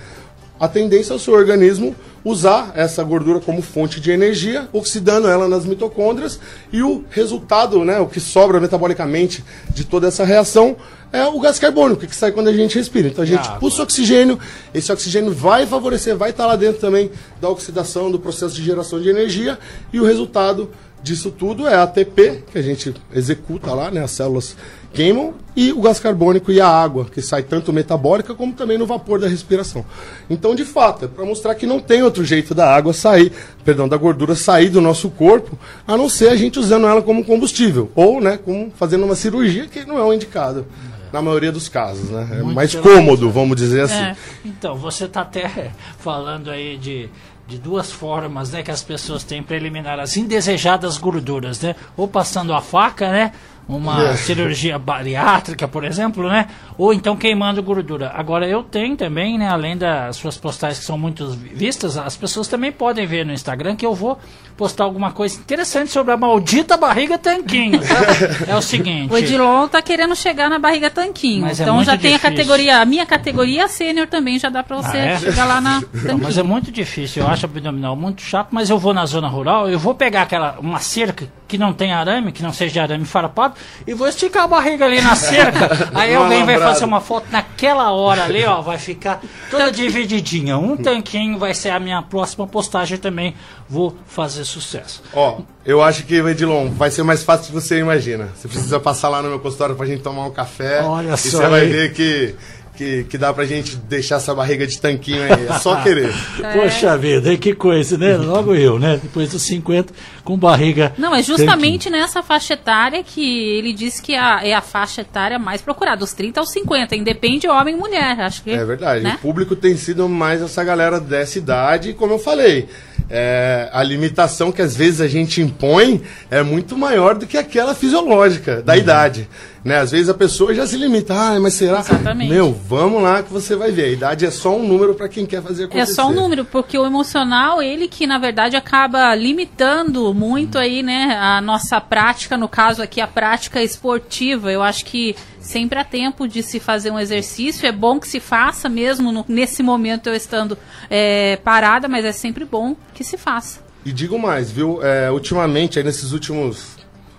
a 0.59 0.67
tendência 0.67 1.11
é 1.11 1.15
o 1.15 1.19
seu 1.19 1.33
organismo 1.33 1.95
usar 2.23 2.71
essa 2.75 3.03
gordura 3.03 3.39
como 3.39 3.63
fonte 3.63 3.99
de 3.99 4.11
energia, 4.11 4.69
oxidando 4.71 5.27
ela 5.27 5.47
nas 5.47 5.65
mitocôndrias, 5.65 6.39
e 6.71 6.83
o 6.83 7.03
resultado, 7.09 7.83
né, 7.83 7.99
o 7.99 8.05
que 8.05 8.19
sobra 8.19 8.59
metabolicamente 8.59 9.43
de 9.73 9.83
toda 9.85 10.07
essa 10.07 10.23
reação 10.23 10.75
é 11.11 11.23
o 11.25 11.39
gás 11.39 11.57
carbônico 11.57 12.05
que 12.05 12.15
sai 12.15 12.31
quando 12.31 12.49
a 12.49 12.53
gente 12.53 12.77
respira. 12.77 13.07
Então 13.07 13.23
a 13.23 13.27
gente 13.27 13.47
água. 13.47 13.59
puxa 13.59 13.79
o 13.79 13.83
oxigênio, 13.83 14.37
esse 14.71 14.91
oxigênio 14.91 15.33
vai 15.33 15.65
favorecer, 15.65 16.15
vai 16.15 16.29
estar 16.29 16.45
lá 16.45 16.55
dentro 16.55 16.79
também 16.79 17.09
da 17.41 17.49
oxidação, 17.49 18.11
do 18.11 18.19
processo 18.19 18.53
de 18.53 18.63
geração 18.63 19.01
de 19.01 19.09
energia, 19.09 19.57
e 19.91 19.99
o 19.99 20.05
resultado 20.05 20.69
disso 21.01 21.31
tudo 21.31 21.67
é 21.67 21.75
a 21.75 21.83
ATP, 21.83 22.43
que 22.51 22.57
a 22.57 22.61
gente 22.61 22.93
executa 23.13 23.73
lá, 23.73 23.89
né, 23.89 24.03
as 24.03 24.11
células 24.11 24.55
queimam, 24.93 25.33
e 25.55 25.71
o 25.71 25.81
gás 25.81 25.99
carbônico 25.99 26.51
e 26.51 26.59
a 26.59 26.67
água, 26.67 27.05
que 27.05 27.21
sai 27.21 27.43
tanto 27.43 27.71
metabólica 27.71 28.33
como 28.33 28.53
também 28.53 28.77
no 28.77 28.85
vapor 28.85 29.19
da 29.19 29.27
respiração. 29.27 29.85
Então, 30.29 30.55
de 30.55 30.65
fato, 30.65 31.05
é 31.05 31.07
para 31.07 31.25
mostrar 31.25 31.55
que 31.55 31.65
não 31.65 31.79
tem 31.79 32.01
outro 32.01 32.23
jeito 32.23 32.55
da 32.55 32.73
água 32.73 32.93
sair, 32.93 33.31
perdão, 33.63 33.87
da 33.87 33.97
gordura 33.97 34.35
sair 34.35 34.69
do 34.69 34.81
nosso 34.81 35.09
corpo, 35.09 35.57
a 35.87 35.95
não 35.97 36.09
ser 36.09 36.29
a 36.29 36.35
gente 36.35 36.59
usando 36.59 36.87
ela 36.87 37.01
como 37.01 37.23
combustível, 37.23 37.91
ou, 37.95 38.21
né, 38.21 38.37
como 38.37 38.71
fazendo 38.75 39.05
uma 39.05 39.15
cirurgia, 39.15 39.67
que 39.67 39.85
não 39.85 39.97
é 39.97 40.03
o 40.03 40.13
indicado. 40.13 40.65
Na 41.11 41.23
maioria 41.23 41.51
dos 41.51 41.67
casos, 41.67 42.11
né? 42.11 42.27
É 42.33 42.35
Muito 42.43 42.53
mais 42.53 42.75
cômodo, 42.75 43.31
vamos 43.31 43.57
dizer 43.57 43.81
assim. 43.81 43.95
É. 43.95 44.15
Então, 44.45 44.75
você 44.75 45.05
está 45.05 45.21
até 45.21 45.71
falando 45.97 46.51
aí 46.51 46.77
de, 46.77 47.09
de 47.49 47.57
duas 47.57 47.91
formas 47.91 48.51
né, 48.51 48.61
que 48.61 48.69
as 48.69 48.83
pessoas 48.83 49.23
têm 49.23 49.41
para 49.41 49.55
eliminar 49.55 49.99
as 49.99 50.15
indesejadas 50.15 50.99
gorduras, 50.99 51.59
né? 51.59 51.75
Ou 51.97 52.07
passando 52.07 52.53
a 52.53 52.61
faca, 52.61 53.11
né? 53.11 53.31
Uma 53.69 54.09
É. 54.09 54.15
cirurgia 54.17 54.79
bariátrica, 54.79 55.67
por 55.67 55.83
exemplo, 55.83 56.27
né? 56.27 56.47
Ou 56.75 56.91
então 56.91 57.15
queimando 57.15 57.61
gordura. 57.61 58.11
Agora, 58.15 58.47
eu 58.47 58.63
tenho 58.63 58.97
também, 58.97 59.37
né? 59.37 59.47
Além 59.47 59.77
das 59.77 60.15
suas 60.17 60.35
postagens 60.37 60.79
que 60.79 60.85
são 60.85 60.97
muito 60.97 61.27
vistas, 61.53 61.95
as 61.95 62.17
pessoas 62.17 62.47
também 62.47 62.71
podem 62.71 63.05
ver 63.05 63.23
no 63.25 63.31
Instagram 63.31 63.75
que 63.75 63.85
eu 63.85 63.93
vou 63.93 64.17
postar 64.57 64.85
alguma 64.85 65.11
coisa 65.11 65.39
interessante 65.39 65.91
sobre 65.91 66.11
a 66.11 66.17
maldita 66.17 66.75
barriga 66.77 67.17
tanquinho. 67.19 67.79
tá? 67.79 68.45
É 68.51 68.55
o 68.55 68.61
seguinte... 68.61 69.13
O 69.13 69.17
Edilon 69.17 69.67
tá 69.67 69.81
querendo 69.83 70.15
chegar 70.15 70.49
na 70.49 70.57
barriga 70.57 70.89
tanquinho. 70.89 71.41
Mas 71.43 71.59
é 71.59 71.63
então 71.63 71.75
muito 71.75 71.85
já 71.85 71.97
tem 71.97 72.13
a 72.13 72.17
difícil. 72.17 72.35
categoria, 72.37 72.81
a 72.81 72.85
minha 72.85 73.05
categoria 73.05 73.67
sênior 73.67 74.07
também 74.07 74.39
já 74.39 74.49
dá 74.49 74.63
pra 74.63 74.77
você 74.77 74.97
Ah, 74.97 75.05
é? 75.05 75.19
chegar 75.19 75.45
lá 75.45 75.61
na 75.61 75.75
Não, 75.75 75.81
tanquinho. 75.81 76.19
mas 76.23 76.37
é 76.39 76.43
muito 76.43 76.71
difícil, 76.71 77.21
eu 77.23 77.29
acho 77.29 77.45
abdominal 77.45 77.95
muito 77.95 78.21
chato, 78.23 78.47
mas 78.51 78.69
eu 78.69 78.79
vou 78.79 78.93
na 78.95 79.05
zona 79.05 79.27
rural, 79.27 79.69
eu 79.69 79.77
vou 79.77 79.93
pegar 79.93 80.23
aquela 80.23 80.57
uma 80.59 80.79
cerca 80.79 81.27
que 81.47 81.57
não 81.57 81.71
tem 81.73 81.91
arame, 81.93 82.31
que 82.31 82.43
não 82.43 82.51
seja 82.53 82.73
de 82.73 82.79
arame 82.79 83.05
farpado, 83.05 83.55
e 83.85 83.93
vou 83.93 84.07
esticar 84.07 84.43
a 84.43 84.47
barriga 84.47 84.85
ali 84.85 85.01
na 85.01 85.15
cerca. 85.15 85.89
Aí 85.93 86.13
alguém 86.13 86.45
vai 86.45 86.57
fazer 86.57 86.85
uma 86.85 87.01
foto 87.01 87.27
naquela 87.31 87.91
hora 87.91 88.23
ali, 88.23 88.43
ó, 88.45 88.61
vai 88.61 88.77
ficar 88.77 89.21
toda 89.49 89.71
divididinha. 89.71 90.57
Um 90.57 90.77
tanquinho 90.77 91.37
vai 91.37 91.53
ser 91.53 91.69
a 91.69 91.79
minha 91.79 92.01
próxima 92.01 92.47
postagem 92.47 92.97
também. 92.97 93.35
Vou 93.67 93.95
fazer 94.07 94.45
sucesso. 94.45 95.03
Ó, 95.13 95.41
eu 95.63 95.81
acho 95.81 96.03
que, 96.03 96.15
Edilon, 96.15 96.69
vai 96.71 96.89
ser 96.89 97.03
mais 97.03 97.23
fácil 97.23 97.53
do 97.53 97.59
que 97.59 97.67
você 97.67 97.79
imagina. 97.79 98.29
Você 98.35 98.47
precisa 98.47 98.79
passar 98.79 99.09
lá 99.09 99.21
no 99.21 99.29
meu 99.29 99.39
consultório 99.39 99.75
pra 99.75 99.85
gente 99.85 100.01
tomar 100.01 100.25
um 100.25 100.31
café. 100.31 100.81
Olha 100.81 101.13
e 101.13 101.17
só 101.17 101.37
você 101.37 101.47
vai 101.47 101.61
aí. 101.61 101.69
ver 101.69 101.93
que, 101.93 102.35
que, 102.79 103.03
que 103.03 103.17
dá 103.17 103.33
pra 103.33 103.43
gente 103.43 103.75
deixar 103.75 104.15
essa 104.15 104.33
barriga 104.33 104.65
de 104.65 104.79
tanquinho 104.79 105.21
aí. 105.21 105.47
É 105.47 105.59
só 105.59 105.75
querer. 105.83 106.13
Poxa 106.53 106.97
vida, 106.97 107.35
que 107.35 107.53
coisa, 107.53 107.97
né? 107.97 108.15
Logo 108.15 108.55
eu, 108.55 108.79
né? 108.79 108.97
Depois 109.03 109.29
dos 109.29 109.41
50, 109.41 109.93
com 110.23 110.37
barriga. 110.37 110.93
Não, 110.97 111.13
é 111.13 111.21
justamente 111.21 111.89
nessa 111.89 112.23
faixa 112.23 112.53
etária 112.53 113.03
que 113.03 113.57
ele 113.57 113.73
diz 113.73 113.99
que 113.99 114.15
a, 114.15 114.39
é 114.41 114.53
a 114.53 114.61
faixa 114.61 115.01
etária 115.01 115.37
mais 115.37 115.61
procurada, 115.61 115.97
dos 115.97 116.13
30 116.13 116.39
aos 116.39 116.53
50, 116.53 116.95
independe 116.95 117.49
homem 117.49 117.75
ou 117.75 117.81
mulher, 117.81 118.17
acho 118.21 118.43
que. 118.43 118.51
É 118.51 118.63
verdade. 118.63 119.03
né? 119.03 119.15
O 119.15 119.27
público 119.27 119.57
tem 119.57 119.75
sido 119.75 120.07
mais 120.07 120.41
essa 120.41 120.63
galera 120.63 121.01
dessa 121.01 121.37
idade, 121.37 121.89
e 121.89 121.93
como 121.93 122.13
eu 122.13 122.19
falei. 122.19 122.69
É, 123.09 123.69
a 123.73 123.81
limitação 123.81 124.51
que 124.51 124.61
às 124.61 124.75
vezes 124.75 125.01
a 125.01 125.07
gente 125.07 125.41
impõe 125.41 126.01
é 126.29 126.43
muito 126.43 126.77
maior 126.77 127.15
do 127.15 127.25
que 127.25 127.37
aquela 127.37 127.73
fisiológica 127.73 128.61
da 128.61 128.77
idade. 128.77 129.27
Né? 129.63 129.77
Às 129.77 129.91
vezes 129.91 130.07
a 130.07 130.13
pessoa 130.13 130.53
já 130.53 130.65
se 130.65 130.77
limita, 130.77 131.13
ah, 131.13 131.39
mas 131.39 131.55
será? 131.55 131.79
Exatamente. 131.79 132.29
Meu, 132.29 132.53
vamos 132.53 133.01
lá 133.01 133.21
que 133.21 133.31
você 133.31 133.55
vai 133.55 133.71
ver. 133.71 133.85
A 133.85 133.91
idade 133.91 134.25
é 134.25 134.31
só 134.31 134.55
um 134.55 134.65
número 134.65 134.93
para 134.93 135.09
quem 135.09 135.25
quer 135.25 135.41
fazer 135.41 135.65
acontecer. 135.65 135.91
É 135.91 135.95
só 135.95 136.07
um 136.07 136.13
número, 136.13 136.45
porque 136.45 136.77
o 136.77 136.85
emocional, 136.85 137.61
ele 137.61 137.87
que 137.87 138.07
na 138.07 138.17
verdade 138.17 138.55
acaba 138.55 139.13
limitando 139.15 140.13
muito 140.13 140.57
aí, 140.57 140.81
né, 140.81 141.17
a 141.19 141.41
nossa 141.41 141.81
prática, 141.81 142.37
no 142.37 142.47
caso 142.47 142.81
aqui 142.81 143.01
a 143.01 143.07
prática 143.07 143.61
esportiva. 143.61 144.51
Eu 144.51 144.61
acho 144.61 144.85
que 144.85 145.15
sempre 145.49 145.79
há 145.79 145.83
tempo 145.83 146.27
de 146.27 146.43
se 146.43 146.59
fazer 146.59 146.91
um 146.91 146.99
exercício. 146.99 147.65
É 147.67 147.71
bom 147.71 147.99
que 147.99 148.07
se 148.07 148.19
faça 148.19 148.69
mesmo 148.69 149.11
no- 149.11 149.25
nesse 149.27 149.63
momento 149.63 150.07
eu 150.07 150.13
estando 150.15 150.55
é, 150.89 151.37
parada, 151.43 151.87
mas 151.87 152.05
é 152.05 152.11
sempre 152.11 152.45
bom 152.45 152.75
que 152.93 153.03
se 153.03 153.17
faça. 153.17 153.59
E 153.83 153.91
digo 153.91 154.19
mais, 154.19 154.51
viu? 154.51 154.79
É, 154.83 155.09
ultimamente, 155.11 155.81
nesses 155.81 156.11
últimos 156.11 156.77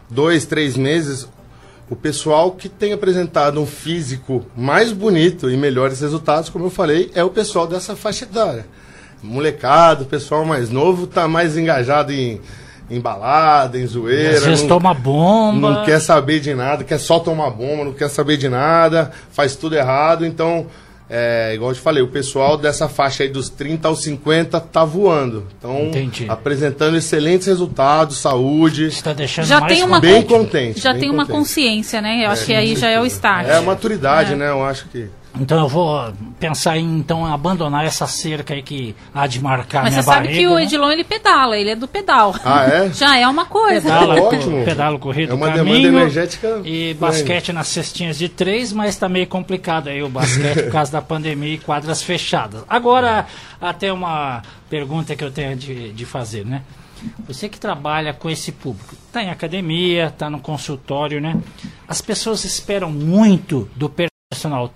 dois, 0.09 0.47
três 0.47 0.77
meses, 0.77 1.27
o 1.89 1.97
pessoal 1.97 2.53
que 2.53 2.69
tem 2.69 2.93
apresentado 2.93 3.61
um 3.61 3.67
físico 3.67 4.47
mais 4.57 4.93
bonito 4.93 5.51
e 5.51 5.57
melhores 5.57 6.01
resultados, 6.01 6.49
como 6.49 6.67
eu 6.67 6.71
falei, 6.71 7.11
é 7.15 7.25
o 7.25 7.31
pessoal 7.31 7.67
dessa 7.67 7.97
faixa 7.97 8.25
etária. 8.25 8.65
Molecado, 9.23 10.05
pessoal 10.07 10.45
mais 10.45 10.71
novo 10.71 11.07
tá 11.07 11.27
mais 11.27 11.57
engajado 11.57 12.13
em, 12.13 12.41
em 12.91 13.01
balada, 13.01 13.79
em 13.79 13.87
zoeira. 13.87 14.39
Às 14.39 14.45
vezes 14.45 14.63
não- 14.63 14.69
toma 14.69 14.93
bomba. 14.93 15.71
não 15.71 15.85
quer 15.85 16.01
saber 16.01 16.41
de 16.41 16.55
nada, 16.55 16.83
quer 16.85 16.99
só 16.99 17.19
tomar 17.19 17.51
bomba, 17.51 17.85
não 17.85 17.93
quer 17.93 18.09
saber 18.11 18.37
de 18.37 18.49
nada, 18.49 19.11
faz 19.33 19.55
tudo 19.55 19.77
errado. 19.77 20.27
Então, 20.27 20.67
é, 21.09 21.53
igual 21.55 21.71
eu 21.71 21.75
te 21.75 21.81
falei, 21.81 22.03
o 22.03 22.09
pessoal 22.09 22.57
dessa 22.57 22.89
faixa 22.89 23.23
aí 23.25 23.29
dos 23.29 23.49
30 23.49 23.89
aos 23.89 24.03
50 24.03 24.61
tá 24.61 24.85
voando. 24.85 25.45
Então, 25.59 25.87
Entendi. 25.87 26.27
apresentando 26.29 26.97
excelentes 26.97 27.47
resultados, 27.47 28.19
saúde. 28.19 28.87
Está 28.87 29.13
deixando 29.13 29.47
Já 29.47 29.61
mais 29.61 29.73
tem 29.73 29.85
uma 29.85 30.01
bem 30.01 30.23
con- 30.23 30.39
contente, 30.41 30.81
Já 30.81 30.93
bem 30.93 31.01
tem 31.03 31.11
uma 31.11 31.25
contente. 31.25 31.37
consciência, 31.39 32.01
né? 32.01 32.25
Eu 32.27 32.31
acho 32.31 32.45
que 32.47 32.55
aí 32.55 32.77
já 32.77 32.89
é 32.89 33.01
o 33.01 33.07
start. 33.07 33.47
É 33.49 33.57
a 33.57 33.63
maturidade, 33.63 34.33
É. 34.33 34.37
né? 34.37 34.51
Eu 34.51 34.65
acho 34.65 34.87
que. 34.89 35.09
Então 35.41 35.59
eu 35.59 35.69
vou 35.69 36.13
pensar 36.39 36.77
em 36.77 36.99
então 36.99 37.25
abandonar 37.25 37.87
essa 37.87 38.07
cerca 38.07 38.53
aí 38.53 38.63
que 38.63 38.95
há 39.15 39.27
de 39.27 39.41
marcar 39.41 39.85
Mas 39.85 39.95
minha 39.95 40.03
você 40.03 40.07
sabe 40.07 40.27
barriga. 40.27 40.39
que 40.39 40.47
o 40.47 40.55
né? 40.55 40.63
Edilon 40.65 40.91
ele 40.91 41.03
pedala, 41.03 41.57
ele 41.57 41.71
é 41.71 41.77
do 41.77 41.89
pedal. 41.89 42.35
Ah, 42.45 42.65
é? 42.65 42.91
Já 42.93 43.17
é 43.17 43.27
uma 43.27 43.47
coisa. 43.47 43.89
Pedala, 43.89 44.21
Ótimo. 44.21 44.65
pedalo 44.65 44.99
corrido 44.99 45.33
É 45.33 45.35
uma 45.35 45.51
caminho, 45.51 45.83
demanda 45.83 46.03
energética 46.03 46.61
E 46.63 46.93
basquete 46.95 47.53
nas 47.55 47.69
cestinhas 47.69 48.19
de 48.19 48.29
três, 48.29 48.71
mas 48.71 48.97
tá 48.97 49.09
meio 49.09 49.27
complicado 49.27 49.89
aí 49.89 50.03
o 50.03 50.11
basquete 50.11 50.65
por 50.65 50.73
causa 50.73 50.93
da 50.93 51.01
pandemia 51.01 51.55
e 51.55 51.59
quadras 51.59 52.03
fechadas. 52.03 52.63
Agora, 52.69 53.27
até 53.59 53.91
uma 53.91 54.43
pergunta 54.69 55.17
que 55.17 55.25
eu 55.25 55.31
tenho 55.31 55.57
de, 55.57 55.91
de 55.93 56.05
fazer, 56.05 56.45
né? 56.45 56.63
Você 57.27 57.49
que 57.49 57.59
trabalha 57.59 58.13
com 58.13 58.29
esse 58.29 58.53
público, 58.53 58.95
está 59.07 59.23
em 59.23 59.31
academia, 59.31 60.09
está 60.09 60.29
no 60.29 60.39
consultório, 60.39 61.19
né? 61.19 61.35
As 61.89 62.03
pessoas 62.03 62.45
esperam 62.45 62.91
muito 62.91 63.67
do 63.75 63.89
personal 63.89 64.10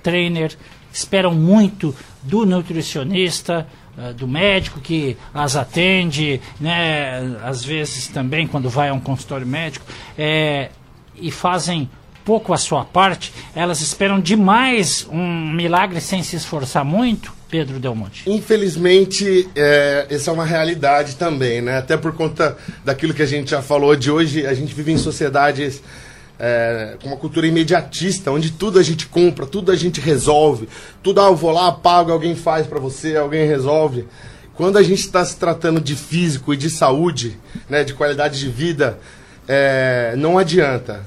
trainer, 0.02 0.52
esperam 0.92 1.32
muito 1.32 1.94
do 2.24 2.44
nutricionista, 2.44 3.64
eh, 3.96 4.12
do 4.12 4.26
médico 4.26 4.80
que 4.80 5.16
as 5.32 5.54
atende, 5.54 6.40
né? 6.60 7.36
Às 7.40 7.64
vezes 7.64 8.08
também 8.08 8.48
quando 8.48 8.68
vai 8.68 8.88
a 8.88 8.92
um 8.92 8.98
consultório 8.98 9.46
médico, 9.46 9.86
eh, 10.18 10.70
e 11.14 11.30
fazem 11.30 11.88
pouco 12.24 12.52
a 12.52 12.56
sua 12.56 12.84
parte, 12.84 13.32
elas 13.54 13.80
esperam 13.80 14.18
demais 14.18 15.06
um 15.08 15.52
milagre 15.52 16.00
sem 16.00 16.20
se 16.24 16.34
esforçar 16.34 16.84
muito, 16.84 17.32
Pedro 17.48 17.78
Delmonte. 17.78 18.28
Infelizmente, 18.28 19.48
é, 19.54 20.08
essa 20.10 20.32
é 20.32 20.34
uma 20.34 20.44
realidade 20.44 21.14
também, 21.14 21.62
né? 21.62 21.78
Até 21.78 21.96
por 21.96 22.12
conta 22.14 22.56
daquilo 22.84 23.14
que 23.14 23.22
a 23.22 23.26
gente 23.26 23.52
já 23.52 23.62
falou 23.62 23.94
de 23.94 24.10
hoje, 24.10 24.44
a 24.44 24.54
gente 24.54 24.74
vive 24.74 24.90
em 24.90 24.98
sociedades 24.98 25.80
é, 26.38 26.96
com 27.00 27.08
uma 27.08 27.16
cultura 27.16 27.46
imediatista, 27.46 28.30
onde 28.30 28.52
tudo 28.52 28.78
a 28.78 28.82
gente 28.82 29.06
compra, 29.06 29.46
tudo 29.46 29.70
a 29.70 29.76
gente 29.76 30.00
resolve, 30.00 30.68
tudo, 31.02 31.20
ah, 31.20 31.26
eu 31.26 31.36
vou 31.36 31.50
lá, 31.50 31.70
pago, 31.72 32.12
alguém 32.12 32.34
faz 32.34 32.66
pra 32.66 32.78
você, 32.78 33.16
alguém 33.16 33.46
resolve. 33.46 34.06
Quando 34.54 34.78
a 34.78 34.82
gente 34.82 35.00
está 35.00 35.24
se 35.24 35.36
tratando 35.36 35.80
de 35.80 35.96
físico 35.96 36.54
e 36.54 36.56
de 36.56 36.70
saúde, 36.70 37.38
né, 37.68 37.82
de 37.82 37.92
qualidade 37.94 38.38
de 38.38 38.48
vida, 38.48 38.98
é, 39.48 40.14
não 40.16 40.38
adianta 40.38 41.04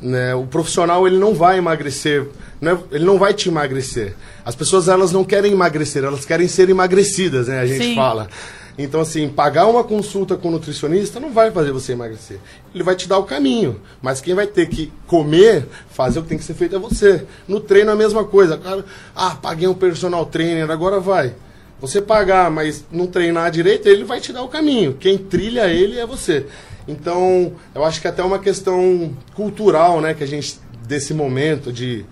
né? 0.00 0.34
O 0.34 0.46
profissional 0.46 1.06
ele 1.06 1.18
não 1.18 1.34
vai 1.34 1.58
emagrecer, 1.58 2.28
né? 2.60 2.78
ele 2.90 3.04
não 3.04 3.18
vai 3.18 3.32
te 3.32 3.48
emagrecer. 3.48 4.14
As 4.44 4.54
pessoas 4.54 4.88
elas 4.88 5.12
não 5.12 5.24
querem 5.24 5.52
emagrecer, 5.52 6.04
elas 6.04 6.24
querem 6.24 6.48
ser 6.48 6.68
emagrecidas, 6.68 7.48
né? 7.48 7.60
A 7.60 7.66
gente 7.66 7.84
Sim. 7.84 7.94
fala. 7.94 8.28
Então 8.78 9.00
assim, 9.00 9.28
pagar 9.28 9.66
uma 9.66 9.82
consulta 9.82 10.36
com 10.36 10.48
um 10.48 10.52
nutricionista 10.52 11.18
não 11.18 11.32
vai 11.32 11.50
fazer 11.50 11.72
você 11.72 11.92
emagrecer. 11.92 12.38
Ele 12.74 12.84
vai 12.84 12.94
te 12.94 13.08
dar 13.08 13.18
o 13.18 13.24
caminho, 13.24 13.80
mas 14.02 14.20
quem 14.20 14.34
vai 14.34 14.46
ter 14.46 14.66
que 14.66 14.92
comer, 15.06 15.66
fazer 15.88 16.18
o 16.18 16.22
que 16.22 16.28
tem 16.28 16.38
que 16.38 16.44
ser 16.44 16.54
feito 16.54 16.76
é 16.76 16.78
você. 16.78 17.24
No 17.48 17.60
treino 17.60 17.90
é 17.90 17.92
a 17.94 17.96
mesma 17.96 18.24
coisa. 18.24 18.58
Cara, 18.58 18.84
ah, 19.14 19.34
paguei 19.34 19.66
um 19.66 19.74
personal 19.74 20.26
trainer, 20.26 20.70
agora 20.70 21.00
vai. 21.00 21.34
Você 21.80 22.00
pagar, 22.00 22.50
mas 22.50 22.84
não 22.90 23.06
treinar 23.06 23.50
direito, 23.50 23.86
ele 23.86 24.04
vai 24.04 24.20
te 24.20 24.32
dar 24.32 24.42
o 24.42 24.48
caminho. 24.48 24.94
Quem 24.94 25.18
trilha 25.18 25.68
ele 25.68 25.98
é 25.98 26.06
você. 26.06 26.46
Então, 26.88 27.52
eu 27.74 27.84
acho 27.84 28.00
que 28.00 28.08
até 28.08 28.22
uma 28.22 28.38
questão 28.38 29.14
cultural, 29.34 30.00
né, 30.00 30.14
que 30.14 30.22
a 30.22 30.26
gente 30.26 30.58
desse 30.86 31.12
momento 31.12 31.72
de, 31.72 32.04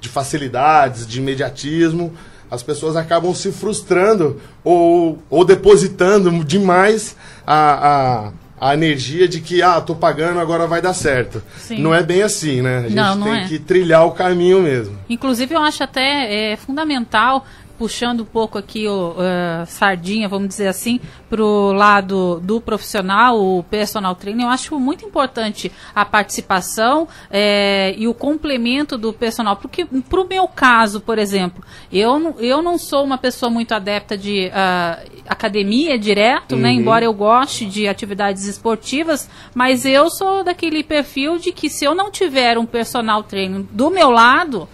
de 0.00 0.08
facilidades, 0.08 1.06
de 1.06 1.18
imediatismo, 1.18 2.12
as 2.54 2.62
pessoas 2.62 2.96
acabam 2.96 3.34
se 3.34 3.52
frustrando 3.52 4.40
ou, 4.62 5.18
ou 5.28 5.44
depositando 5.44 6.44
demais 6.44 7.16
a, 7.46 8.30
a, 8.60 8.70
a 8.70 8.74
energia 8.74 9.28
de 9.28 9.40
que, 9.40 9.60
ah, 9.60 9.80
tô 9.80 9.94
pagando, 9.94 10.40
agora 10.40 10.66
vai 10.66 10.80
dar 10.80 10.94
certo. 10.94 11.42
Sim. 11.58 11.80
Não 11.80 11.94
é 11.94 12.02
bem 12.02 12.22
assim, 12.22 12.62
né? 12.62 12.78
A 12.78 12.82
gente 12.82 12.94
Não, 12.94 13.16
não 13.16 13.26
tem 13.26 13.40
é. 13.42 13.48
que 13.48 13.58
trilhar 13.58 14.06
o 14.06 14.12
caminho 14.12 14.62
mesmo. 14.62 14.96
Inclusive, 15.08 15.54
eu 15.54 15.60
acho 15.60 15.82
até 15.82 16.52
é, 16.52 16.56
fundamental, 16.56 17.44
puxando 17.78 18.20
um 18.20 18.24
pouco 18.24 18.56
aqui 18.58 18.86
o 18.88 19.14
eh, 19.18 19.64
sardinha, 19.66 20.28
vamos 20.28 20.48
dizer 20.48 20.68
assim, 20.68 21.00
pro 21.28 21.72
lado 21.72 22.40
do 22.40 22.60
profissional, 22.60 23.38
o 23.40 23.62
personal 23.64 24.14
trainer, 24.14 24.46
eu 24.46 24.50
acho 24.50 24.78
muito 24.78 25.04
importante 25.04 25.70
a 25.94 26.04
participação 26.04 27.08
eh, 27.30 27.94
e 27.98 28.06
o 28.08 28.14
complemento 28.14 28.96
do 28.98 29.12
personal. 29.12 29.56
Porque, 29.56 29.84
pro 30.08 30.26
meu 30.26 30.46
caso, 30.48 31.00
por 31.00 31.18
exemplo, 31.18 31.62
eu, 31.92 32.18
não- 32.18 32.34
eu 32.38 32.62
não 32.62 32.78
sou 32.78 33.04
uma 33.04 33.18
pessoa 33.18 33.50
muito 33.50 33.72
adepta 33.72 34.16
de 34.16 34.50
ah, 34.54 35.00
academia 35.28 35.98
direto, 35.98 36.56
né? 36.56 36.70
Embora 36.72 37.04
eu 37.04 37.12
goste 37.12 37.66
de 37.66 37.88
atividades 37.88 38.46
esportivas, 38.46 39.28
mas 39.54 39.84
eu 39.84 40.10
sou 40.10 40.44
daquele 40.44 40.82
perfil 40.84 41.38
de 41.38 41.52
que 41.52 41.68
se 41.68 41.84
eu 41.84 41.94
não 41.94 42.10
tiver 42.10 42.58
um 42.58 42.66
personal 42.66 43.22
trainer 43.22 43.62
do 43.70 43.90
meu 43.90 44.10
lado, 44.10 44.68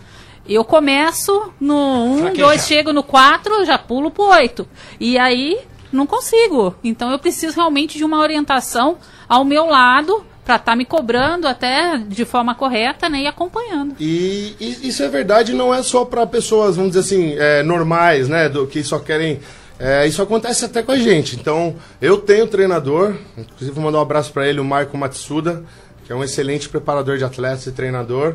eu 0.54 0.64
começo 0.64 1.52
no 1.60 1.76
1, 1.76 2.18
Fraquejar. 2.18 2.48
2, 2.48 2.66
chego 2.66 2.92
no 2.92 3.02
4, 3.02 3.64
já 3.64 3.78
pulo 3.78 4.10
pro 4.10 4.24
8. 4.24 4.66
E 4.98 5.18
aí 5.18 5.58
não 5.92 6.06
consigo. 6.06 6.74
Então 6.82 7.10
eu 7.10 7.18
preciso 7.18 7.56
realmente 7.56 7.96
de 7.96 8.04
uma 8.04 8.18
orientação 8.18 8.98
ao 9.28 9.44
meu 9.44 9.66
lado 9.66 10.24
para 10.44 10.56
estar 10.56 10.74
me 10.74 10.84
cobrando 10.84 11.46
até 11.46 11.96
de 11.98 12.24
forma 12.24 12.54
correta 12.54 13.08
né, 13.08 13.22
e 13.22 13.26
acompanhando. 13.28 13.94
E, 14.00 14.56
e 14.58 14.88
isso 14.88 15.02
é 15.02 15.08
verdade, 15.08 15.52
não 15.52 15.72
é 15.72 15.82
só 15.82 16.04
para 16.04 16.26
pessoas, 16.26 16.74
vamos 16.74 16.92
dizer 16.92 17.00
assim, 17.00 17.36
é, 17.38 17.62
normais, 17.62 18.28
né? 18.28 18.48
Do, 18.48 18.66
que 18.66 18.82
só 18.82 18.98
querem. 18.98 19.38
é, 19.78 20.06
isso 20.08 20.20
acontece 20.20 20.64
até 20.64 20.82
com 20.82 20.90
a 20.90 20.98
gente. 20.98 21.36
Então, 21.36 21.76
eu 22.02 22.18
tenho 22.18 22.48
treinador, 22.48 23.14
inclusive 23.38 23.70
vou 23.70 23.84
mandar 23.84 23.98
um 23.98 24.02
abraço 24.02 24.32
para 24.32 24.48
ele, 24.48 24.58
o 24.58 24.64
Marco 24.64 24.98
Matsuda, 24.98 25.62
que 26.04 26.12
é 26.12 26.16
um 26.16 26.24
excelente 26.24 26.68
preparador 26.68 27.16
de 27.16 27.24
atletas 27.24 27.66
e 27.66 27.72
treinador. 27.72 28.34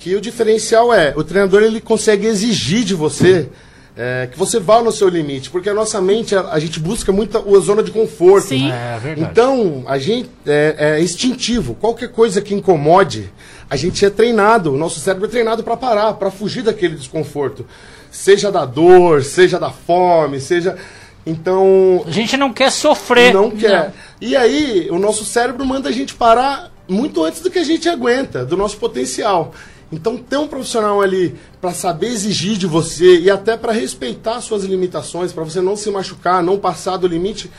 Que 0.00 0.16
o 0.16 0.20
diferencial 0.20 0.92
é, 0.92 1.12
o 1.16 1.22
treinador 1.22 1.62
ele 1.62 1.80
consegue 1.80 2.26
exigir 2.26 2.82
de 2.84 2.94
você 2.94 3.48
é, 3.96 4.28
que 4.32 4.38
você 4.38 4.58
vá 4.58 4.82
no 4.82 4.90
seu 4.90 5.08
limite, 5.08 5.50
porque 5.50 5.68
a 5.68 5.74
nossa 5.74 6.00
mente, 6.00 6.34
a, 6.34 6.52
a 6.52 6.58
gente 6.58 6.80
busca 6.80 7.12
muito 7.12 7.36
a, 7.36 7.40
a 7.40 7.60
zona 7.60 7.82
de 7.82 7.90
conforto. 7.90 8.48
Sim. 8.48 8.72
É 8.72 8.98
verdade. 8.98 9.30
Então, 9.30 9.84
a 9.86 9.98
gente 9.98 10.30
é, 10.46 10.96
é 10.96 11.02
instintivo. 11.02 11.74
Qualquer 11.74 12.08
coisa 12.08 12.40
que 12.40 12.54
incomode, 12.54 13.30
a 13.68 13.76
gente 13.76 14.02
é 14.02 14.08
treinado. 14.08 14.72
O 14.72 14.78
nosso 14.78 14.98
cérebro 15.00 15.26
é 15.26 15.30
treinado 15.30 15.62
para 15.62 15.76
parar, 15.76 16.14
para 16.14 16.30
fugir 16.30 16.62
daquele 16.62 16.96
desconforto. 16.96 17.66
Seja 18.10 18.50
da 18.50 18.64
dor, 18.64 19.22
seja 19.22 19.58
da 19.58 19.70
fome, 19.70 20.40
seja. 20.40 20.78
Então, 21.26 22.02
A 22.06 22.10
gente 22.10 22.38
não 22.38 22.54
quer 22.54 22.72
sofrer. 22.72 23.34
não 23.34 23.50
quer. 23.50 23.92
E 24.18 24.34
aí, 24.34 24.88
o 24.90 24.98
nosso 24.98 25.26
cérebro 25.26 25.66
manda 25.66 25.90
a 25.90 25.92
gente 25.92 26.14
parar 26.14 26.72
muito 26.88 27.22
antes 27.22 27.40
do 27.42 27.50
que 27.50 27.58
a 27.58 27.64
gente 27.64 27.88
aguenta, 27.88 28.44
do 28.46 28.56
nosso 28.56 28.78
potencial. 28.78 29.52
Então, 29.92 30.16
ter 30.16 30.36
um 30.36 30.46
profissional 30.46 31.00
ali 31.00 31.34
para 31.60 31.74
saber 31.74 32.08
exigir 32.08 32.56
de 32.56 32.66
você 32.66 33.18
e 33.18 33.30
até 33.30 33.56
para 33.56 33.72
respeitar 33.72 34.40
suas 34.40 34.62
limitações, 34.64 35.32
para 35.32 35.42
você 35.42 35.60
não 35.60 35.74
se 35.74 35.90
machucar, 35.90 36.42
não 36.42 36.58
passar 36.58 36.96
do 36.96 37.08
limite, 37.08 37.50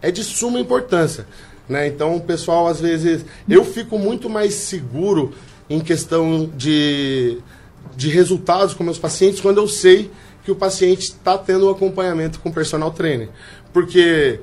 é 0.00 0.10
de 0.10 0.22
suma 0.22 0.60
importância. 0.60 1.26
Né? 1.68 1.88
Então, 1.88 2.16
o 2.16 2.20
pessoal, 2.20 2.68
às 2.68 2.80
vezes, 2.80 3.24
eu 3.48 3.64
fico 3.64 3.98
muito 3.98 4.30
mais 4.30 4.54
seguro 4.54 5.32
em 5.68 5.80
questão 5.80 6.50
de, 6.56 7.38
de 7.96 8.08
resultados 8.08 8.74
com 8.74 8.84
meus 8.84 8.98
pacientes 8.98 9.40
quando 9.40 9.58
eu 9.58 9.68
sei 9.68 10.10
que 10.44 10.50
o 10.50 10.56
paciente 10.56 11.02
está 11.02 11.36
tendo 11.36 11.66
um 11.66 11.70
acompanhamento 11.70 12.40
com 12.40 12.48
o 12.48 12.52
personal 12.52 12.90
trainer. 12.90 13.28
Porque 13.72 14.40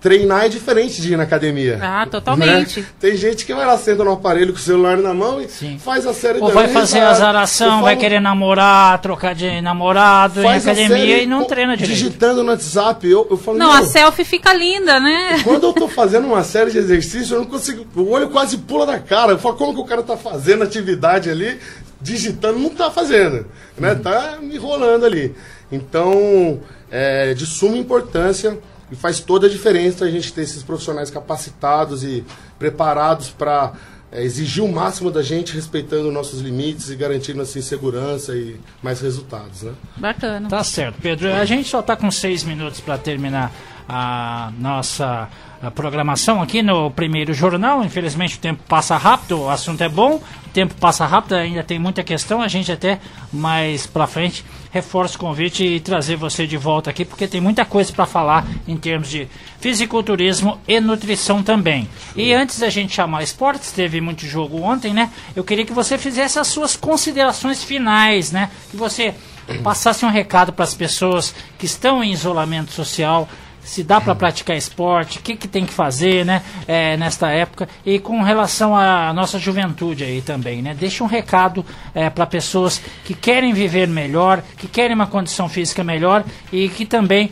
treinar 0.00 0.46
é 0.46 0.48
diferente 0.48 1.02
de 1.02 1.12
ir 1.12 1.16
na 1.16 1.24
academia. 1.24 1.78
Ah, 1.80 2.06
totalmente. 2.10 2.80
Né? 2.80 2.86
Tem 2.98 3.16
gente 3.16 3.44
que 3.44 3.52
vai 3.52 3.66
lá, 3.66 3.76
senta 3.76 4.02
no 4.02 4.12
aparelho 4.12 4.52
com 4.52 4.58
o 4.58 4.62
celular 4.62 4.96
na 4.96 5.12
mão 5.12 5.40
e 5.40 5.48
Sim. 5.48 5.78
faz 5.78 6.06
a 6.06 6.14
série 6.14 6.40
Ou 6.40 6.50
vai 6.50 6.68
fazer 6.68 7.00
a 7.00 7.12
zaração, 7.12 7.82
vai 7.82 7.96
querer 7.96 8.20
namorar, 8.20 8.98
trocar 9.00 9.34
de 9.34 9.60
namorado 9.60 10.42
em 10.42 10.48
academia 10.48 11.22
e 11.22 11.26
não 11.26 11.44
treina 11.44 11.76
direito. 11.76 11.96
Digitando 11.96 12.42
no 12.42 12.50
WhatsApp, 12.50 13.06
eu, 13.06 13.26
eu 13.30 13.36
falo... 13.36 13.58
Não, 13.58 13.70
a 13.70 13.82
selfie 13.82 14.24
fica 14.24 14.54
linda, 14.54 14.98
né? 14.98 15.40
Quando 15.44 15.64
eu 15.64 15.72
tô 15.72 15.86
fazendo 15.86 16.26
uma 16.26 16.42
série 16.42 16.70
de 16.70 16.78
exercícios, 16.78 17.30
eu 17.30 17.40
não 17.40 17.46
consigo... 17.46 17.86
O 17.94 18.10
olho 18.10 18.30
quase 18.30 18.56
pula 18.56 18.86
da 18.86 18.98
cara. 18.98 19.32
Eu 19.32 19.38
falo, 19.38 19.56
como 19.56 19.74
que 19.74 19.80
o 19.80 19.84
cara 19.84 20.02
tá 20.02 20.16
fazendo 20.16 20.64
atividade 20.64 21.28
ali, 21.28 21.58
digitando, 22.00 22.58
não 22.58 22.70
tá 22.70 22.90
fazendo. 22.90 23.46
Né? 23.76 23.92
Uhum. 23.92 23.98
Tá 23.98 24.38
enrolando 24.40 25.04
ali. 25.04 25.34
Então, 25.70 26.60
é 26.90 27.34
de 27.34 27.44
suma 27.44 27.76
importância 27.76 28.58
e 28.90 28.96
faz 28.96 29.20
toda 29.20 29.46
a 29.46 29.50
diferença 29.50 30.04
a 30.04 30.10
gente 30.10 30.32
ter 30.32 30.42
esses 30.42 30.62
profissionais 30.62 31.10
capacitados 31.10 32.02
e 32.02 32.24
preparados 32.58 33.30
para 33.30 33.72
é, 34.12 34.22
exigir 34.22 34.64
o 34.64 34.70
máximo 34.70 35.10
da 35.10 35.22
gente, 35.22 35.54
respeitando 35.54 36.10
nossos 36.10 36.40
limites 36.40 36.90
e 36.90 36.96
garantindo 36.96 37.40
assim 37.40 37.62
segurança 37.62 38.34
e 38.34 38.58
mais 38.82 39.00
resultados, 39.00 39.62
né? 39.62 39.72
Bacana. 39.96 40.48
Tá 40.48 40.64
certo, 40.64 40.96
Pedro. 41.00 41.32
A 41.32 41.44
gente 41.44 41.68
só 41.68 41.80
está 41.80 41.94
com 41.96 42.10
seis 42.10 42.42
minutos 42.42 42.80
para 42.80 42.98
terminar 42.98 43.52
a 43.92 44.52
nossa 44.56 45.28
programação 45.74 46.40
aqui 46.40 46.62
no 46.62 46.92
primeiro 46.92 47.34
jornal. 47.34 47.82
Infelizmente 47.82 48.36
o 48.36 48.38
tempo 48.38 48.62
passa 48.68 48.96
rápido, 48.96 49.40
o 49.40 49.50
assunto 49.50 49.82
é 49.82 49.88
bom, 49.88 50.22
o 50.46 50.50
tempo 50.52 50.74
passa 50.76 51.04
rápido, 51.04 51.34
ainda 51.34 51.64
tem 51.64 51.76
muita 51.76 52.04
questão. 52.04 52.40
A 52.40 52.46
gente 52.46 52.70
até 52.70 53.00
mais 53.32 53.88
para 53.88 54.06
frente 54.06 54.44
reforça 54.70 55.16
o 55.16 55.18
convite 55.18 55.64
e 55.64 55.80
trazer 55.80 56.14
você 56.14 56.46
de 56.46 56.56
volta 56.56 56.88
aqui, 56.88 57.04
porque 57.04 57.26
tem 57.26 57.40
muita 57.40 57.64
coisa 57.64 57.92
para 57.92 58.06
falar 58.06 58.46
em 58.68 58.76
termos 58.76 59.10
de 59.10 59.26
fisiculturismo 59.58 60.60
e 60.68 60.78
nutrição 60.78 61.42
também. 61.42 61.88
E 62.14 62.32
antes 62.32 62.60
da 62.60 62.70
gente 62.70 62.94
chamar 62.94 63.24
esportes, 63.24 63.72
teve 63.72 64.00
muito 64.00 64.24
jogo 64.24 64.62
ontem, 64.62 64.94
né? 64.94 65.10
Eu 65.34 65.42
queria 65.42 65.66
que 65.66 65.72
você 65.72 65.98
fizesse 65.98 66.38
as 66.38 66.46
suas 66.46 66.76
considerações 66.76 67.64
finais, 67.64 68.30
né? 68.30 68.50
Que 68.70 68.76
você 68.76 69.14
passasse 69.64 70.04
um 70.04 70.10
recado 70.10 70.52
para 70.52 70.64
as 70.64 70.74
pessoas 70.74 71.34
que 71.58 71.66
estão 71.66 72.04
em 72.04 72.12
isolamento 72.12 72.70
social 72.70 73.28
se 73.62 73.82
dá 73.82 74.00
para 74.00 74.14
praticar 74.14 74.56
esporte, 74.56 75.18
o 75.18 75.22
que, 75.22 75.36
que 75.36 75.46
tem 75.46 75.64
que 75.64 75.72
fazer, 75.72 76.24
né, 76.24 76.42
é, 76.66 76.96
nesta 76.96 77.30
época 77.30 77.68
e 77.84 77.98
com 77.98 78.22
relação 78.22 78.76
à 78.76 79.12
nossa 79.12 79.38
juventude 79.38 80.04
aí 80.04 80.22
também, 80.22 80.62
né, 80.62 80.74
deixa 80.78 81.04
um 81.04 81.06
recado 81.06 81.64
é, 81.94 82.10
para 82.10 82.26
pessoas 82.26 82.80
que 83.04 83.14
querem 83.14 83.52
viver 83.52 83.86
melhor, 83.88 84.42
que 84.56 84.66
querem 84.66 84.94
uma 84.94 85.06
condição 85.06 85.48
física 85.48 85.84
melhor 85.84 86.24
e 86.52 86.68
que 86.68 86.84
também 86.86 87.30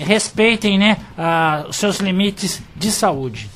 respeitem, 0.00 0.78
né, 0.78 0.96
a, 1.16 1.66
os 1.68 1.76
seus 1.76 1.98
limites 1.98 2.62
de 2.76 2.90
saúde. 2.90 3.50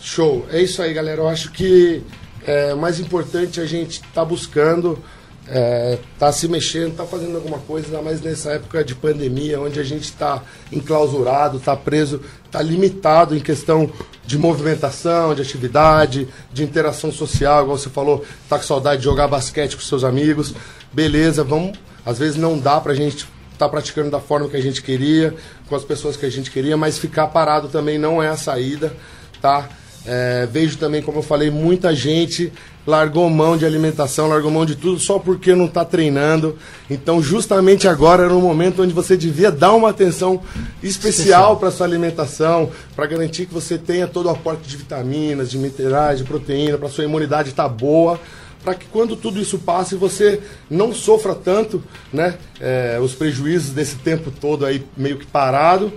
Show, 0.00 0.46
é 0.50 0.60
isso 0.60 0.82
aí, 0.82 0.92
galera. 0.92 1.22
Eu 1.22 1.28
acho 1.28 1.50
que 1.50 2.02
é 2.46 2.74
mais 2.74 3.00
importante 3.00 3.60
a 3.60 3.66
gente 3.66 3.92
estar 3.94 4.08
tá 4.12 4.24
buscando 4.24 5.02
é, 5.46 5.98
tá 6.18 6.32
se 6.32 6.48
mexendo, 6.48 6.96
tá 6.96 7.04
fazendo 7.04 7.36
alguma 7.36 7.58
coisa, 7.58 8.00
mais 8.00 8.20
nessa 8.20 8.52
época 8.52 8.82
de 8.82 8.94
pandemia, 8.94 9.60
onde 9.60 9.78
a 9.78 9.82
gente 9.82 10.04
está 10.04 10.42
enclausurado, 10.72 11.58
está 11.58 11.76
preso, 11.76 12.20
está 12.46 12.62
limitado 12.62 13.36
em 13.36 13.40
questão 13.40 13.90
de 14.24 14.38
movimentação, 14.38 15.34
de 15.34 15.42
atividade, 15.42 16.28
de 16.52 16.64
interação 16.64 17.12
social, 17.12 17.64
igual 17.64 17.76
você 17.76 17.90
falou, 17.90 18.24
tá 18.48 18.58
com 18.58 18.64
saudade 18.64 18.98
de 18.98 19.04
jogar 19.04 19.28
basquete 19.28 19.76
com 19.76 19.82
seus 19.82 20.02
amigos, 20.02 20.54
beleza, 20.92 21.44
vamos, 21.44 21.78
às 22.06 22.18
vezes 22.18 22.36
não 22.36 22.58
dá 22.58 22.80
pra 22.80 22.94
gente 22.94 23.28
estar 23.52 23.66
tá 23.66 23.68
praticando 23.68 24.10
da 24.10 24.20
forma 24.20 24.48
que 24.48 24.56
a 24.56 24.62
gente 24.62 24.82
queria, 24.82 25.34
com 25.68 25.76
as 25.76 25.84
pessoas 25.84 26.16
que 26.16 26.24
a 26.24 26.30
gente 26.30 26.50
queria, 26.50 26.76
mas 26.76 26.98
ficar 26.98 27.26
parado 27.26 27.68
também 27.68 27.98
não 27.98 28.22
é 28.22 28.28
a 28.28 28.36
saída, 28.36 28.94
tá? 29.42 29.68
É, 30.06 30.46
vejo 30.50 30.76
também, 30.76 31.00
como 31.00 31.18
eu 31.18 31.22
falei, 31.22 31.50
muita 31.50 31.94
gente 31.94 32.52
largou 32.86 33.30
mão 33.30 33.56
de 33.56 33.64
alimentação, 33.64 34.28
largou 34.28 34.50
mão 34.50 34.66
de 34.66 34.76
tudo 34.76 34.98
só 35.00 35.18
porque 35.18 35.54
não 35.54 35.64
está 35.64 35.84
treinando. 35.84 36.58
Então, 36.90 37.22
justamente 37.22 37.88
agora 37.88 38.24
era 38.24 38.34
um 38.34 38.40
momento 38.40 38.82
onde 38.82 38.92
você 38.92 39.16
devia 39.16 39.50
dar 39.50 39.72
uma 39.72 39.88
atenção 39.88 40.42
especial 40.82 41.56
para 41.56 41.70
sua 41.70 41.86
alimentação, 41.86 42.70
para 42.94 43.06
garantir 43.06 43.46
que 43.46 43.54
você 43.54 43.78
tenha 43.78 44.06
todo 44.06 44.26
o 44.26 44.30
aporte 44.30 44.68
de 44.68 44.76
vitaminas, 44.76 45.50
de 45.50 45.56
minerais, 45.56 46.18
de 46.18 46.24
proteína, 46.24 46.76
para 46.76 46.90
sua 46.90 47.04
imunidade 47.04 47.48
estar 47.48 47.62
tá 47.62 47.68
boa, 47.68 48.20
para 48.62 48.74
que 48.74 48.86
quando 48.86 49.16
tudo 49.16 49.40
isso 49.40 49.58
passe 49.58 49.94
você 49.94 50.40
não 50.68 50.92
sofra 50.92 51.34
tanto, 51.34 51.82
né, 52.12 52.34
é, 52.60 52.98
os 53.00 53.14
prejuízos 53.14 53.70
desse 53.70 53.96
tempo 53.96 54.30
todo 54.30 54.66
aí 54.66 54.84
meio 54.96 55.18
que 55.18 55.26
parado 55.26 55.90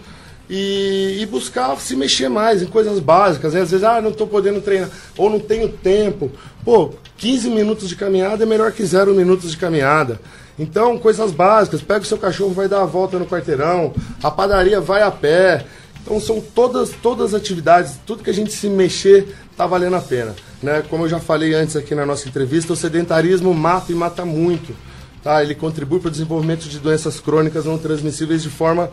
e, 0.49 1.17
e, 1.21 1.25
buscar 1.25 1.75
se 1.79 1.95
mexer 1.95 2.29
mais 2.29 2.61
em 2.61 2.65
coisas 2.67 2.99
básicas. 2.99 3.53
Né? 3.53 3.61
Às 3.61 3.71
vezes, 3.71 3.83
ah, 3.83 4.01
não 4.01 4.11
estou 4.11 4.27
podendo 4.27 4.61
treinar, 4.61 4.89
ou 5.17 5.29
não 5.29 5.39
tenho 5.39 5.69
tempo. 5.69 6.31
Pô, 6.63 6.93
15 7.17 7.49
minutos 7.49 7.89
de 7.89 7.95
caminhada 7.95 8.43
é 8.43 8.45
melhor 8.45 8.71
que 8.71 8.85
zero 8.85 9.13
minutos 9.13 9.51
de 9.51 9.57
caminhada. 9.57 10.19
Então, 10.57 10.97
coisas 10.97 11.31
básicas. 11.31 11.81
Pega 11.81 12.01
o 12.01 12.05
seu 12.05 12.17
cachorro, 12.17 12.53
vai 12.53 12.67
dar 12.67 12.81
a 12.81 12.85
volta 12.85 13.19
no 13.19 13.25
quarteirão. 13.25 13.93
A 14.23 14.31
padaria 14.31 14.79
vai 14.79 15.01
a 15.01 15.11
pé. 15.11 15.65
Então, 16.01 16.19
são 16.19 16.39
todas, 16.39 16.91
todas 17.03 17.33
as 17.33 17.41
atividades, 17.41 17.95
tudo 18.05 18.23
que 18.23 18.29
a 18.29 18.33
gente 18.33 18.53
se 18.53 18.69
mexer 18.69 19.35
está 19.51 19.67
valendo 19.67 19.97
a 19.97 20.01
pena. 20.01 20.33
Né? 20.63 20.83
Como 20.89 21.03
eu 21.03 21.09
já 21.09 21.19
falei 21.19 21.53
antes 21.53 21.75
aqui 21.75 21.93
na 21.93 22.05
nossa 22.05 22.27
entrevista, 22.27 22.71
o 22.73 22.75
sedentarismo 22.75 23.53
mata 23.53 23.91
e 23.91 23.95
mata 23.95 24.23
muito. 24.23 24.73
Tá? 25.21 25.43
Ele 25.43 25.53
contribui 25.53 25.99
para 25.99 26.07
o 26.07 26.11
desenvolvimento 26.11 26.69
de 26.69 26.79
doenças 26.79 27.19
crônicas 27.19 27.65
não 27.65 27.77
transmissíveis 27.77 28.41
de 28.41 28.49
forma 28.49 28.89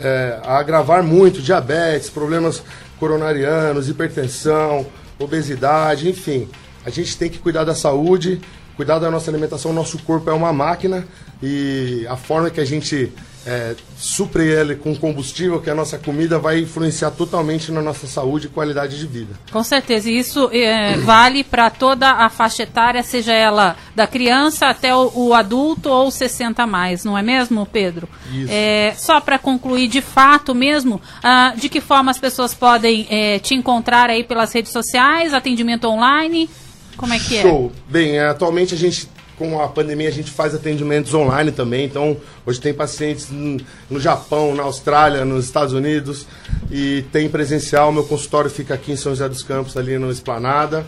é, 0.00 0.40
a 0.42 0.58
agravar 0.58 1.02
muito 1.02 1.40
diabetes, 1.40 2.10
problemas 2.10 2.62
coronarianos, 2.98 3.88
hipertensão, 3.88 4.86
obesidade, 5.18 6.08
enfim. 6.08 6.48
A 6.84 6.90
gente 6.90 7.16
tem 7.16 7.30
que 7.30 7.38
cuidar 7.38 7.64
da 7.64 7.74
saúde, 7.74 8.40
cuidar 8.76 8.98
da 8.98 9.10
nossa 9.10 9.30
alimentação. 9.30 9.72
Nosso 9.72 9.98
corpo 9.98 10.28
é 10.30 10.32
uma 10.32 10.52
máquina 10.52 11.06
e 11.42 12.06
a 12.08 12.16
forma 12.16 12.50
que 12.50 12.60
a 12.60 12.64
gente 12.64 13.12
é, 13.46 13.74
supre 13.96 14.44
ele 14.44 14.74
com 14.74 14.94
combustível, 14.94 15.60
que 15.60 15.68
é 15.68 15.72
a 15.72 15.76
nossa 15.76 15.98
comida, 15.98 16.38
vai 16.38 16.60
influenciar 16.60 17.10
totalmente 17.10 17.70
na 17.70 17.82
nossa 17.82 18.06
saúde 18.06 18.46
e 18.46 18.50
qualidade 18.50 18.98
de 18.98 19.06
vida. 19.06 19.34
Com 19.52 19.62
certeza, 19.62 20.10
e 20.10 20.18
isso 20.18 20.48
é, 20.52 20.96
vale 20.98 21.44
para 21.44 21.70
toda 21.70 22.10
a 22.10 22.28
faixa 22.28 22.62
etária, 22.62 23.02
seja 23.02 23.32
ela 23.32 23.76
da 23.94 24.06
criança 24.06 24.66
até 24.66 24.94
o, 24.94 25.10
o 25.14 25.34
adulto 25.34 25.90
ou 25.90 26.10
60 26.10 26.62
a 26.62 26.66
mais, 26.66 27.04
não 27.04 27.16
é 27.16 27.22
mesmo, 27.22 27.66
Pedro? 27.66 28.08
Isso. 28.32 28.48
É, 28.50 28.94
só 28.96 29.20
para 29.20 29.38
concluir, 29.38 29.88
de 29.88 30.00
fato 30.00 30.54
mesmo, 30.54 31.00
ah, 31.22 31.54
de 31.56 31.68
que 31.68 31.80
forma 31.80 32.10
as 32.10 32.18
pessoas 32.18 32.54
podem 32.54 33.06
é, 33.10 33.38
te 33.38 33.54
encontrar 33.54 34.08
aí 34.08 34.24
pelas 34.24 34.52
redes 34.52 34.72
sociais, 34.72 35.34
atendimento 35.34 35.86
online? 35.86 36.48
Como 36.96 37.12
é 37.12 37.18
que 37.18 37.36
é? 37.36 37.42
Show. 37.42 37.72
Bem, 37.88 38.18
atualmente 38.18 38.74
a 38.74 38.76
gente 38.76 39.08
com 39.38 39.60
a 39.60 39.68
pandemia 39.68 40.08
a 40.08 40.12
gente 40.12 40.30
faz 40.30 40.54
atendimentos 40.54 41.12
online 41.14 41.50
também, 41.50 41.84
então 41.84 42.16
hoje 42.46 42.60
tem 42.60 42.72
pacientes 42.72 43.28
no 43.30 44.00
Japão, 44.00 44.54
na 44.54 44.62
Austrália, 44.62 45.24
nos 45.24 45.44
Estados 45.44 45.72
Unidos 45.72 46.26
e 46.70 47.04
tem 47.12 47.28
presencial. 47.28 47.92
Meu 47.92 48.04
consultório 48.04 48.50
fica 48.50 48.74
aqui 48.74 48.92
em 48.92 48.96
São 48.96 49.12
José 49.12 49.28
dos 49.28 49.42
Campos, 49.42 49.76
ali 49.76 49.98
no 49.98 50.10
Esplanada. 50.10 50.84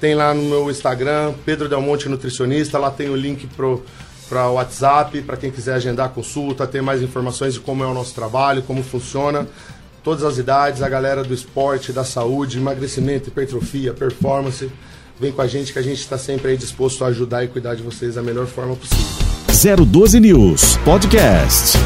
Tem 0.00 0.14
lá 0.14 0.32
no 0.32 0.42
meu 0.42 0.70
Instagram, 0.70 1.34
Pedro 1.44 1.68
Del 1.68 1.80
Monte 1.80 2.08
Nutricionista, 2.08 2.78
lá 2.78 2.90
tem 2.90 3.08
o 3.08 3.16
link 3.16 3.46
pro 3.48 3.82
para 4.28 4.46
o 4.50 4.54
WhatsApp, 4.54 5.22
para 5.22 5.38
quem 5.38 5.50
quiser 5.50 5.72
agendar 5.72 6.10
consulta, 6.10 6.66
ter 6.66 6.82
mais 6.82 7.00
informações 7.00 7.54
de 7.54 7.60
como 7.60 7.82
é 7.82 7.86
o 7.86 7.94
nosso 7.94 8.14
trabalho, 8.14 8.62
como 8.62 8.82
funciona. 8.82 9.48
Todas 10.04 10.22
as 10.22 10.36
idades, 10.36 10.82
a 10.82 10.88
galera 10.88 11.24
do 11.24 11.32
esporte, 11.32 11.92
da 11.92 12.04
saúde, 12.04 12.58
emagrecimento, 12.58 13.28
hipertrofia, 13.30 13.94
performance 13.94 14.70
Vem 15.20 15.32
com 15.32 15.42
a 15.42 15.46
gente 15.46 15.72
que 15.72 15.78
a 15.78 15.82
gente 15.82 15.98
está 15.98 16.16
sempre 16.16 16.52
aí 16.52 16.56
disposto 16.56 17.04
a 17.04 17.08
ajudar 17.08 17.44
e 17.44 17.48
cuidar 17.48 17.74
de 17.74 17.82
vocês 17.82 18.14
da 18.14 18.22
melhor 18.22 18.46
forma 18.46 18.76
possível. 18.76 19.86
012 19.86 20.20
News 20.20 20.76
Podcast. 20.84 21.76